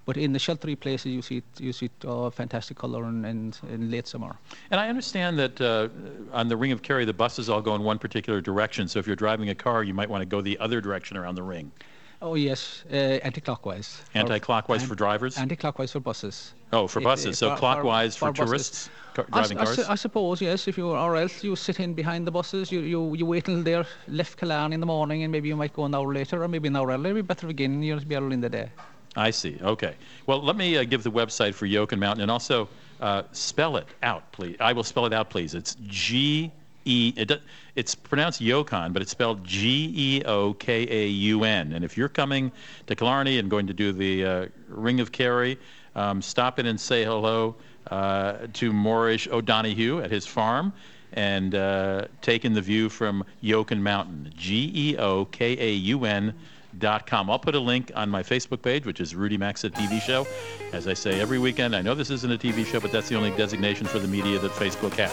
But 0.08 0.15
in 0.15 0.32
the 0.32 0.39
sheltery 0.39 0.80
places, 0.80 1.08
you 1.12 1.22
see 1.22 1.38
it, 1.39 1.43
you 1.60 1.74
see 1.74 1.88
it, 1.88 1.91
oh, 2.06 2.30
fantastic 2.30 2.78
colour 2.78 3.04
in, 3.04 3.26
in, 3.26 3.54
in 3.70 3.91
late 3.91 4.08
summer. 4.08 4.38
And 4.72 4.80
I 4.80 4.88
understand 4.88 5.38
that 5.38 5.60
uh, 5.60 5.89
on 6.32 6.48
the 6.48 6.56
Ring 6.56 6.72
of 6.72 6.82
Kerry, 6.82 7.04
the 7.04 7.12
buses 7.13 7.50
all 7.50 7.62
go 7.62 7.76
in 7.76 7.84
one 7.84 8.00
particular 8.00 8.39
direction. 8.39 8.88
So 8.88 9.00
if 9.00 9.06
you're 9.06 9.17
driving 9.17 9.50
a 9.50 9.56
car, 9.56 9.84
you 9.84 9.93
might 9.93 10.10
want 10.10 10.22
to 10.22 10.26
go 10.26 10.39
the 10.39 10.58
other 10.60 10.80
direction 10.80 11.17
around 11.17 11.36
the 11.36 11.43
ring. 11.43 11.74
Oh 12.22 12.36
yes, 12.36 12.84
uh, 12.89 12.96
anti-clockwise. 12.96 14.02
Anti-clockwise 14.15 14.84
for 14.86 14.93
an- 14.93 14.98
drivers? 14.98 15.38
Anti-clockwise 15.38 15.91
for 15.91 16.00
buses. 16.00 16.54
Oh, 16.72 16.88
for 16.88 17.00
It- 17.00 17.04
buses. 17.04 17.28
uh, 17.28 17.39
So 17.41 17.50
for- 17.50 17.56
for- 17.56 17.60
clockwise 17.60 18.15
for, 18.15 18.34
for 18.34 18.46
tourists 18.46 18.89
ca- 19.13 19.24
I 19.24 19.26
s- 19.26 19.50
driving 19.50 19.58
I, 19.60 19.65
cars? 19.65 19.76
su- 19.76 19.86
I 19.89 19.96
suppose 19.96 20.41
yes. 20.41 20.67
If 20.70 20.78
you 20.78 20.89
or 20.89 21.17
else 21.17 21.43
you 21.43 21.56
sit 21.58 21.80
in 21.82 21.93
behind 21.93 22.26
the 22.26 22.32
buses, 22.32 22.72
you 22.72 22.80
you, 22.80 23.13
you 23.13 23.26
wait 23.26 23.48
until 23.50 23.62
they're 23.62 23.86
left 24.08 24.39
Killarney 24.39 24.74
in 24.74 24.80
the 24.80 24.86
morning, 24.88 25.24
and 25.24 25.32
maybe 25.34 25.50
you 25.50 25.58
might 25.58 25.74
go 25.74 25.84
an 25.86 25.93
hour 25.93 26.12
later, 26.13 26.41
or 26.41 26.48
maybe 26.48 26.70
an 26.70 26.78
hour 26.78 26.89
earlier. 26.91 27.13
Be 27.13 27.22
better 27.34 27.50
again. 27.50 27.84
You'll 27.84 28.00
be 28.13 28.15
early 28.15 28.34
in 28.36 28.41
the 28.41 28.50
day. 28.50 28.70
I 29.17 29.32
see. 29.32 29.58
Okay. 29.62 29.95
Well, 30.27 30.41
let 30.41 30.56
me 30.56 30.77
uh, 30.77 30.84
give 30.84 31.01
the 31.01 31.12
website 31.12 31.56
for 31.56 31.67
Geokaun 31.67 31.97
Mountain 31.97 32.21
and 32.21 32.32
also 32.32 32.69
uh, 33.01 33.23
spell 33.32 33.75
it 33.77 33.88
out, 34.03 34.32
please. 34.32 34.56
I 34.60 34.73
will 34.73 34.84
spell 34.84 35.06
it 35.08 35.13
out, 35.13 35.30
please. 35.30 35.56
It's 35.56 35.75
G 35.88 36.51
E. 36.86 37.13
It, 37.17 37.41
it's 37.75 37.95
pronounced 37.95 38.39
Yukon, 38.41 38.93
but 38.93 39.01
it's 39.01 39.12
spelled 39.12 39.43
G 39.43 39.91
E 39.95 40.23
O 40.25 40.53
K 40.53 40.88
A 40.89 41.08
U 41.08 41.43
N. 41.43 41.73
And 41.73 41.84
if 41.84 41.97
you're 41.97 42.10
coming 42.10 42.51
to 42.86 42.95
Killarney 42.95 43.39
and 43.39 43.49
going 43.49 43.67
to 43.67 43.73
do 43.73 43.91
the 43.91 44.25
uh, 44.25 44.45
Ring 44.69 44.99
of 44.99 45.12
Kerry, 45.12 45.58
um, 45.95 46.21
stop 46.21 46.60
in 46.60 46.67
and 46.67 46.80
say 46.80 47.03
hello 47.03 47.56
uh, 47.89 48.47
to 48.53 48.71
Maurice 48.71 49.27
O'Donoghue 49.27 49.99
at 50.01 50.12
his 50.12 50.27
farm 50.27 50.71
and 51.13 51.56
uh, 51.56 52.06
take 52.21 52.45
in 52.45 52.53
the 52.53 52.62
view 52.62 52.89
from 52.89 53.23
Geokaun 53.43 53.80
Mountain. 53.80 54.32
G 54.38 54.71
E 54.73 54.97
O 54.97 55.25
K 55.25 55.58
A 55.60 55.71
U 55.73 56.06
N 56.06 56.34
rudymaxa.com. 56.80 57.30
I'll 57.30 57.40
put 57.40 57.56
a 57.56 57.60
link 57.60 57.92
on 57.96 58.10
my 58.10 58.24
Facebook 58.24 58.62
page, 58.62 58.86
which 58.86 59.00
is 59.00 59.16
Rudy 59.16 59.38
Maxa 59.38 59.70
TV 59.70 60.02
show. 60.02 60.26
As 60.74 60.88
I 60.88 60.94
say 60.94 61.20
every 61.20 61.40
weekend, 61.40 61.76
I 61.76 61.82
know 61.82 61.96
this 61.96 62.10
isn't 62.10 62.32
a 62.32 62.38
TV 62.38 62.66
show, 62.66 62.80
but 62.80 62.92
that's 62.92 63.10
the 63.10 63.16
only 63.16 63.32
designation 63.32 63.88
for 63.88 64.00
the 64.00 64.08
media 64.08 64.40
that 64.40 64.52
Facebook 64.52 64.94
has. 64.94 65.12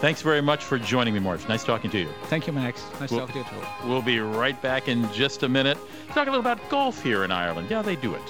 Thanks 0.00 0.22
very 0.22 0.40
much 0.40 0.62
for 0.62 0.78
joining 0.78 1.12
me, 1.12 1.18
Morris. 1.20 1.48
Nice 1.48 1.64
talking 1.64 1.90
to 1.90 1.98
you. 1.98 2.08
Thank 2.24 2.46
you, 2.46 2.52
Max. 2.52 2.84
Nice 3.00 3.10
Well- 3.10 3.26
talking 3.26 3.42
to 3.44 3.50
you 3.56 3.60
too. 3.82 3.88
We'll 3.88 4.02
be 4.02 4.20
right 4.20 4.60
back 4.62 4.86
in 4.88 5.10
just 5.12 5.42
a 5.42 5.48
minute. 5.48 5.76
Talk 6.08 6.28
a 6.28 6.30
little 6.30 6.38
about 6.40 6.66
golf 6.68 7.02
here 7.02 7.24
in 7.24 7.32
Ireland. 7.32 7.68
Yeah, 7.68 7.82
they 7.82 7.96
do 7.96 8.14
it. 8.14 8.22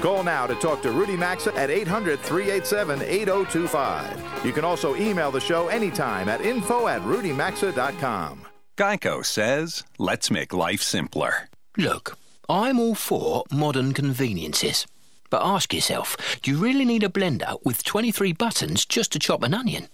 Call 0.00 0.22
now 0.22 0.46
to 0.46 0.54
talk 0.54 0.80
to 0.82 0.92
Rudy 0.92 1.16
Maxa 1.16 1.54
at 1.54 1.70
800 1.70 2.20
387 2.20 3.02
8025. 3.02 4.44
You 4.46 4.52
can 4.52 4.64
also 4.64 4.96
email 4.96 5.30
the 5.30 5.40
show 5.40 5.68
anytime 5.68 6.30
at 6.30 6.40
info 6.40 6.88
at 6.88 7.02
rudymaxa.com. 7.02 8.46
Geico 8.78 9.22
says, 9.22 9.84
let's 9.98 10.30
make 10.30 10.54
life 10.54 10.80
simpler. 10.80 11.50
Look, 11.76 12.16
I'm 12.48 12.80
all 12.80 12.94
for 12.94 13.44
modern 13.52 13.92
conveniences. 13.92 14.86
But 15.28 15.42
ask 15.44 15.74
yourself, 15.74 16.16
do 16.40 16.50
you 16.50 16.56
really 16.56 16.86
need 16.86 17.04
a 17.04 17.10
blender 17.10 17.58
with 17.62 17.84
23 17.84 18.32
buttons 18.32 18.86
just 18.86 19.12
to 19.12 19.18
chop 19.18 19.42
an 19.42 19.52
onion? 19.52 19.88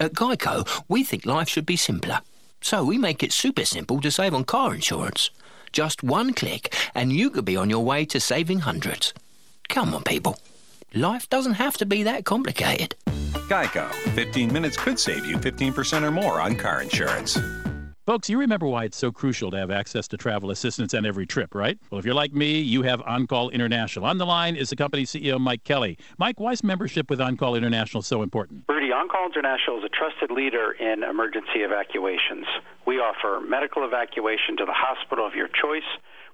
At 0.00 0.14
Geico, 0.14 0.66
we 0.88 1.04
think 1.04 1.26
life 1.26 1.50
should 1.50 1.66
be 1.66 1.76
simpler. 1.76 2.20
So 2.62 2.82
we 2.82 2.96
make 2.96 3.22
it 3.22 3.30
super 3.30 3.66
simple 3.66 4.00
to 4.00 4.10
save 4.10 4.32
on 4.32 4.44
car 4.44 4.74
insurance. 4.74 5.30
Just 5.70 6.02
one 6.02 6.32
click, 6.32 6.74
and 6.94 7.12
you 7.12 7.28
could 7.28 7.44
be 7.44 7.58
on 7.58 7.68
your 7.68 7.84
way 7.84 8.06
to 8.06 8.18
saving 8.18 8.60
hundreds. 8.60 9.12
Come 9.68 9.94
on, 9.94 10.02
people. 10.02 10.38
Life 10.94 11.28
doesn't 11.28 11.54
have 11.54 11.76
to 11.78 11.86
be 11.86 12.04
that 12.04 12.24
complicated. 12.24 12.94
Geico. 13.48 13.90
15 14.14 14.52
minutes 14.52 14.76
could 14.76 14.98
save 14.98 15.26
you 15.26 15.36
15% 15.36 16.02
or 16.02 16.10
more 16.10 16.40
on 16.40 16.56
car 16.56 16.80
insurance. 16.82 17.38
Folks, 18.06 18.28
you 18.28 18.38
remember 18.38 18.66
why 18.66 18.84
it's 18.84 18.98
so 18.98 19.10
crucial 19.10 19.50
to 19.50 19.56
have 19.56 19.70
access 19.70 20.06
to 20.08 20.18
travel 20.18 20.50
assistance 20.50 20.92
on 20.92 21.06
every 21.06 21.26
trip, 21.26 21.54
right? 21.54 21.78
Well, 21.90 21.98
if 21.98 22.04
you're 22.04 22.14
like 22.14 22.34
me, 22.34 22.60
you 22.60 22.82
have 22.82 23.00
OnCall 23.00 23.50
International. 23.50 24.04
On 24.04 24.18
the 24.18 24.26
line 24.26 24.56
is 24.56 24.68
the 24.68 24.76
company 24.76 25.04
CEO, 25.04 25.40
Mike 25.40 25.64
Kelly. 25.64 25.96
Mike, 26.18 26.38
why 26.38 26.52
is 26.52 26.62
membership 26.62 27.08
with 27.08 27.18
OnCall 27.18 27.56
International 27.56 28.02
so 28.02 28.20
important? 28.22 28.64
Rudy, 28.68 28.90
OnCall 28.90 29.26
International 29.34 29.78
is 29.78 29.84
a 29.84 29.88
trusted 29.88 30.30
leader 30.30 30.72
in 30.72 31.02
emergency 31.02 31.60
evacuations. 31.60 32.44
We 32.86 32.96
offer 32.96 33.40
medical 33.40 33.86
evacuation 33.86 34.58
to 34.58 34.66
the 34.66 34.74
hospital 34.76 35.26
of 35.26 35.34
your 35.34 35.48
choice. 35.48 35.88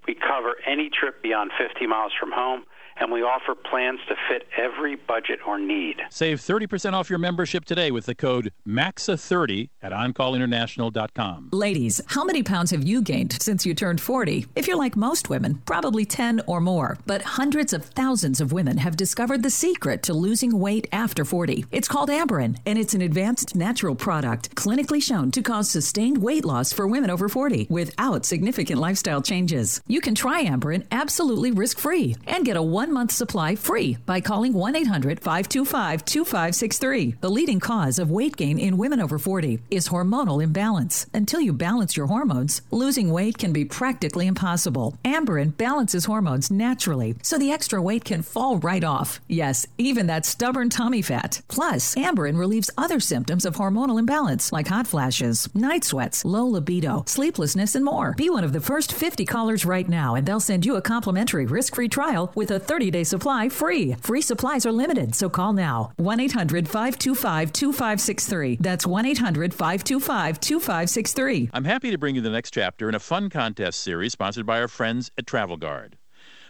We 0.08 0.16
cover 0.16 0.56
any 0.66 0.90
trip 0.90 1.22
beyond 1.22 1.52
50 1.56 1.86
miles 1.86 2.10
from 2.18 2.32
home, 2.32 2.64
and 3.00 3.10
we 3.10 3.22
offer 3.22 3.54
plans 3.54 3.98
to 4.08 4.14
fit 4.28 4.46
every 4.56 4.94
budget 4.94 5.40
or 5.46 5.58
need. 5.58 6.00
Save 6.10 6.38
30% 6.38 6.92
off 6.92 7.10
your 7.10 7.18
membership 7.18 7.64
today 7.64 7.90
with 7.90 8.06
the 8.06 8.14
code 8.14 8.52
MAXA30 8.68 9.70
at 9.82 9.92
OnCallInternational.com. 9.92 11.48
Ladies, 11.52 12.00
how 12.08 12.24
many 12.24 12.42
pounds 12.42 12.70
have 12.70 12.84
you 12.86 13.02
gained 13.02 13.40
since 13.40 13.64
you 13.64 13.74
turned 13.74 14.00
40? 14.00 14.46
If 14.54 14.68
you're 14.68 14.76
like 14.76 14.96
most 14.96 15.30
women, 15.30 15.62
probably 15.64 16.04
10 16.04 16.42
or 16.46 16.60
more. 16.60 16.98
But 17.06 17.22
hundreds 17.22 17.72
of 17.72 17.84
thousands 17.84 18.40
of 18.40 18.52
women 18.52 18.76
have 18.78 18.96
discovered 18.96 19.42
the 19.42 19.50
secret 19.50 20.02
to 20.04 20.12
losing 20.14 20.58
weight 20.58 20.86
after 20.92 21.24
40. 21.24 21.64
It's 21.70 21.88
called 21.88 22.10
Amberen, 22.10 22.58
and 22.66 22.78
it's 22.78 22.94
an 22.94 23.00
advanced 23.02 23.56
natural 23.56 23.94
product 23.94 24.54
clinically 24.54 25.02
shown 25.02 25.30
to 25.30 25.42
cause 25.42 25.70
sustained 25.70 26.18
weight 26.18 26.44
loss 26.44 26.72
for 26.72 26.86
women 26.86 27.10
over 27.10 27.28
40 27.28 27.66
without 27.70 28.26
significant 28.26 28.78
lifestyle 28.80 29.22
changes. 29.22 29.80
You 29.86 30.00
can 30.00 30.14
try 30.14 30.44
Amberen 30.44 30.86
absolutely 30.90 31.50
risk 31.50 31.78
free 31.78 32.16
and 32.26 32.44
get 32.44 32.56
a 32.56 32.62
one 32.62 32.89
month 32.90 33.12
supply 33.12 33.55
free 33.55 33.96
by 34.07 34.20
calling 34.20 34.53
1 34.53 34.76
800 34.76 35.20
525 35.20 36.05
2563. 36.05 37.16
The 37.20 37.31
leading 37.31 37.61
cause 37.61 37.98
of 37.98 38.11
weight 38.11 38.37
gain 38.37 38.59
in 38.59 38.76
women 38.76 39.00
over 39.00 39.18
40 39.18 39.61
is 39.70 39.88
hormonal 39.88 40.42
imbalance. 40.42 41.07
Until 41.14 41.40
you 41.40 41.53
balance 41.53 41.96
your 41.96 42.07
hormones, 42.07 42.62
losing 42.70 43.11
weight 43.11 43.38
can 43.38 43.53
be 43.53 43.64
practically 43.64 44.26
impossible. 44.26 44.96
Amberen 45.05 45.57
balances 45.57 46.05
hormones 46.05 46.50
naturally, 46.50 47.14
so 47.22 47.38
the 47.38 47.53
extra 47.53 47.81
weight 47.81 48.05
can 48.05 48.22
fall 48.22 48.59
right 48.59 48.85
off. 48.85 49.20
Yes, 49.29 49.66
even 49.79 50.07
that 50.09 50.26
stubborn 50.26 50.70
tummy 50.70 51.03
fat. 51.03 51.42
Plus, 51.48 51.94
Amberen 51.94 52.37
relieves 52.37 52.70
other 52.76 53.00
symptoms 53.00 53.44
of 53.44 53.57
hormonal 53.57 53.98
imbalance 53.98 54.53
like 54.53 54.68
hot 54.68 54.87
flashes, 54.87 55.48
night 55.55 55.85
sweats, 55.85 56.24
low 56.24 56.44
libido, 56.44 57.05
sleeplessness, 57.07 57.74
and 57.74 57.85
more. 57.85 58.14
Be 58.16 58.31
one 58.31 58.44
of 58.44 58.53
the 58.53 58.61
first 58.61 58.92
50 58.92 59.24
callers 59.26 59.64
right 59.64 59.88
now, 59.88 60.14
and 60.16 60.26
they'll 60.26 60.40
send 60.40 60.66
you 60.66 60.76
a 60.76 60.83
complimentary 60.83 61.46
risk 61.46 61.74
free 61.74 61.88
trial 61.88 62.33
with 62.35 62.50
a 62.50 62.59
30 62.59 62.79
day 62.88 63.02
supply 63.02 63.48
free. 63.48 63.94
Free 63.94 64.22
supplies 64.22 64.64
are 64.64 64.70
limited, 64.70 65.16
so 65.16 65.28
call 65.28 65.52
now 65.52 65.90
1 65.96 66.20
800 66.20 66.68
525 66.68 67.52
2563. 67.52 68.58
That's 68.60 68.86
1 68.86 69.06
800 69.06 69.52
525 69.52 70.38
2563. 70.38 71.50
I'm 71.52 71.64
happy 71.64 71.90
to 71.90 71.98
bring 71.98 72.14
you 72.14 72.20
the 72.20 72.30
next 72.30 72.54
chapter 72.54 72.88
in 72.88 72.94
a 72.94 73.00
fun 73.00 73.28
contest 73.28 73.80
series 73.80 74.12
sponsored 74.12 74.46
by 74.46 74.60
our 74.60 74.68
friends 74.68 75.10
at 75.18 75.26
Travel 75.26 75.56
Guard. 75.56 75.98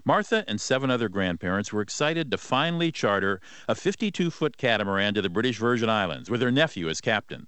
Martha 0.05 0.45
and 0.47 0.61
seven 0.61 0.91
other 0.91 1.09
grandparents 1.09 1.73
were 1.73 1.83
excited 1.83 2.31
to 2.31 2.39
finally 2.39 2.93
charter 2.93 3.41
a 3.69 3.75
52 3.75 4.31
foot 4.31 4.57
catamaran 4.57 5.15
to 5.15 5.23
the 5.23 5.29
British 5.29 5.59
Virgin 5.59 5.89
Islands 5.89 6.31
with 6.31 6.41
their 6.41 6.51
nephew 6.51 6.89
as 6.89 7.01
captain. 7.01 7.47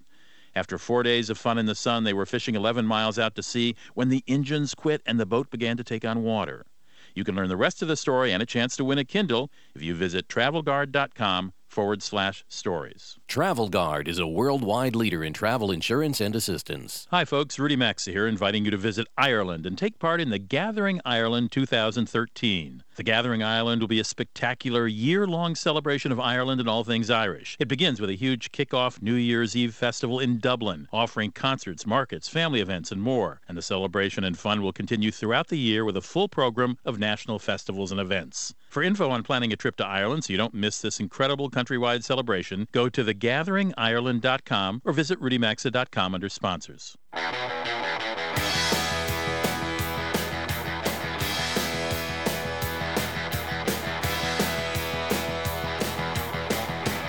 After 0.54 0.76
four 0.76 1.02
days 1.02 1.30
of 1.30 1.38
fun 1.38 1.56
in 1.56 1.64
the 1.64 1.74
sun, 1.74 2.04
they 2.04 2.12
were 2.12 2.26
fishing 2.26 2.54
11 2.54 2.84
miles 2.84 3.18
out 3.18 3.34
to 3.36 3.42
sea 3.42 3.74
when 3.94 4.10
the 4.10 4.22
engines 4.26 4.74
quit 4.74 5.00
and 5.06 5.18
the 5.18 5.24
boat 5.24 5.50
began 5.50 5.78
to 5.78 5.84
take 5.84 6.04
on 6.04 6.22
water. 6.22 6.66
You 7.14 7.24
can 7.24 7.34
learn 7.34 7.48
the 7.48 7.56
rest 7.56 7.82
of 7.82 7.88
the 7.88 7.96
story 7.96 8.32
and 8.32 8.42
a 8.42 8.46
chance 8.46 8.76
to 8.76 8.84
win 8.84 8.98
a 8.98 9.04
Kindle 9.04 9.50
if 9.74 9.82
you 9.82 9.94
visit 9.94 10.28
travelguard.com 10.28 11.52
forward 11.72 12.02
slash 12.02 12.44
stories. 12.48 13.18
Travel 13.26 13.68
Guard 13.70 14.06
is 14.06 14.18
a 14.18 14.26
worldwide 14.26 14.94
leader 14.94 15.24
in 15.24 15.32
travel 15.32 15.70
insurance 15.70 16.20
and 16.20 16.36
assistance. 16.36 17.08
Hi, 17.10 17.24
folks. 17.24 17.58
Rudy 17.58 17.76
Maxa 17.76 18.10
here, 18.10 18.26
inviting 18.26 18.66
you 18.66 18.70
to 18.70 18.76
visit 18.76 19.08
Ireland 19.16 19.64
and 19.64 19.76
take 19.76 19.98
part 19.98 20.20
in 20.20 20.28
the 20.28 20.38
Gathering 20.38 21.00
Ireland 21.04 21.50
2013. 21.50 22.84
The 22.94 23.02
Gathering 23.02 23.42
Ireland 23.42 23.80
will 23.80 23.88
be 23.88 24.00
a 24.00 24.04
spectacular 24.04 24.86
year 24.86 25.26
long 25.26 25.54
celebration 25.54 26.12
of 26.12 26.20
Ireland 26.20 26.60
and 26.60 26.68
all 26.68 26.84
things 26.84 27.08
Irish. 27.08 27.56
It 27.58 27.68
begins 27.68 28.02
with 28.02 28.10
a 28.10 28.14
huge 28.14 28.52
kickoff 28.52 29.00
New 29.00 29.14
Year's 29.14 29.56
Eve 29.56 29.74
festival 29.74 30.20
in 30.20 30.40
Dublin, 30.40 30.88
offering 30.92 31.32
concerts, 31.32 31.86
markets, 31.86 32.28
family 32.28 32.60
events, 32.60 32.92
and 32.92 33.00
more. 33.00 33.40
And 33.48 33.56
the 33.56 33.62
celebration 33.62 34.24
and 34.24 34.38
fun 34.38 34.60
will 34.60 34.74
continue 34.74 35.10
throughout 35.10 35.48
the 35.48 35.58
year 35.58 35.86
with 35.86 35.96
a 35.96 36.02
full 36.02 36.28
program 36.28 36.76
of 36.84 36.98
national 36.98 37.38
festivals 37.38 37.90
and 37.90 38.00
events. 38.00 38.54
For 38.72 38.82
info 38.82 39.10
on 39.10 39.22
planning 39.22 39.52
a 39.52 39.56
trip 39.56 39.76
to 39.76 39.86
Ireland 39.86 40.24
so 40.24 40.32
you 40.32 40.38
don't 40.38 40.54
miss 40.54 40.80
this 40.80 40.98
incredible 40.98 41.50
countrywide 41.50 42.04
celebration, 42.04 42.68
go 42.72 42.88
to 42.88 43.04
thegatheringireland.com 43.04 44.80
or 44.82 44.92
visit 44.94 45.20
rudymaxa.com 45.20 46.14
under 46.14 46.30
sponsors. 46.30 46.96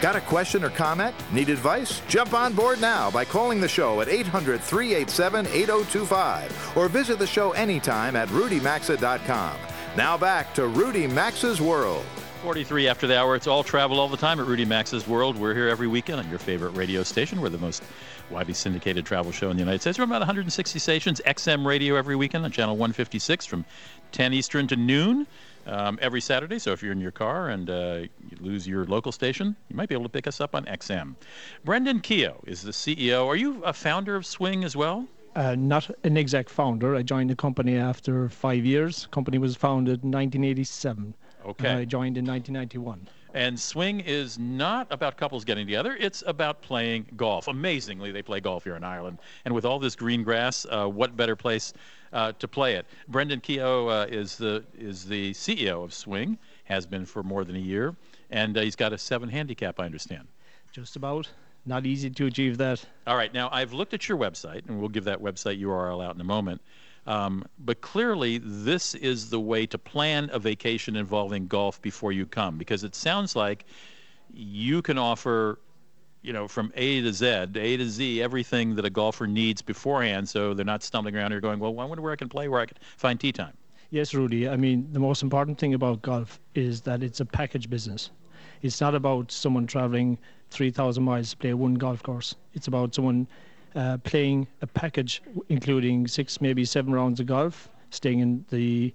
Got 0.01 0.17
a 0.17 0.21
question 0.27 0.65
or 0.65 0.69
comment? 0.69 1.15
Need 1.31 1.47
advice? 1.47 2.01
Jump 2.09 2.33
on 2.33 2.51
board 2.51 2.81
now 2.81 3.09
by 3.09 3.23
calling 3.23 3.61
the 3.61 3.69
show 3.69 4.01
at 4.01 4.09
800 4.09 4.59
387 4.59 5.47
8025 5.47 6.75
or 6.75 6.89
visit 6.89 7.19
the 7.19 7.27
show 7.27 7.53
anytime 7.53 8.17
at 8.17 8.27
rudymaxa.com. 8.27 9.55
Now 9.95 10.17
back 10.17 10.55
to 10.55 10.65
Rudy 10.65 11.05
Maxa's 11.05 11.61
World. 11.61 12.03
43 12.41 12.87
after 12.87 13.05
the 13.05 13.15
hour. 13.15 13.35
It's 13.35 13.45
all 13.45 13.63
travel 13.63 13.99
all 13.99 14.07
the 14.07 14.17
time 14.17 14.39
at 14.39 14.47
Rudy 14.47 14.65
Maxa's 14.65 15.07
World. 15.07 15.37
We're 15.37 15.53
here 15.53 15.69
every 15.69 15.85
weekend 15.85 16.19
on 16.19 16.27
your 16.31 16.39
favorite 16.39 16.71
radio 16.71 17.03
station. 17.03 17.39
We're 17.39 17.49
the 17.49 17.59
most 17.59 17.83
widely 18.31 18.55
syndicated 18.55 19.05
travel 19.05 19.31
show 19.31 19.51
in 19.51 19.55
the 19.55 19.61
United 19.61 19.81
States. 19.81 19.99
We're 19.99 20.05
about 20.05 20.21
160 20.21 20.79
stations. 20.79 21.21
XM 21.27 21.63
radio 21.63 21.95
every 21.95 22.15
weekend 22.15 22.43
on 22.43 22.49
channel 22.49 22.75
156 22.75 23.45
from 23.45 23.65
10 24.13 24.33
Eastern 24.33 24.65
to 24.65 24.75
noon 24.75 25.27
um, 25.67 25.99
every 26.01 26.21
Saturday. 26.21 26.57
So 26.57 26.71
if 26.71 26.81
you're 26.81 26.91
in 26.91 26.99
your 26.99 27.11
car 27.11 27.49
and 27.49 27.69
uh, 27.69 27.99
you 28.31 28.37
lose 28.39 28.67
your 28.67 28.85
local 28.85 29.11
station, 29.11 29.55
you 29.69 29.75
might 29.75 29.89
be 29.89 29.93
able 29.93 30.05
to 30.05 30.09
pick 30.09 30.25
us 30.25 30.41
up 30.41 30.55
on 30.55 30.65
XM. 30.65 31.13
Brendan 31.63 31.99
Keogh 31.99 32.43
is 32.47 32.63
the 32.63 32.71
CEO. 32.71 33.27
Are 33.27 33.35
you 33.35 33.63
a 33.63 33.73
founder 33.73 34.15
of 34.15 34.25
Swing 34.25 34.63
as 34.63 34.75
well? 34.75 35.07
Uh, 35.35 35.55
not 35.55 35.89
an 36.03 36.15
exact 36.15 36.49
founder. 36.49 36.95
I 36.95 37.01
joined 37.01 37.29
the 37.29 37.35
company 37.35 37.77
after 37.77 38.29
five 38.29 38.65
years. 38.65 39.07
company 39.11 39.39
was 39.39 39.55
founded 39.55 40.03
in 40.03 40.11
1987. 40.11 41.15
Okay. 41.45 41.69
I 41.69 41.85
joined 41.85 42.17
in 42.17 42.25
1991. 42.25 43.07
And 43.33 43.59
swing 43.59 43.99
is 44.01 44.37
not 44.37 44.87
about 44.91 45.17
couples 45.17 45.43
getting 45.43 45.65
together. 45.65 45.97
It's 45.99 46.23
about 46.27 46.61
playing 46.61 47.07
golf. 47.15 47.47
Amazingly, 47.47 48.11
they 48.11 48.21
play 48.21 48.39
golf 48.39 48.63
here 48.63 48.75
in 48.75 48.83
Ireland. 48.83 49.17
And 49.45 49.55
with 49.55 49.65
all 49.65 49.79
this 49.79 49.95
green 49.95 50.23
grass, 50.23 50.67
uh, 50.69 50.85
what 50.85 51.17
better 51.17 51.35
place 51.35 51.73
uh, 52.13 52.33
to 52.33 52.47
play 52.47 52.75
it? 52.75 52.85
Brendan 53.07 53.41
Keogh 53.41 53.87
uh, 53.87 54.05
is 54.07 54.37
the 54.37 54.63
is 54.77 55.05
the 55.05 55.31
CEO 55.31 55.83
of 55.83 55.95
Swing, 55.95 56.37
has 56.65 56.85
been 56.85 57.07
for 57.07 57.23
more 57.23 57.43
than 57.43 57.55
a 57.55 57.59
year, 57.59 57.95
and 58.29 58.55
uh, 58.55 58.61
he's 58.61 58.75
got 58.75 58.93
a 58.93 58.99
seven 58.99 59.29
handicap, 59.29 59.79
I 59.79 59.85
understand. 59.85 60.27
Just 60.71 60.95
about. 60.95 61.27
Not 61.65 61.85
easy 61.85 62.09
to 62.09 62.25
achieve 62.25 62.57
that. 62.57 62.83
All 63.07 63.15
right. 63.15 63.33
Now 63.33 63.49
I've 63.51 63.73
looked 63.73 63.93
at 63.93 64.09
your 64.09 64.17
website, 64.17 64.67
and 64.67 64.79
we'll 64.79 64.89
give 64.89 65.05
that 65.05 65.21
website 65.21 65.61
URL 65.61 66.03
out 66.03 66.15
in 66.15 66.21
a 66.21 66.25
moment. 66.25 66.61
Um, 67.05 67.45
but 67.59 67.81
clearly, 67.81 68.37
this 68.37 68.95
is 68.95 69.29
the 69.29 69.39
way 69.39 69.65
to 69.65 69.77
plan 69.77 70.29
a 70.31 70.39
vacation 70.39 70.95
involving 70.95 71.47
golf 71.47 71.81
before 71.81 72.11
you 72.11 72.25
come, 72.25 72.57
because 72.57 72.83
it 72.83 72.95
sounds 72.95 73.35
like 73.35 73.65
you 74.33 74.81
can 74.81 74.97
offer 74.97 75.59
you 76.23 76.31
know, 76.31 76.47
from 76.47 76.71
A 76.75 77.01
to 77.01 77.13
Z, 77.13 77.25
A 77.55 77.77
to 77.77 77.89
Z, 77.89 78.21
everything 78.21 78.75
that 78.75 78.85
a 78.85 78.89
golfer 78.89 79.27
needs 79.27 79.61
beforehand, 79.61 80.27
so 80.27 80.53
they're 80.53 80.65
not 80.65 80.81
stumbling 80.81 81.15
around 81.17 81.31
here 81.31 81.41
going, 81.41 81.59
well, 81.59 81.77
I 81.79 81.85
wonder 81.85 82.01
where 82.01 82.13
I 82.13 82.15
can 82.15 82.29
play, 82.29 82.47
where 82.47 82.61
I 82.61 82.65
can 82.65 82.77
find 82.97 83.19
tee 83.19 83.33
time. 83.33 83.53
Yes, 83.89 84.13
Rudy. 84.13 84.47
I 84.49 84.55
mean, 84.55 84.87
the 84.91 84.99
most 84.99 85.21
important 85.21 85.59
thing 85.59 85.73
about 85.73 86.01
golf 86.01 86.39
is 86.55 86.81
that 86.81 87.03
it's 87.03 87.19
a 87.19 87.25
package 87.25 87.69
business. 87.69 88.09
It's 88.61 88.79
not 88.79 88.95
about 88.95 89.31
someone 89.31 89.67
traveling 89.67 90.17
3,000 90.53 91.03
miles 91.03 91.31
to 91.31 91.37
play 91.37 91.53
one 91.53 91.75
golf 91.75 92.03
course. 92.03 92.35
It's 92.53 92.67
about 92.67 92.95
someone 92.95 93.27
uh, 93.75 93.97
playing 93.97 94.47
a 94.61 94.67
package, 94.67 95.21
including 95.49 96.07
six, 96.07 96.39
maybe 96.39 96.63
seven 96.65 96.93
rounds 96.93 97.19
of 97.19 97.25
golf, 97.25 97.69
staying 97.89 98.19
in 98.19 98.45
the 98.49 98.93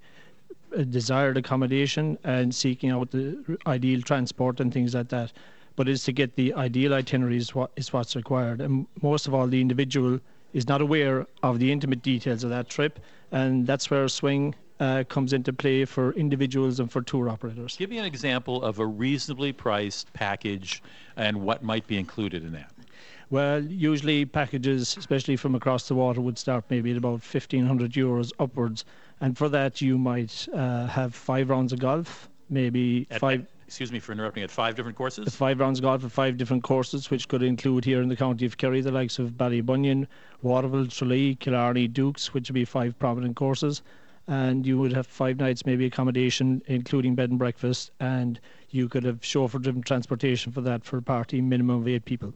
uh, 0.77 0.83
desired 0.83 1.37
accommodation, 1.37 2.19
and 2.25 2.55
seeking 2.55 2.91
out 2.91 3.11
the 3.11 3.59
ideal 3.67 4.01
transport 4.03 4.61
and 4.61 4.73
things 4.73 4.95
like 4.95 5.09
that 5.09 5.33
but 5.79 5.89
is 5.89 6.03
to 6.03 6.11
get 6.11 6.35
the 6.35 6.53
ideal 6.55 6.93
itinerary 6.93 7.37
is, 7.37 7.55
what, 7.55 7.71
is 7.77 7.93
what's 7.93 8.17
required. 8.17 8.61
And 8.61 8.85
most 9.01 9.29
of 9.29 9.33
all, 9.33 9.47
the 9.47 9.61
individual 9.61 10.19
is 10.53 10.67
not 10.67 10.81
aware 10.81 11.25
of 11.45 11.61
the 11.61 11.71
intimate 11.71 12.03
details 12.03 12.43
of 12.43 12.51
that 12.51 12.69
trip, 12.69 12.99
and 13.31 13.65
that's 13.65 13.89
where 13.89 14.09
swing 14.09 14.57
uh, 14.81 15.05
comes 15.09 15.33
into 15.33 15.53
play 15.53 15.85
for 15.85 16.13
individuals 16.13 16.81
and 16.81 16.91
for 16.91 17.03
tour 17.03 17.29
operators. 17.29 17.77
Give 17.77 17.91
me 17.91 17.99
an 17.99 18.05
example 18.05 18.63
of 18.63 18.79
a 18.79 18.87
reasonably 18.87 19.53
priced 19.53 20.13
package 20.13 20.83
and 21.17 21.43
what 21.43 21.63
might 21.63 21.87
be 21.87 21.99
included 21.99 22.45
in 22.45 22.53
that. 22.53 22.73
Well, 23.31 23.63
usually 23.63 24.25
packages, 24.25 24.97
especially 24.97 25.37
from 25.37 25.55
across 25.55 25.87
the 25.89 25.95
water, 25.95 26.21
would 26.21 26.39
start 26.39 26.65
maybe 26.71 26.93
at 26.93 26.97
about 26.97 27.21
1500 27.21 27.93
euros 27.93 28.33
upwards. 28.39 28.87
And 29.21 29.37
for 29.37 29.49
that, 29.51 29.83
you 29.83 29.99
might 29.99 30.49
uh, 30.55 30.87
have 30.87 31.15
five 31.15 31.51
rounds 31.51 31.73
of 31.73 31.81
golf, 31.81 32.31
maybe 32.49 33.07
At, 33.11 33.21
five 33.21 33.47
excuse 33.67 33.93
me 33.93 33.99
for 33.99 34.13
interrupting, 34.13 34.43
at 34.43 34.51
five 34.51 34.75
different 34.77 34.97
courses? 34.97 35.35
Five 35.35 35.61
rounds 35.61 35.79
of 35.79 35.83
golf 35.83 36.03
at 36.03 36.11
five 36.11 36.39
different 36.39 36.63
courses, 36.63 37.11
which 37.11 37.29
could 37.29 37.43
include 37.43 37.85
here 37.85 38.01
in 38.01 38.09
the 38.09 38.17
county 38.17 38.47
of 38.47 38.57
Kerry 38.57 38.81
the 38.81 38.91
likes 38.91 39.19
of 39.19 39.33
Ballybunion, 39.33 40.07
Waterville, 40.41 40.87
Tralee, 40.87 41.35
Killarney, 41.35 41.87
Dooks, 41.87 42.29
which 42.29 42.49
would 42.49 42.55
be 42.55 42.65
five 42.65 42.99
prominent 42.99 43.37
courses. 43.37 43.83
And 44.29 44.67
you 44.67 44.79
would 44.79 44.93
have 44.93 45.07
five 45.07 45.39
nights, 45.39 45.65
maybe 45.65 45.87
accommodation, 45.87 46.63
including 46.67 47.15
bed 47.15 47.31
and 47.31 47.39
breakfast, 47.39 47.91
and 47.99 48.39
you 48.71 48.89
could 48.89 49.03
have 49.05 49.25
chauffeur 49.25 49.59
driven 49.59 49.83
transportation 49.83 50.53
for 50.53 50.61
that 50.61 50.85
for 50.85 50.99
a 50.99 51.03
party 51.03 51.41
minimum 51.41 51.81
of 51.81 51.89
eight 51.89 52.05
people. 52.05 52.35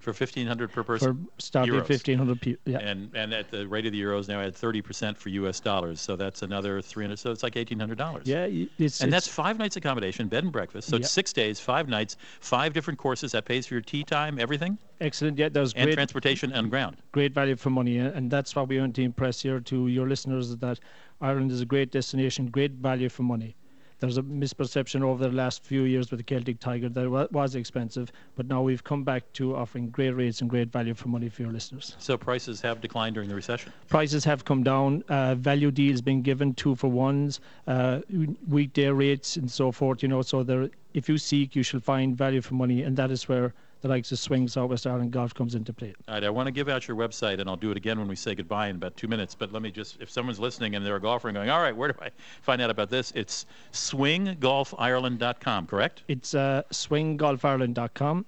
For 0.00 0.12
1500 0.12 0.72
per 0.72 0.82
person? 0.82 1.14
for 1.14 1.42
starting 1.42 1.74
euros. 1.74 1.82
at 1.82 1.90
1500 1.90 2.40
people 2.40 2.72
yeah. 2.72 2.78
And 2.78 3.14
and 3.14 3.34
at 3.34 3.50
the 3.50 3.68
rate 3.68 3.84
of 3.84 3.92
the 3.92 4.00
euros 4.00 4.28
now 4.28 4.40
at 4.40 4.54
30% 4.54 5.16
for 5.18 5.28
us 5.46 5.60
dollars. 5.60 6.00
So 6.00 6.16
that's 6.16 6.40
another 6.40 6.80
300 6.80 7.18
so 7.18 7.30
it's 7.30 7.42
like 7.42 7.54
1800 7.54 7.98
dollars. 7.98 8.26
Yeah 8.26 8.46
it's, 8.46 8.70
and 8.78 8.88
it's, 8.88 9.10
that's 9.10 9.28
five 9.28 9.58
nights 9.58 9.76
accommodation 9.76 10.26
bed 10.28 10.44
and 10.44 10.52
breakfast. 10.52 10.88
So 10.88 10.96
Yeah. 10.96 11.00
it's 11.00 11.10
six 11.10 11.34
days 11.34 11.60
five 11.60 11.86
nights 11.86 12.16
five 12.40 12.72
different 12.72 12.98
courses 12.98 13.32
that 13.32 13.44
pays 13.44 13.66
for 13.66 13.74
your 13.74 13.82
tee 13.82 14.02
time 14.02 14.38
everything? 14.38 14.78
Excellent. 15.02 15.36
Yeah 15.38 15.50
there's 15.50 15.74
and 15.74 15.84
great. 15.84 15.88
And 15.90 15.96
transportation 15.98 16.54
on 16.54 16.70
ground. 16.70 16.96
Great 17.12 17.34
value 17.34 17.56
for 17.56 17.68
money 17.68 18.00
uh, 18.00 18.10
and 18.12 18.30
that's 18.30 18.56
what 18.56 18.68
we 18.68 18.80
want 18.80 18.96
to 18.96 19.02
impress 19.02 19.42
here 19.42 19.60
to 19.60 19.88
your 19.88 20.08
listeners 20.08 20.56
that 20.56 20.80
Ireland 21.20 21.52
is 21.52 21.60
a 21.60 21.66
great 21.66 21.90
destination 21.90 22.46
great 22.46 22.72
value 22.72 23.08
for 23.08 23.22
money 23.22 23.56
there's 24.00 24.16
a 24.16 24.22
misperception 24.22 25.02
over 25.02 25.28
the 25.28 25.34
last 25.34 25.62
few 25.62 25.82
years 25.82 26.10
with 26.10 26.18
the 26.18 26.24
Celtic 26.24 26.58
Tiger 26.58 26.88
that 26.88 27.04
it 27.04 27.32
was 27.32 27.54
expensive, 27.54 28.10
but 28.34 28.46
now 28.46 28.62
we've 28.62 28.82
come 28.82 29.04
back 29.04 29.30
to 29.34 29.54
offering 29.54 29.90
great 29.90 30.12
rates 30.12 30.40
and 30.40 30.48
great 30.48 30.72
value 30.72 30.94
for 30.94 31.08
money 31.08 31.28
for 31.28 31.42
your 31.42 31.52
listeners. 31.52 31.94
so 31.98 32.16
prices 32.16 32.62
have 32.62 32.80
declined 32.80 33.14
during 33.14 33.28
the 33.28 33.34
recession 33.34 33.72
Prices 33.88 34.24
have 34.24 34.44
come 34.44 34.62
down, 34.62 35.04
uh, 35.08 35.34
value 35.34 35.70
deals 35.70 36.00
being 36.00 36.22
given, 36.22 36.54
two 36.54 36.74
for 36.74 36.90
ones, 36.90 37.40
uh, 37.66 38.00
weekday 38.48 38.88
rates, 38.88 39.36
and 39.36 39.50
so 39.50 39.70
forth. 39.70 40.02
You 40.02 40.08
know, 40.08 40.22
so 40.22 40.42
there, 40.42 40.70
if 40.94 41.08
you 41.08 41.18
seek, 41.18 41.54
you 41.54 41.62
shall 41.62 41.80
find 41.80 42.16
value 42.16 42.40
for 42.40 42.54
money, 42.54 42.82
and 42.82 42.96
that 42.96 43.10
is 43.10 43.28
where 43.28 43.52
the 43.80 43.88
likes 43.88 44.12
of 44.12 44.18
Swing 44.18 44.46
Southwest 44.48 44.86
Ireland 44.86 45.10
Golf 45.10 45.34
comes 45.34 45.54
into 45.54 45.72
play. 45.72 45.94
All 46.08 46.14
right, 46.14 46.24
I 46.24 46.30
want 46.30 46.46
to 46.46 46.52
give 46.52 46.68
out 46.68 46.86
your 46.86 46.96
website, 46.96 47.40
and 47.40 47.48
I'll 47.48 47.56
do 47.56 47.70
it 47.70 47.76
again 47.76 47.98
when 47.98 48.08
we 48.08 48.16
say 48.16 48.34
goodbye 48.34 48.68
in 48.68 48.76
about 48.76 48.96
two 48.96 49.08
minutes. 49.08 49.34
But 49.34 49.52
let 49.52 49.62
me 49.62 49.70
just, 49.70 50.00
if 50.00 50.10
someone's 50.10 50.38
listening 50.38 50.74
and 50.74 50.84
they're 50.84 50.96
a 50.96 51.00
golfer 51.00 51.28
and 51.28 51.34
going, 51.34 51.50
all 51.50 51.60
right, 51.62 51.74
where 51.74 51.92
do 51.92 51.98
I 52.00 52.10
find 52.42 52.60
out 52.60 52.70
about 52.70 52.90
this? 52.90 53.12
It's 53.14 53.46
swinggolfireland.com, 53.72 55.66
correct? 55.66 56.02
It's 56.08 56.34
uh, 56.34 56.62
swinggolfireland.com. 56.72 58.26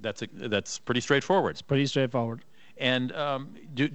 That's 0.00 0.22
a, 0.22 0.28
that's 0.32 0.78
pretty 0.78 1.00
straightforward. 1.00 1.50
It's 1.50 1.62
pretty 1.62 1.86
straightforward. 1.86 2.42
And 2.80 3.12
um, 3.12 3.54
do, 3.74 3.90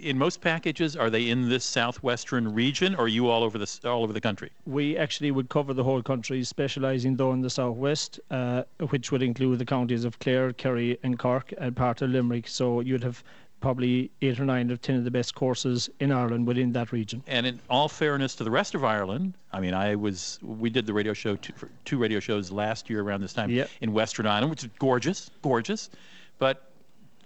in 0.00 0.16
most 0.16 0.40
packages, 0.40 0.96
are 0.96 1.10
they 1.10 1.28
in 1.28 1.48
this 1.50 1.64
southwestern 1.64 2.52
region, 2.54 2.94
or 2.94 3.02
are 3.04 3.08
you 3.08 3.28
all 3.28 3.44
over 3.44 3.58
the 3.58 3.80
all 3.84 4.02
over 4.02 4.12
the 4.14 4.20
country? 4.20 4.50
We 4.64 4.96
actually 4.96 5.30
would 5.30 5.50
cover 5.50 5.74
the 5.74 5.84
whole 5.84 6.02
country, 6.02 6.42
specialising 6.42 7.16
though 7.16 7.32
in 7.32 7.42
the 7.42 7.50
southwest, 7.50 8.18
uh, 8.30 8.62
which 8.88 9.12
would 9.12 9.22
include 9.22 9.58
the 9.58 9.66
counties 9.66 10.04
of 10.04 10.18
Clare, 10.18 10.52
Kerry, 10.54 10.98
and 11.02 11.18
Cork, 11.18 11.52
and 11.58 11.76
part 11.76 12.00
of 12.02 12.10
Limerick. 12.10 12.48
So 12.48 12.80
you'd 12.80 13.02
have 13.04 13.22
probably 13.60 14.10
eight 14.22 14.38
or 14.40 14.44
nine 14.44 14.70
or 14.70 14.76
ten 14.76 14.96
of 14.96 15.04
the 15.04 15.10
best 15.10 15.34
courses 15.34 15.90
in 16.00 16.10
Ireland 16.12 16.46
within 16.46 16.72
that 16.72 16.92
region. 16.92 17.22
And 17.26 17.46
in 17.46 17.60
all 17.68 17.88
fairness 17.88 18.34
to 18.36 18.44
the 18.44 18.50
rest 18.50 18.74
of 18.74 18.82
Ireland, 18.84 19.34
I 19.52 19.60
mean, 19.60 19.74
I 19.74 19.94
was 19.94 20.38
we 20.42 20.70
did 20.70 20.86
the 20.86 20.94
radio 20.94 21.12
show 21.12 21.36
two, 21.36 21.52
two 21.84 21.98
radio 21.98 22.20
shows 22.20 22.50
last 22.50 22.88
year 22.88 23.02
around 23.02 23.20
this 23.20 23.34
time 23.34 23.50
Yep. 23.50 23.68
in 23.82 23.92
Western 23.92 24.26
Ireland, 24.26 24.50
which 24.50 24.64
is 24.64 24.70
gorgeous, 24.78 25.30
gorgeous, 25.42 25.90
but 26.38 26.65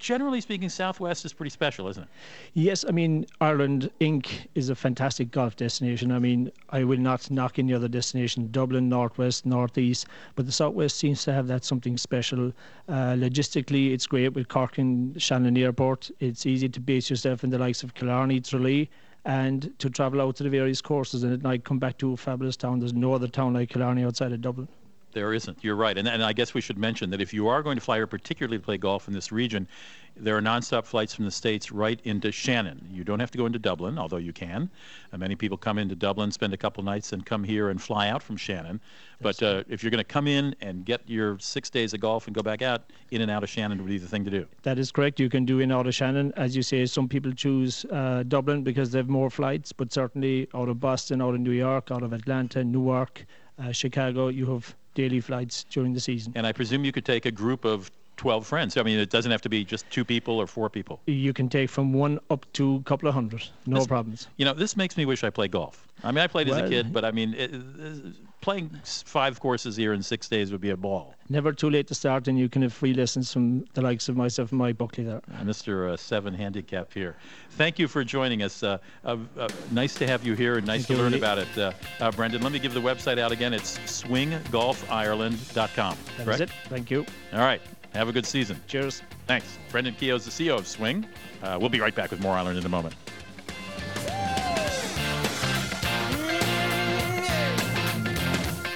generally 0.01 0.41
speaking, 0.41 0.69
Southwest 0.69 1.25
is 1.25 1.33
pretty 1.33 1.51
special, 1.51 1.87
isn't 1.89 2.03
it? 2.03 2.09
Yes, 2.55 2.85
I 2.89 2.91
mean 2.91 3.27
Ireland 3.41 3.91
Inc. 4.01 4.47
is 4.55 4.69
a 4.69 4.75
fantastic 4.75 5.31
golf 5.31 5.57
destination. 5.57 6.11
I 6.11 6.19
mean, 6.19 6.51
I 6.71 6.85
will 6.85 6.99
not 6.99 7.31
knock 7.31 7.59
any 7.59 7.73
other 7.73 7.89
destination, 7.89 8.49
Dublin, 8.51 8.89
Northwest, 8.89 9.47
Northeast, 9.47 10.07
but 10.35 10.47
the 10.47 10.53
Southwest 10.53 10.97
seems 10.97 11.23
to 11.25 11.33
have 11.33 11.47
that 11.49 11.65
something 11.65 11.97
special. 11.97 12.53
Uh, 12.89 13.15
logistically, 13.15 13.93
it's 13.93 14.07
great 14.07 14.33
with 14.33 14.49
Cork 14.49 14.79
and 14.79 15.21
Shannon 15.23 15.57
Airport. 15.57 16.11
It's 16.19 16.47
easy 16.47 16.69
to 16.69 16.81
base 16.81 17.11
yourself 17.11 17.45
in 17.45 17.51
the 17.51 17.59
likes 17.59 17.83
of 17.83 17.95
Killarney, 17.95 18.41
Tralee, 18.41 18.89
and 19.25 19.73
to 19.79 19.91
travel 19.91 20.21
out 20.21 20.37
to 20.37 20.43
the 20.43 20.51
various 20.51 20.81
courses 20.81 21.23
and 21.23 21.33
at 21.33 21.43
night 21.43 21.65
come 21.65 21.79
back 21.79 21.99
to 21.99 22.15
a 22.15 22.17
fabulous 22.17 22.57
town. 22.57 22.81
There's 22.81 22.95
no 22.95 23.13
other 23.13 23.29
town 23.29 23.53
like 23.53 23.69
Killarney 23.69 24.05
outside 24.05 24.33
of 24.33 24.41
Dublin. 24.41 24.69
There 25.13 25.35
isn't. 25.35 25.59
You're 25.63 25.77
right. 25.77 25.97
And, 25.97 26.07
and 26.07 26.23
I 26.23 26.33
guess 26.33 26.55
we 26.55 26.61
should 26.61 26.79
mention 26.79 27.11
that 27.11 27.21
if 27.21 27.33
you 27.33 27.49
are 27.49 27.63
going 27.63 27.77
to 27.77 27.81
fly 27.81 27.97
here, 27.97 28.07
particularly 28.07 28.59
to 28.59 28.65
play 28.65 28.79
golf 28.79 29.09
in 29.09 29.15
this 29.15 29.33
region, 29.33 29.67
there 30.17 30.37
are 30.37 30.43
nonstop 30.43 30.85
flights 30.85 31.15
from 31.15 31.25
the 31.25 31.31
States 31.31 31.73
right 31.73 32.01
into 32.05 32.31
Shannon. 32.31 32.87
You 32.91 33.05
don't 33.05 33.21
have 33.21 33.31
to 33.31 33.39
go 33.39 33.47
into 33.47 33.59
Dublin, 33.59 33.99
although 33.99 34.19
you 34.19 34.33
can. 34.33 34.71
Uh, 35.13 35.19
many 35.19 35.35
people 35.35 35.57
come 35.57 35.79
into 35.79 35.95
Dublin, 35.95 36.31
spend 36.31 36.53
a 36.53 36.57
couple 36.57 36.83
nights, 36.83 37.13
and 37.13 37.25
come 37.25 37.43
here 37.43 37.71
and 37.71 37.81
fly 37.81 38.09
out 38.09 38.23
from 38.23 38.37
Shannon. 38.37 38.81
But 39.21 39.43
uh, 39.43 39.65
if 39.69 39.83
you're 39.83 39.91
going 39.91 39.99
to 39.99 40.05
come 40.05 40.27
in 40.27 40.55
and 40.61 40.85
get 40.85 41.03
your 41.07 41.39
six 41.39 41.71
days 41.71 41.95
of 41.95 42.01
golf 42.01 42.27
and 42.27 42.35
go 42.35 42.43
back 42.43 42.63
out, 42.63 42.91
in 43.11 43.21
and 43.21 43.31
out 43.31 43.43
of 43.43 43.49
Shannon 43.49 43.79
would 43.79 43.89
be 43.89 43.99
the 43.99 44.09
thing 44.09 44.25
to 44.25 44.31
do. 44.31 44.47
That 44.63 44.79
is 44.79 44.93
correct. 44.93 45.21
You 45.21 45.29
can 45.29 45.45
do 45.45 45.59
in 45.59 45.65
and 45.65 45.73
out 45.73 45.87
of 45.87 45.95
Shannon. 45.95 46.33
As 46.37 46.57
you 46.57 46.63
say, 46.63 46.87
some 46.87 47.09
people 47.09 47.33
choose 47.33 47.85
uh, 47.87 48.25
Dublin 48.27 48.63
because 48.63 48.91
they 48.91 48.99
have 48.99 49.09
more 49.09 49.31
flights, 49.31 49.73
but 49.73 49.93
certainly 49.93 50.49
out 50.55 50.69
of 50.69 50.81
Boston, 50.81 51.21
out 51.23 51.35
of 51.35 51.41
New 51.41 51.51
York, 51.51 51.91
out 51.91 52.03
of 52.03 52.13
Atlanta, 52.13 52.65
Newark, 52.65 53.27
uh, 53.59 53.73
Chicago, 53.73 54.29
you 54.29 54.47
have 54.47 54.75
daily 54.95 55.21
flights 55.21 55.65
during 55.71 55.93
the 55.93 56.01
season. 56.01 56.33
And 56.37 56.47
I 56.47 56.53
presume 56.53 56.85
you 56.85 56.93
could 56.93 57.05
take 57.05 57.27
a 57.27 57.31
group 57.31 57.65
of 57.65 57.91
12 58.17 58.47
friends. 58.47 58.77
I 58.77 58.83
mean, 58.83 58.99
it 58.99 59.09
doesn't 59.11 59.31
have 59.31 59.41
to 59.43 59.49
be 59.49 59.65
just 59.65 59.89
two 59.91 60.05
people 60.05 60.39
or 60.39 60.47
four 60.47 60.69
people. 60.69 61.01
You 61.07 61.33
can 61.33 61.49
take 61.49 61.71
from 61.71 61.93
one 61.93 62.19
up 62.29 62.45
to 62.55 62.77
a 62.77 62.83
couple 62.83 63.09
of 63.09 63.15
hundred, 63.15 63.43
no 63.67 63.77
This- 63.79 63.87
problems. 63.87 64.29
You 64.37 64.45
know, 64.45 64.53
this 64.53 64.77
makes 64.77 64.97
me 64.97 65.07
wish 65.07 65.25
I 65.25 65.31
played 65.31 65.53
golf. 65.53 65.87
I 66.05 66.13
mean, 66.13 66.23
I 66.23 66.27
played 66.27 66.49
as 66.49 66.57
a 66.59 66.69
kid, 66.69 66.93
but 66.93 67.05
I 67.05 67.13
mean, 67.13 67.35
it, 67.35 67.55
it- 67.55 68.15
playing 68.41 68.71
five 68.85 69.41
courses 69.41 69.77
here 69.77 69.93
in 69.93 70.03
six 70.03 70.29
days 70.29 70.51
would 70.53 70.61
be 70.61 70.71
a 70.71 70.77
ball. 70.77 71.15
Never 71.29 71.53
too 71.53 71.71
late 71.71 71.87
to 71.89 71.95
start, 71.95 72.29
and 72.29 72.39
you 72.39 72.49
can 72.49 72.63
have 72.63 72.73
free 72.73 72.95
lessons 72.95 73.33
from 73.33 73.65
the 73.75 73.83
likes 73.83 74.09
of 74.09 74.17
myself 74.17 74.51
and 74.51 74.59
Mike 74.59 74.79
Buckley 74.79 75.05
there. 75.05 75.21
Uh, 75.33 75.43
Mr. 75.43 75.91
Uh, 75.91 75.97
Seven 75.97 76.35
Handicap 76.35 76.93
here. 76.93 77.17
Thank 77.51 77.79
you 77.79 77.87
for 77.87 78.03
joining 78.05 78.43
us. 78.43 78.63
Uh, 78.63 78.79
uh, 79.05 79.17
uh, 79.39 79.49
nice 79.71 79.95
to 79.95 80.07
have 80.07 80.27
you 80.27 80.35
here 80.35 80.59
and 80.59 80.67
nice 80.67 80.87
Thank 80.87 80.99
to 80.99 81.05
learn 81.05 81.15
about 81.15 81.39
it. 81.39 81.49
Uh, 81.57 81.73
uh, 82.01 82.11
Brendan, 82.11 82.43
let 82.43 82.53
me 82.53 82.59
give 82.59 82.75
the 82.75 82.81
website 82.81 83.19
out 83.19 83.33
again. 83.33 83.53
It's 83.53 83.79
swinggolfireland.com. 83.81 85.97
That 86.17 86.19
is 86.19 86.25
correct? 86.25 86.41
it. 86.41 86.51
Thank 86.69 86.91
you. 86.91 87.05
All 87.33 87.41
right. 87.41 87.61
Have 87.95 88.09
a 88.09 88.13
good 88.13 88.27
season. 88.27 88.61
Cheers. 88.69 89.03
Thanks. 89.27 89.59
Brendan 89.71 89.95
Keogh 89.95 90.17
is 90.17 90.25
the 90.25 90.31
CEO 90.31 90.57
of 90.57 90.67
Swing. 90.67 91.07
Uh, 91.43 91.59
we'll 91.61 91.71
be 91.71 91.81
right 91.81 91.95
back 91.95 92.11
with 92.11 92.21
more 92.21 92.35
Ireland 92.35 92.59
in 92.59 92.65
a 92.65 92.69
moment. 92.69 92.95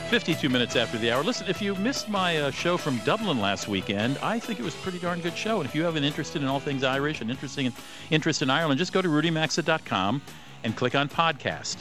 52 0.09 0.49
minutes 0.49 0.75
after 0.75 0.97
the 0.97 1.11
hour. 1.11 1.23
Listen, 1.23 1.45
if 1.47 1.61
you 1.61 1.75
missed 1.75 2.09
my 2.09 2.37
uh, 2.37 2.49
show 2.49 2.77
from 2.77 2.97
Dublin 3.05 3.39
last 3.39 3.67
weekend, 3.67 4.17
I 4.23 4.39
think 4.39 4.59
it 4.59 4.63
was 4.63 4.73
a 4.73 4.79
pretty 4.79 4.97
darn 4.97 5.21
good 5.21 5.37
show. 5.37 5.59
And 5.59 5.69
if 5.69 5.75
you 5.75 5.83
have 5.83 5.95
an 5.95 6.03
interest 6.03 6.35
in 6.35 6.43
all 6.45 6.59
things 6.59 6.83
Irish 6.83 7.21
and 7.21 7.29
interesting 7.29 7.67
in, 7.67 7.73
interest 8.09 8.41
in 8.41 8.49
Ireland, 8.49 8.79
just 8.79 8.91
go 8.91 9.03
to 9.03 9.07
rudymaxa.com 9.07 10.23
and 10.63 10.75
click 10.75 10.95
on 10.95 11.07
podcast. 11.07 11.77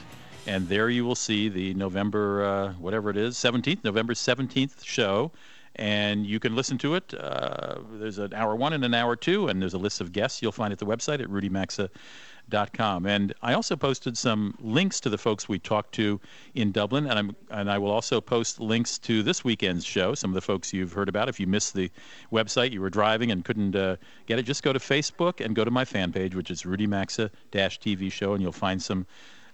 And 0.47 0.69
there 0.69 0.89
you 0.89 1.05
will 1.05 1.15
see 1.15 1.49
the 1.49 1.75
November, 1.75 2.45
uh, 2.45 2.73
whatever 2.75 3.11
it 3.11 3.17
is, 3.17 3.37
17th, 3.37 3.85
November 3.85 4.15
17th 4.15 4.85
show. 4.85 5.31
And 5.77 6.27
you 6.27 6.41
can 6.41 6.57
listen 6.57 6.79
to 6.79 6.95
it. 6.95 7.15
Uh, 7.15 7.77
there's 7.93 8.19
an 8.19 8.35
hour 8.35 8.57
one 8.57 8.73
and 8.73 8.85
an 8.85 8.95
hour 8.95 9.17
two, 9.17 9.49
and 9.49 9.63
there's 9.63 9.75
a 9.75 9.79
list 9.79 10.01
of 10.01 10.13
guests 10.13 10.43
you'll 10.43 10.51
find 10.51 10.73
at 10.73 10.79
the 10.79 10.87
website 10.87 11.21
at 11.21 11.29
rudymaxa.com. 11.29 13.07
And 13.07 13.33
I 13.41 13.55
also 13.55 13.77
posted 13.77 14.19
some 14.19 14.57
links 14.61 14.99
to 15.01 15.09
the 15.09 15.17
folks 15.17 15.49
we 15.49 15.61
talked 15.61 15.95
to 15.95 16.21
in 16.55 16.73
Dublin, 16.73 17.07
and 17.07 17.19
I'm 17.19 17.37
and 17.51 17.71
I 17.71 17.79
will 17.79 17.93
also 17.93 18.21
post 18.21 18.59
links 18.59 18.99
to 18.99 19.23
this 19.23 19.45
weekend's 19.45 19.85
show. 19.85 20.15
Some 20.15 20.31
of 20.31 20.35
the 20.35 20.41
folks 20.41 20.73
you've 20.73 20.93
heard 20.93 21.09
about. 21.09 21.29
If 21.29 21.39
you 21.39 21.47
missed 21.47 21.75
the 21.75 21.91
website, 22.33 22.73
you 22.73 22.81
were 22.81 22.91
driving 22.91 23.31
and 23.31 23.45
couldn't 23.45 23.77
uh, 23.77 23.97
get 24.27 24.41
it, 24.41 24.43
just 24.43 24.65
go 24.65 24.73
to 24.73 24.81
Facebook 24.81 25.43
and 25.43 25.55
go 25.55 25.65
to 25.65 25.71
my 25.71 25.85
fan 25.85 26.13
page, 26.13 26.35
which 26.35 26.51
is 26.51 26.67
Rudy 26.67 26.89
Maxa 26.89 27.31
TV 27.53 28.11
Show, 28.11 28.33
and 28.35 28.43
you'll 28.43 28.51
find 28.51 28.83
some 28.83 29.07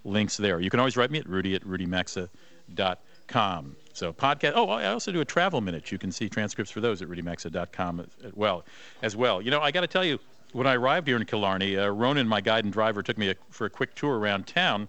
links 0.07 0.37
there. 0.37 0.61
You 0.61 0.71
can 0.71 0.79
always 0.81 0.97
write 0.97 1.11
me 1.11 1.19
at 1.19 1.29
rudy 1.29 1.55
at 1.55 1.63
rudymaxa.com. 1.65 3.77
So 3.93 4.13
podcast. 4.13 4.53
Oh, 4.55 4.69
I 4.69 4.87
also 4.87 5.13
do 5.13 5.21
a 5.21 5.25
travel 5.25 5.61
minute. 5.61 5.91
You 5.91 5.99
can 5.99 6.13
see 6.13 6.29
transcripts 6.29 6.71
for 6.71 6.81
those 6.81 7.03
at 7.03 7.09
rudymaxa.com 7.09 8.07
as 8.25 8.33
well. 8.35 8.65
As 9.03 9.17
well, 9.17 9.43
you 9.43 9.51
know, 9.51 9.61
I 9.61 9.71
got 9.71 9.83
to 9.83 9.87
tell 9.87 10.05
you, 10.05 10.19
when 10.53 10.67
I 10.67 10.75
arrived 10.75 11.09
here 11.09 11.17
in 11.17 11.25
Killarney, 11.25 11.77
uh, 11.77 11.89
Ronan, 11.89 12.29
my 12.29 12.41
guide 12.41 12.65
and 12.65 12.73
driver, 12.73 13.03
took 13.03 13.19
me 13.19 13.31
a, 13.31 13.35
for 13.51 13.67
a 13.67 13.71
quick 13.71 13.95
tour 13.95 14.19
around 14.19 14.47
town. 14.47 14.89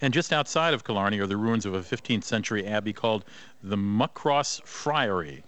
And 0.00 0.14
just 0.14 0.32
outside 0.32 0.74
of 0.74 0.84
Killarney 0.84 1.18
are 1.18 1.26
the 1.26 1.36
ruins 1.36 1.66
of 1.66 1.74
a 1.74 1.80
15th 1.80 2.22
century 2.24 2.66
abbey 2.66 2.92
called 2.92 3.24
the 3.62 3.76
Muckross 3.76 4.62
Friary 4.62 5.42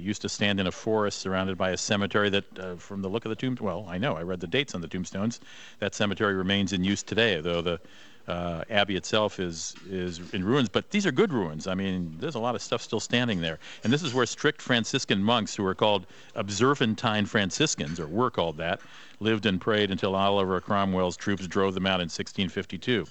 that 0.00 0.06
used 0.06 0.22
to 0.22 0.28
stand 0.30 0.58
in 0.58 0.66
a 0.66 0.72
forest 0.72 1.18
surrounded 1.18 1.58
by 1.58 1.70
a 1.70 1.76
cemetery 1.76 2.30
that, 2.30 2.58
uh, 2.58 2.74
from 2.76 3.02
the 3.02 3.08
look 3.08 3.26
of 3.26 3.28
the 3.28 3.36
tomb, 3.36 3.56
well, 3.60 3.86
I 3.86 3.98
know, 3.98 4.16
I 4.16 4.22
read 4.22 4.40
the 4.40 4.46
dates 4.46 4.74
on 4.74 4.80
the 4.80 4.88
tombstones. 4.88 5.40
That 5.78 5.94
cemetery 5.94 6.34
remains 6.34 6.72
in 6.72 6.82
use 6.84 7.02
today, 7.02 7.40
though 7.42 7.60
the 7.60 7.80
uh, 8.26 8.64
abbey 8.70 8.96
itself 8.96 9.38
is 9.38 9.74
is 9.90 10.32
in 10.32 10.44
ruins, 10.44 10.68
but 10.68 10.90
these 10.90 11.04
are 11.04 11.12
good 11.12 11.32
ruins. 11.32 11.66
I 11.66 11.74
mean, 11.74 12.16
there's 12.18 12.34
a 12.34 12.38
lot 12.38 12.54
of 12.54 12.62
stuff 12.62 12.80
still 12.80 13.00
standing 13.00 13.40
there, 13.40 13.58
and 13.84 13.92
this 13.92 14.02
is 14.02 14.14
where 14.14 14.24
strict 14.24 14.62
Franciscan 14.62 15.22
monks, 15.22 15.54
who 15.54 15.66
are 15.66 15.74
called 15.74 16.06
Observantine 16.34 17.26
Franciscans, 17.26 18.00
or 18.00 18.06
were 18.06 18.30
called 18.30 18.56
that, 18.56 18.80
lived 19.18 19.44
and 19.46 19.60
prayed 19.60 19.90
until 19.90 20.14
Oliver 20.14 20.60
Cromwell's 20.60 21.16
troops 21.16 21.46
drove 21.46 21.74
them 21.74 21.86
out 21.86 22.00
in 22.00 22.08
1652. 22.08 23.06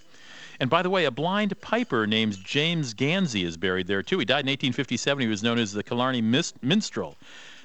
And 0.59 0.69
by 0.69 0.81
the 0.81 0.89
way, 0.89 1.05
a 1.05 1.11
blind 1.11 1.59
piper 1.61 2.05
named 2.05 2.43
James 2.43 2.93
Gandsey 2.93 3.45
is 3.45 3.55
buried 3.55 3.87
there 3.87 4.03
too. 4.03 4.19
He 4.19 4.25
died 4.25 4.45
in 4.45 4.49
1857. 4.49 5.21
He 5.21 5.27
was 5.27 5.41
known 5.41 5.57
as 5.57 5.71
the 5.71 5.83
Killarney 5.83 6.21
Minstrel. 6.21 7.15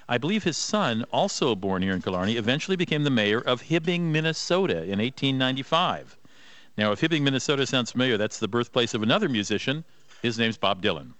I 0.09 0.19
believe 0.19 0.45
his 0.45 0.57
son, 0.57 1.05
also 1.13 1.55
born 1.55 1.83
here 1.83 1.95
in 1.95 2.03
Killarney, 2.03 2.37
eventually 2.37 2.77
became 2.77 3.05
the 3.05 3.11
mayor 3.11 3.41
of 3.41 3.63
Hibbing, 3.63 4.13
Minnesota 4.13 4.83
in 4.83 4.99
1895. 5.01 6.17
Now, 6.77 6.93
if 6.93 7.01
Hibbing, 7.01 7.23
Minnesota 7.23 7.67
sounds 7.67 7.91
familiar, 7.91 8.17
that's 8.17 8.39
the 8.39 8.49
birthplace 8.49 8.95
of 8.95 9.03
another 9.03 9.29
musician. 9.29 9.85
His 10.23 10.39
name's 10.39 10.59
Bob 10.59 10.83
Dylan. 10.83 11.15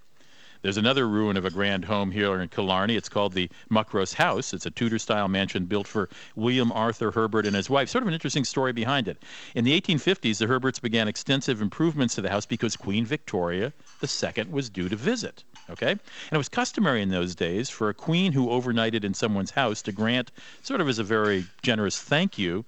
There's 0.61 0.77
another 0.77 1.07
ruin 1.07 1.37
of 1.37 1.45
a 1.45 1.49
grand 1.49 1.85
home 1.85 2.11
here 2.11 2.39
in 2.41 2.49
Killarney. 2.49 2.95
It's 2.95 3.09
called 3.09 3.33
the 3.33 3.49
Muckross 3.69 4.13
House. 4.13 4.53
It's 4.53 4.65
a 4.65 4.71
Tudor 4.71 4.99
style 4.99 5.27
mansion 5.27 5.65
built 5.65 5.87
for 5.87 6.09
William 6.35 6.71
Arthur 6.71 7.11
Herbert 7.11 7.45
and 7.45 7.55
his 7.55 7.69
wife. 7.69 7.89
Sort 7.89 8.03
of 8.03 8.07
an 8.07 8.13
interesting 8.13 8.45
story 8.45 8.71
behind 8.71 9.07
it. 9.07 9.21
In 9.53 9.63
the 9.63 9.79
1850s, 9.79 10.37
the 10.37 10.47
Herberts 10.47 10.79
began 10.79 11.07
extensive 11.07 11.61
improvements 11.61 12.15
to 12.15 12.21
the 12.21 12.29
house 12.29 12.45
because 12.45 12.75
Queen 12.75 13.05
Victoria 13.05 13.73
II 14.01 14.45
was 14.49 14.69
due 14.69 14.89
to 14.89 14.95
visit. 14.95 15.43
Okay? 15.69 15.91
And 15.91 15.99
it 16.31 16.37
was 16.37 16.49
customary 16.49 17.01
in 17.01 17.09
those 17.09 17.35
days 17.35 17.69
for 17.69 17.89
a 17.89 17.93
queen 17.93 18.31
who 18.31 18.47
overnighted 18.47 19.03
in 19.03 19.13
someone's 19.13 19.51
house 19.51 19.81
to 19.83 19.91
grant, 19.91 20.31
sort 20.63 20.81
of 20.81 20.87
as 20.87 20.99
a 20.99 21.03
very 21.03 21.45
generous 21.61 21.99
thank 21.99 22.37
you, 22.37 22.65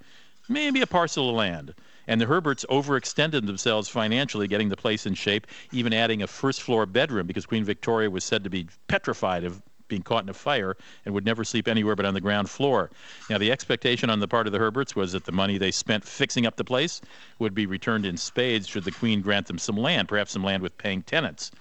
maybe 0.50 0.82
a 0.82 0.88
parcel 0.88 1.30
of 1.30 1.36
land. 1.36 1.74
And 2.08 2.22
the 2.22 2.26
Herberts 2.26 2.66
overextended 2.70 3.46
themselves 3.46 3.90
financially, 3.90 4.48
getting 4.48 4.70
the 4.70 4.78
place 4.78 5.06
in 5.06 5.14
shape, 5.14 5.48
even 5.72 5.94
adding 5.94 6.24
a 6.24 6.28
first 6.28 6.62
floor 6.62 6.86
bedroom 6.86 7.28
because 7.28 7.46
Queen 7.46 7.64
Victoria 7.64 8.10
was 8.10 8.24
said 8.24 8.44
to 8.44 8.50
be 8.50 8.68
petrified 8.88 9.44
of 9.44 9.62
being 9.88 10.02
caught 10.02 10.24
in 10.24 10.30
a 10.30 10.34
fire 10.34 10.76
and 11.06 11.14
would 11.14 11.26
never 11.26 11.44
sleep 11.44 11.68
anywhere 11.68 11.96
but 11.96 12.06
on 12.06 12.14
the 12.14 12.22
ground 12.22 12.50
floor. 12.50 12.90
Now, 13.30 13.38
the 13.38 13.52
expectation 13.52 14.10
on 14.10 14.20
the 14.20 14.28
part 14.28 14.48
of 14.48 14.54
the 14.54 14.60
Herberts 14.60 14.96
was 14.96 15.14
that 15.14 15.26
the 15.26 15.32
money 15.32 15.58
they 15.58 15.72
spent 15.72 16.04
fixing 16.04 16.46
up 16.46 16.56
the 16.56 16.64
place 16.64 17.02
would 17.40 17.54
be 17.54 17.66
returned 17.66 18.06
in 18.06 18.18
spades 18.18 18.68
should 18.68 18.84
the 18.84 18.92
Queen 18.92 19.22
grant 19.22 19.48
them 19.48 19.58
some 19.58 19.78
land, 19.78 20.08
perhaps 20.08 20.32
some 20.32 20.44
land 20.44 20.64
with 20.64 20.78
paying 20.78 21.04
tenants. 21.04 21.52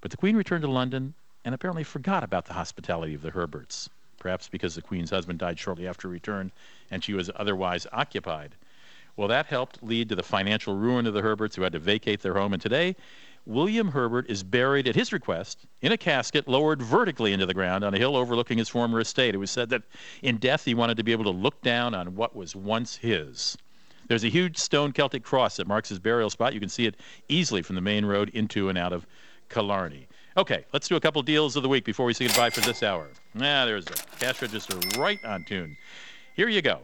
But 0.00 0.10
the 0.10 0.16
Queen 0.16 0.36
returned 0.36 0.62
to 0.62 0.70
London 0.70 1.14
and 1.44 1.54
apparently 1.54 1.84
forgot 1.84 2.24
about 2.24 2.46
the 2.46 2.54
hospitality 2.54 3.14
of 3.14 3.22
the 3.22 3.30
Herberts, 3.30 3.88
perhaps 4.18 4.48
because 4.48 4.74
the 4.74 4.82
Queen's 4.82 5.10
husband 5.10 5.38
died 5.38 5.58
shortly 5.58 5.86
after 5.86 6.08
return 6.08 6.52
and 6.90 7.02
she 7.02 7.14
was 7.14 7.30
otherwise 7.36 7.86
occupied. 7.92 8.54
Well, 9.16 9.28
that 9.28 9.46
helped 9.46 9.82
lead 9.82 10.08
to 10.08 10.16
the 10.16 10.22
financial 10.22 10.76
ruin 10.76 11.06
of 11.06 11.14
the 11.14 11.22
Herberts, 11.22 11.54
who 11.54 11.62
had 11.62 11.72
to 11.72 11.78
vacate 11.78 12.20
their 12.20 12.34
home. 12.34 12.52
And 12.52 12.60
today, 12.60 12.96
William 13.46 13.88
Herbert 13.88 14.28
is 14.28 14.42
buried 14.42 14.88
at 14.88 14.94
his 14.94 15.12
request 15.12 15.66
in 15.82 15.92
a 15.92 15.96
casket 15.96 16.48
lowered 16.48 16.80
vertically 16.82 17.32
into 17.32 17.46
the 17.46 17.54
ground 17.54 17.84
on 17.84 17.94
a 17.94 17.98
hill 17.98 18.16
overlooking 18.16 18.58
his 18.58 18.68
former 18.68 19.00
estate. 19.00 19.34
It 19.34 19.38
was 19.38 19.50
said 19.50 19.68
that 19.68 19.82
in 20.22 20.38
death 20.38 20.64
he 20.64 20.74
wanted 20.74 20.96
to 20.96 21.04
be 21.04 21.12
able 21.12 21.24
to 21.24 21.30
look 21.30 21.60
down 21.62 21.94
on 21.94 22.16
what 22.16 22.34
was 22.34 22.56
once 22.56 22.96
his. 22.96 23.56
There's 24.08 24.24
a 24.24 24.28
huge 24.28 24.56
stone 24.56 24.92
Celtic 24.92 25.22
cross 25.22 25.56
that 25.56 25.66
marks 25.66 25.90
his 25.90 25.98
burial 25.98 26.30
spot. 26.30 26.54
You 26.54 26.60
can 26.60 26.68
see 26.68 26.86
it 26.86 26.96
easily 27.28 27.62
from 27.62 27.76
the 27.76 27.82
main 27.82 28.04
road 28.04 28.30
into 28.30 28.68
and 28.68 28.78
out 28.78 28.92
of 28.92 29.06
Killarney. 29.48 30.08
Okay, 30.36 30.64
let's 30.72 30.88
do 30.88 30.96
a 30.96 31.00
couple 31.00 31.22
deals 31.22 31.54
of 31.54 31.62
the 31.62 31.68
week 31.68 31.84
before 31.84 32.06
we 32.06 32.14
say 32.14 32.26
goodbye 32.26 32.50
for 32.50 32.62
this 32.62 32.82
hour. 32.82 33.08
Ah, 33.36 33.64
there's 33.64 33.86
a 33.86 33.94
cash 34.18 34.42
register 34.42 34.76
right 34.98 35.22
on 35.24 35.44
tune. 35.44 35.76
Here 36.34 36.48
you 36.48 36.62
go 36.62 36.80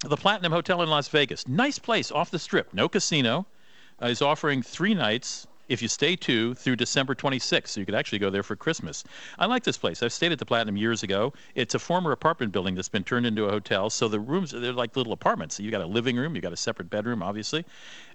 the 0.00 0.16
Platinum 0.16 0.52
Hotel 0.52 0.80
in 0.82 0.88
Las 0.88 1.08
Vegas. 1.08 1.46
Nice 1.46 1.78
place 1.78 2.10
off 2.10 2.30
the 2.30 2.38
strip, 2.38 2.72
no 2.72 2.88
casino. 2.88 3.46
Uh, 4.02 4.06
is 4.06 4.22
offering 4.22 4.62
three 4.62 4.94
nights 4.94 5.46
if 5.68 5.82
you 5.82 5.88
stay 5.88 6.16
two 6.16 6.54
through 6.54 6.74
December 6.74 7.14
26th. 7.14 7.68
So 7.68 7.80
you 7.80 7.86
could 7.86 7.94
actually 7.94 8.18
go 8.18 8.30
there 8.30 8.42
for 8.42 8.56
Christmas. 8.56 9.04
I 9.38 9.44
like 9.44 9.62
this 9.62 9.76
place. 9.76 10.02
I've 10.02 10.12
stayed 10.12 10.32
at 10.32 10.38
the 10.38 10.46
Platinum 10.46 10.78
years 10.78 11.02
ago. 11.02 11.34
It's 11.54 11.74
a 11.74 11.78
former 11.78 12.12
apartment 12.12 12.50
building 12.50 12.74
that's 12.74 12.88
been 12.88 13.04
turned 13.04 13.26
into 13.26 13.44
a 13.44 13.50
hotel. 13.50 13.90
So 13.90 14.08
the 14.08 14.18
rooms, 14.18 14.52
they're 14.52 14.72
like 14.72 14.96
little 14.96 15.12
apartments. 15.12 15.56
So 15.56 15.62
you 15.62 15.70
got 15.70 15.82
a 15.82 15.86
living 15.86 16.16
room, 16.16 16.34
you 16.34 16.40
got 16.40 16.54
a 16.54 16.56
separate 16.56 16.88
bedroom, 16.88 17.22
obviously. 17.22 17.66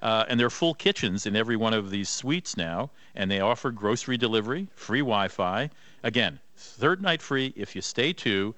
Uh, 0.02 0.26
and 0.28 0.40
there 0.40 0.48
are 0.48 0.52
full 0.52 0.74
kitchens 0.74 1.28
in 1.28 1.36
every 1.36 1.56
one 1.56 1.76
of 1.76 1.92
these 1.92 2.10
suites 2.10 2.58
now. 2.58 2.90
And 3.14 3.30
they 3.30 3.42
offer 3.42 3.70
grocery 3.70 4.18
delivery, 4.18 4.68
free 4.76 5.02
Wi 5.02 5.28
Fi. 5.28 5.70
Again, 6.02 6.40
third 6.58 7.02
night 7.02 7.22
free 7.22 7.54
if 7.56 7.76
you 7.76 7.82
stay 7.82 8.12
two 8.12 8.56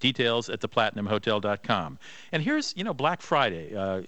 Details 0.00 0.48
at 0.48 0.60
theplatinumhotel.com. 0.60 1.98
And 2.32 2.42
here's, 2.42 2.74
you 2.76 2.84
know, 2.84 2.94
Black 2.94 3.20
Friday. 3.22 3.74
Uh, 3.74 4.02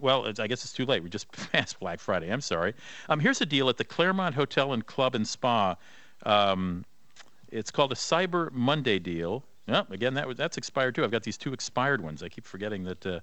well, 0.00 0.26
I 0.38 0.46
guess 0.46 0.64
it's 0.64 0.72
too 0.72 0.86
late. 0.86 1.02
We 1.02 1.10
just 1.10 1.30
passed 1.52 1.78
Black 1.80 2.00
Friday. 2.00 2.32
I'm 2.32 2.40
sorry. 2.40 2.74
Um, 3.08 3.20
here's 3.20 3.40
a 3.40 3.46
deal 3.46 3.68
at 3.68 3.76
the 3.76 3.84
Claremont 3.84 4.34
Hotel 4.34 4.72
and 4.72 4.84
Club 4.86 5.14
and 5.14 5.26
Spa. 5.26 5.76
Um, 6.24 6.84
it's 7.50 7.70
called 7.70 7.92
a 7.92 7.96
Cyber 7.96 8.50
Monday 8.52 8.98
deal. 8.98 9.44
Yeah, 9.68 9.82
again, 9.90 10.14
that 10.14 10.36
that's 10.36 10.56
expired 10.56 10.94
too. 10.94 11.04
I've 11.04 11.12
got 11.12 11.22
these 11.22 11.38
two 11.38 11.52
expired 11.52 12.02
ones. 12.02 12.22
I 12.22 12.28
keep 12.28 12.44
forgetting 12.44 12.82
that 12.84 13.06
uh, 13.06 13.20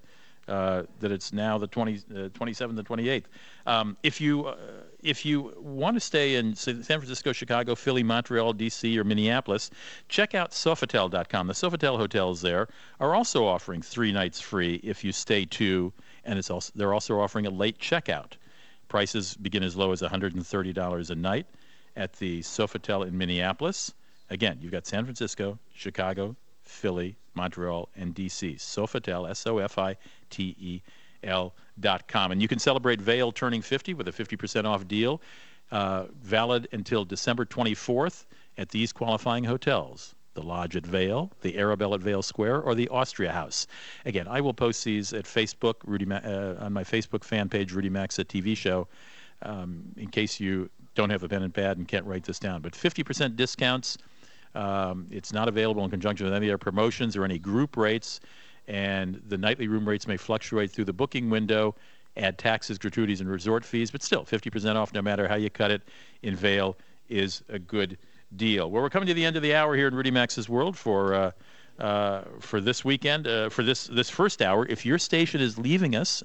uh, 0.48 0.84
that 1.00 1.12
it's 1.12 1.34
now 1.34 1.58
the 1.58 1.68
20, 1.68 1.94
uh, 1.94 2.14
27th 2.30 2.78
and 2.78 2.88
28th. 2.88 3.26
Um, 3.66 3.98
if 4.04 4.22
you 4.22 4.46
uh, 4.46 4.56
if 5.02 5.26
you 5.26 5.54
want 5.58 5.96
to 5.96 6.00
stay 6.00 6.36
in 6.36 6.56
San 6.56 6.84
Francisco, 6.84 7.32
Chicago, 7.32 7.76
Philly, 7.76 8.04
Montreal, 8.04 8.54
D.C., 8.54 8.98
or 8.98 9.04
Minneapolis, 9.04 9.72
check 10.08 10.36
out 10.36 10.52
Sofitel.com. 10.52 11.48
The 11.48 11.54
Sofitel 11.54 11.98
hotels 11.98 12.42
there 12.42 12.68
are 13.00 13.16
also 13.16 13.46
offering 13.46 13.82
three 13.82 14.12
nights 14.12 14.42
free 14.42 14.76
if 14.84 15.04
you 15.04 15.12
stay 15.12 15.46
two, 15.46 15.94
and 16.26 16.38
it's 16.38 16.50
also 16.50 16.72
they're 16.76 16.94
also 16.94 17.20
offering 17.20 17.46
a 17.46 17.50
late 17.50 17.80
checkout. 17.80 18.34
Prices 18.88 19.36
begin 19.36 19.64
as 19.64 19.76
low 19.76 19.92
as 19.92 20.02
$130 20.02 21.10
a 21.10 21.16
night 21.16 21.46
at 21.96 22.14
the 22.14 22.42
Sofitel 22.42 23.08
in 23.08 23.18
Minneapolis. 23.18 23.94
Again, 24.30 24.58
you've 24.62 24.72
got 24.72 24.86
San 24.86 25.06
Francisco, 25.06 25.58
Chicago, 25.74 26.36
Philly, 26.64 27.16
Montreal, 27.34 27.90
and 27.96 28.14
D.C. 28.14 28.56
Sofitel, 28.56 29.30
S 29.30 29.48
O 29.48 29.60
F 29.60 29.78
I 29.78 29.96
T 30.30 30.56
E 30.60 30.82
L. 31.24 31.54
And 31.82 32.42
you 32.42 32.48
can 32.48 32.60
celebrate 32.60 33.00
Vail 33.00 33.32
turning 33.32 33.62
50 33.62 33.94
with 33.94 34.08
a 34.08 34.12
50% 34.12 34.66
off 34.66 34.88
deal, 34.88 35.22
uh, 35.72 36.06
valid 36.22 36.68
until 36.74 37.06
December 37.06 37.46
24th 37.46 38.26
at 38.58 38.70
these 38.70 38.92
qualifying 38.92 39.46
hotels 39.46 40.16
the 40.40 40.48
Lodge 40.48 40.76
at 40.76 40.86
Vail, 40.86 41.32
the 41.42 41.58
Arrabelle 41.58 41.94
at 41.94 42.02
Vail 42.02 42.22
Square, 42.22 42.62
or 42.62 42.76
the 42.76 42.88
Austria 42.90 43.32
House. 43.32 43.68
Again, 44.06 44.28
I 44.28 44.42
will 44.42 44.54
post 44.54 44.86
these 44.86 45.12
at 45.12 45.26
Facebook, 45.26 45.76
Rudy 45.86 46.06
Ma- 46.06 46.18
uh, 46.18 46.56
on 46.60 46.72
my 46.72 46.84
Facebook 46.84 47.24
fan 47.24 47.50
page, 47.50 47.74
Rudy 47.74 47.90
Maxa 47.90 48.24
TV 48.24 48.56
show, 48.56 48.88
um, 49.42 49.84
in 49.98 50.08
case 50.10 50.40
you 50.40 50.70
don't 50.96 51.10
have 51.10 51.24
a 51.24 51.30
pen 51.30 51.44
and 51.44 51.54
pad 51.54 51.78
and 51.78 51.88
can't 51.88 52.06
write 52.06 52.24
this 52.24 52.40
down. 52.40 52.62
But 52.62 52.74
50% 52.74 53.36
discounts. 53.36 53.98
Um, 54.56 55.08
it's 55.12 55.32
not 55.32 55.48
available 55.48 55.84
in 55.84 55.92
conjunction 55.92 56.26
with 56.26 56.34
any 56.34 56.50
other 56.50 56.58
promotions 56.58 57.16
or 57.16 57.24
any 57.24 57.38
group 57.38 57.78
rates, 57.78 58.20
and 58.70 59.20
the 59.28 59.38
nightly 59.38 59.68
room 59.68 59.90
rates 59.90 60.08
may 60.08 60.16
fluctuate 60.16 60.72
through 60.72 60.86
the 60.86 60.94
booking 60.94 61.30
window. 61.30 61.76
Add 62.16 62.38
taxes, 62.38 62.78
gratuities, 62.78 63.20
and 63.20 63.30
resort 63.30 63.66
fees, 63.66 63.90
but 63.92 64.04
still 64.04 64.24
50% 64.24 64.76
off 64.76 64.94
no 64.94 65.02
matter 65.02 65.28
how 65.28 65.36
you 65.36 65.50
cut 65.50 65.72
it 65.72 65.82
in 66.22 66.36
Vail 66.36 66.78
is 67.10 67.44
a 67.50 67.58
good 67.58 67.98
deal. 68.36 68.70
Well, 68.70 68.84
we're 68.84 68.90
coming 68.90 69.08
to 69.08 69.14
the 69.14 69.26
end 69.26 69.36
of 69.36 69.42
the 69.42 69.56
hour 69.56 69.76
here 69.76 69.88
in 69.88 69.96
Rudy 69.96 70.12
Maxa's 70.12 70.48
World 70.48 70.78
for. 70.78 71.14
Uh, 71.14 71.32
uh, 71.80 72.26
for 72.42 72.60
this 72.60 72.84
weekend, 72.84 73.26
uh, 73.26 73.48
for 73.48 73.64
this 73.64 73.88
this 73.88 74.10
first 74.10 74.42
hour. 74.42 74.66
If 74.68 74.86
your 74.86 74.98
station 74.98 75.40
is 75.40 75.58
leaving 75.58 75.96
us, 75.96 76.22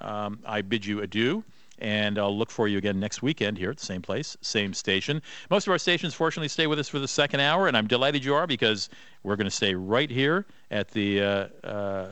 um, 0.00 0.38
I 0.46 0.62
bid 0.62 0.86
you 0.86 1.00
adieu. 1.00 1.42
And 1.84 2.18
I'll 2.18 2.36
look 2.36 2.50
for 2.50 2.66
you 2.66 2.78
again 2.78 2.98
next 2.98 3.20
weekend 3.20 3.58
here 3.58 3.68
at 3.68 3.76
the 3.76 3.84
same 3.84 4.00
place, 4.00 4.38
same 4.40 4.72
station. 4.72 5.20
Most 5.50 5.66
of 5.66 5.70
our 5.70 5.76
stations, 5.76 6.14
fortunately, 6.14 6.48
stay 6.48 6.66
with 6.66 6.78
us 6.78 6.88
for 6.88 6.98
the 6.98 7.06
second 7.06 7.40
hour, 7.40 7.68
and 7.68 7.76
I'm 7.76 7.86
delighted 7.86 8.24
you 8.24 8.34
are 8.34 8.46
because 8.46 8.88
we're 9.22 9.36
going 9.36 9.44
to 9.44 9.50
stay 9.50 9.74
right 9.74 10.10
here 10.10 10.46
at 10.70 10.88
the 10.92 11.20
uh, 11.20 11.46
uh, 11.62 12.08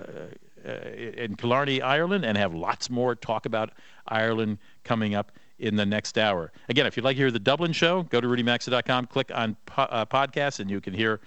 in 1.17 1.37
Killarney, 1.37 1.81
Ireland, 1.81 2.27
and 2.27 2.37
have 2.37 2.53
lots 2.53 2.91
more 2.91 3.15
talk 3.15 3.47
about 3.47 3.71
Ireland 4.07 4.59
coming 4.85 5.15
up 5.15 5.33
in 5.59 5.77
the 5.77 5.87
next 5.87 6.19
hour. 6.19 6.53
Again, 6.69 6.85
if 6.85 6.95
you'd 6.95 7.05
like 7.05 7.17
to 7.17 7.23
hear 7.23 7.31
the 7.31 7.39
Dublin 7.39 7.73
show, 7.73 8.03
go 8.03 8.21
to 8.21 8.29
rudymaxa.com, 8.29 9.07
click 9.07 9.31
on 9.35 9.57
po- 9.65 9.85
uh, 9.85 10.05
podcasts, 10.05 10.61
and 10.61 10.71
you 10.71 10.83
can 10.83 10.93
hear 10.93 11.21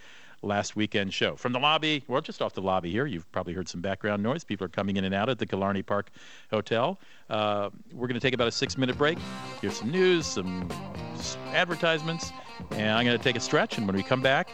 last 0.45 0.75
weekend 0.75 1.13
show. 1.13 1.35
From 1.35 1.51
the 1.51 1.59
lobby, 1.59 2.03
well, 2.07 2.21
just 2.21 2.41
off 2.41 2.53
the 2.53 2.61
lobby 2.61 2.91
here, 2.91 3.05
you've 3.05 3.29
probably 3.31 3.53
heard 3.53 3.67
some 3.67 3.81
background 3.81 4.23
noise. 4.23 4.43
People 4.43 4.65
are 4.65 4.69
coming 4.69 4.97
in 4.97 5.03
and 5.03 5.13
out 5.13 5.29
at 5.29 5.39
the 5.39 5.45
Killarney 5.45 5.81
Park 5.81 6.11
Hotel. 6.51 6.99
Uh, 7.29 7.69
we're 7.91 8.07
going 8.07 8.19
to 8.19 8.25
take 8.25 8.33
about 8.33 8.47
a 8.47 8.51
six 8.51 8.77
minute 8.77 8.97
break, 8.97 9.17
hear 9.61 9.71
some 9.71 9.91
news, 9.91 10.25
some 10.25 10.69
advertisements, 11.53 12.31
and 12.71 12.91
I'm 12.91 13.05
going 13.05 13.17
to 13.17 13.23
take 13.23 13.35
a 13.35 13.41
stretch. 13.41 13.77
And 13.77 13.87
when 13.87 13.95
we 13.95 14.03
come 14.03 14.21
back, 14.21 14.49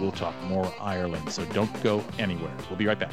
we'll 0.00 0.12
talk 0.12 0.34
more 0.44 0.72
Ireland. 0.80 1.30
So 1.32 1.44
don't 1.46 1.82
go 1.82 2.04
anywhere. 2.18 2.54
We'll 2.68 2.78
be 2.78 2.86
right 2.86 2.98
back. 2.98 3.12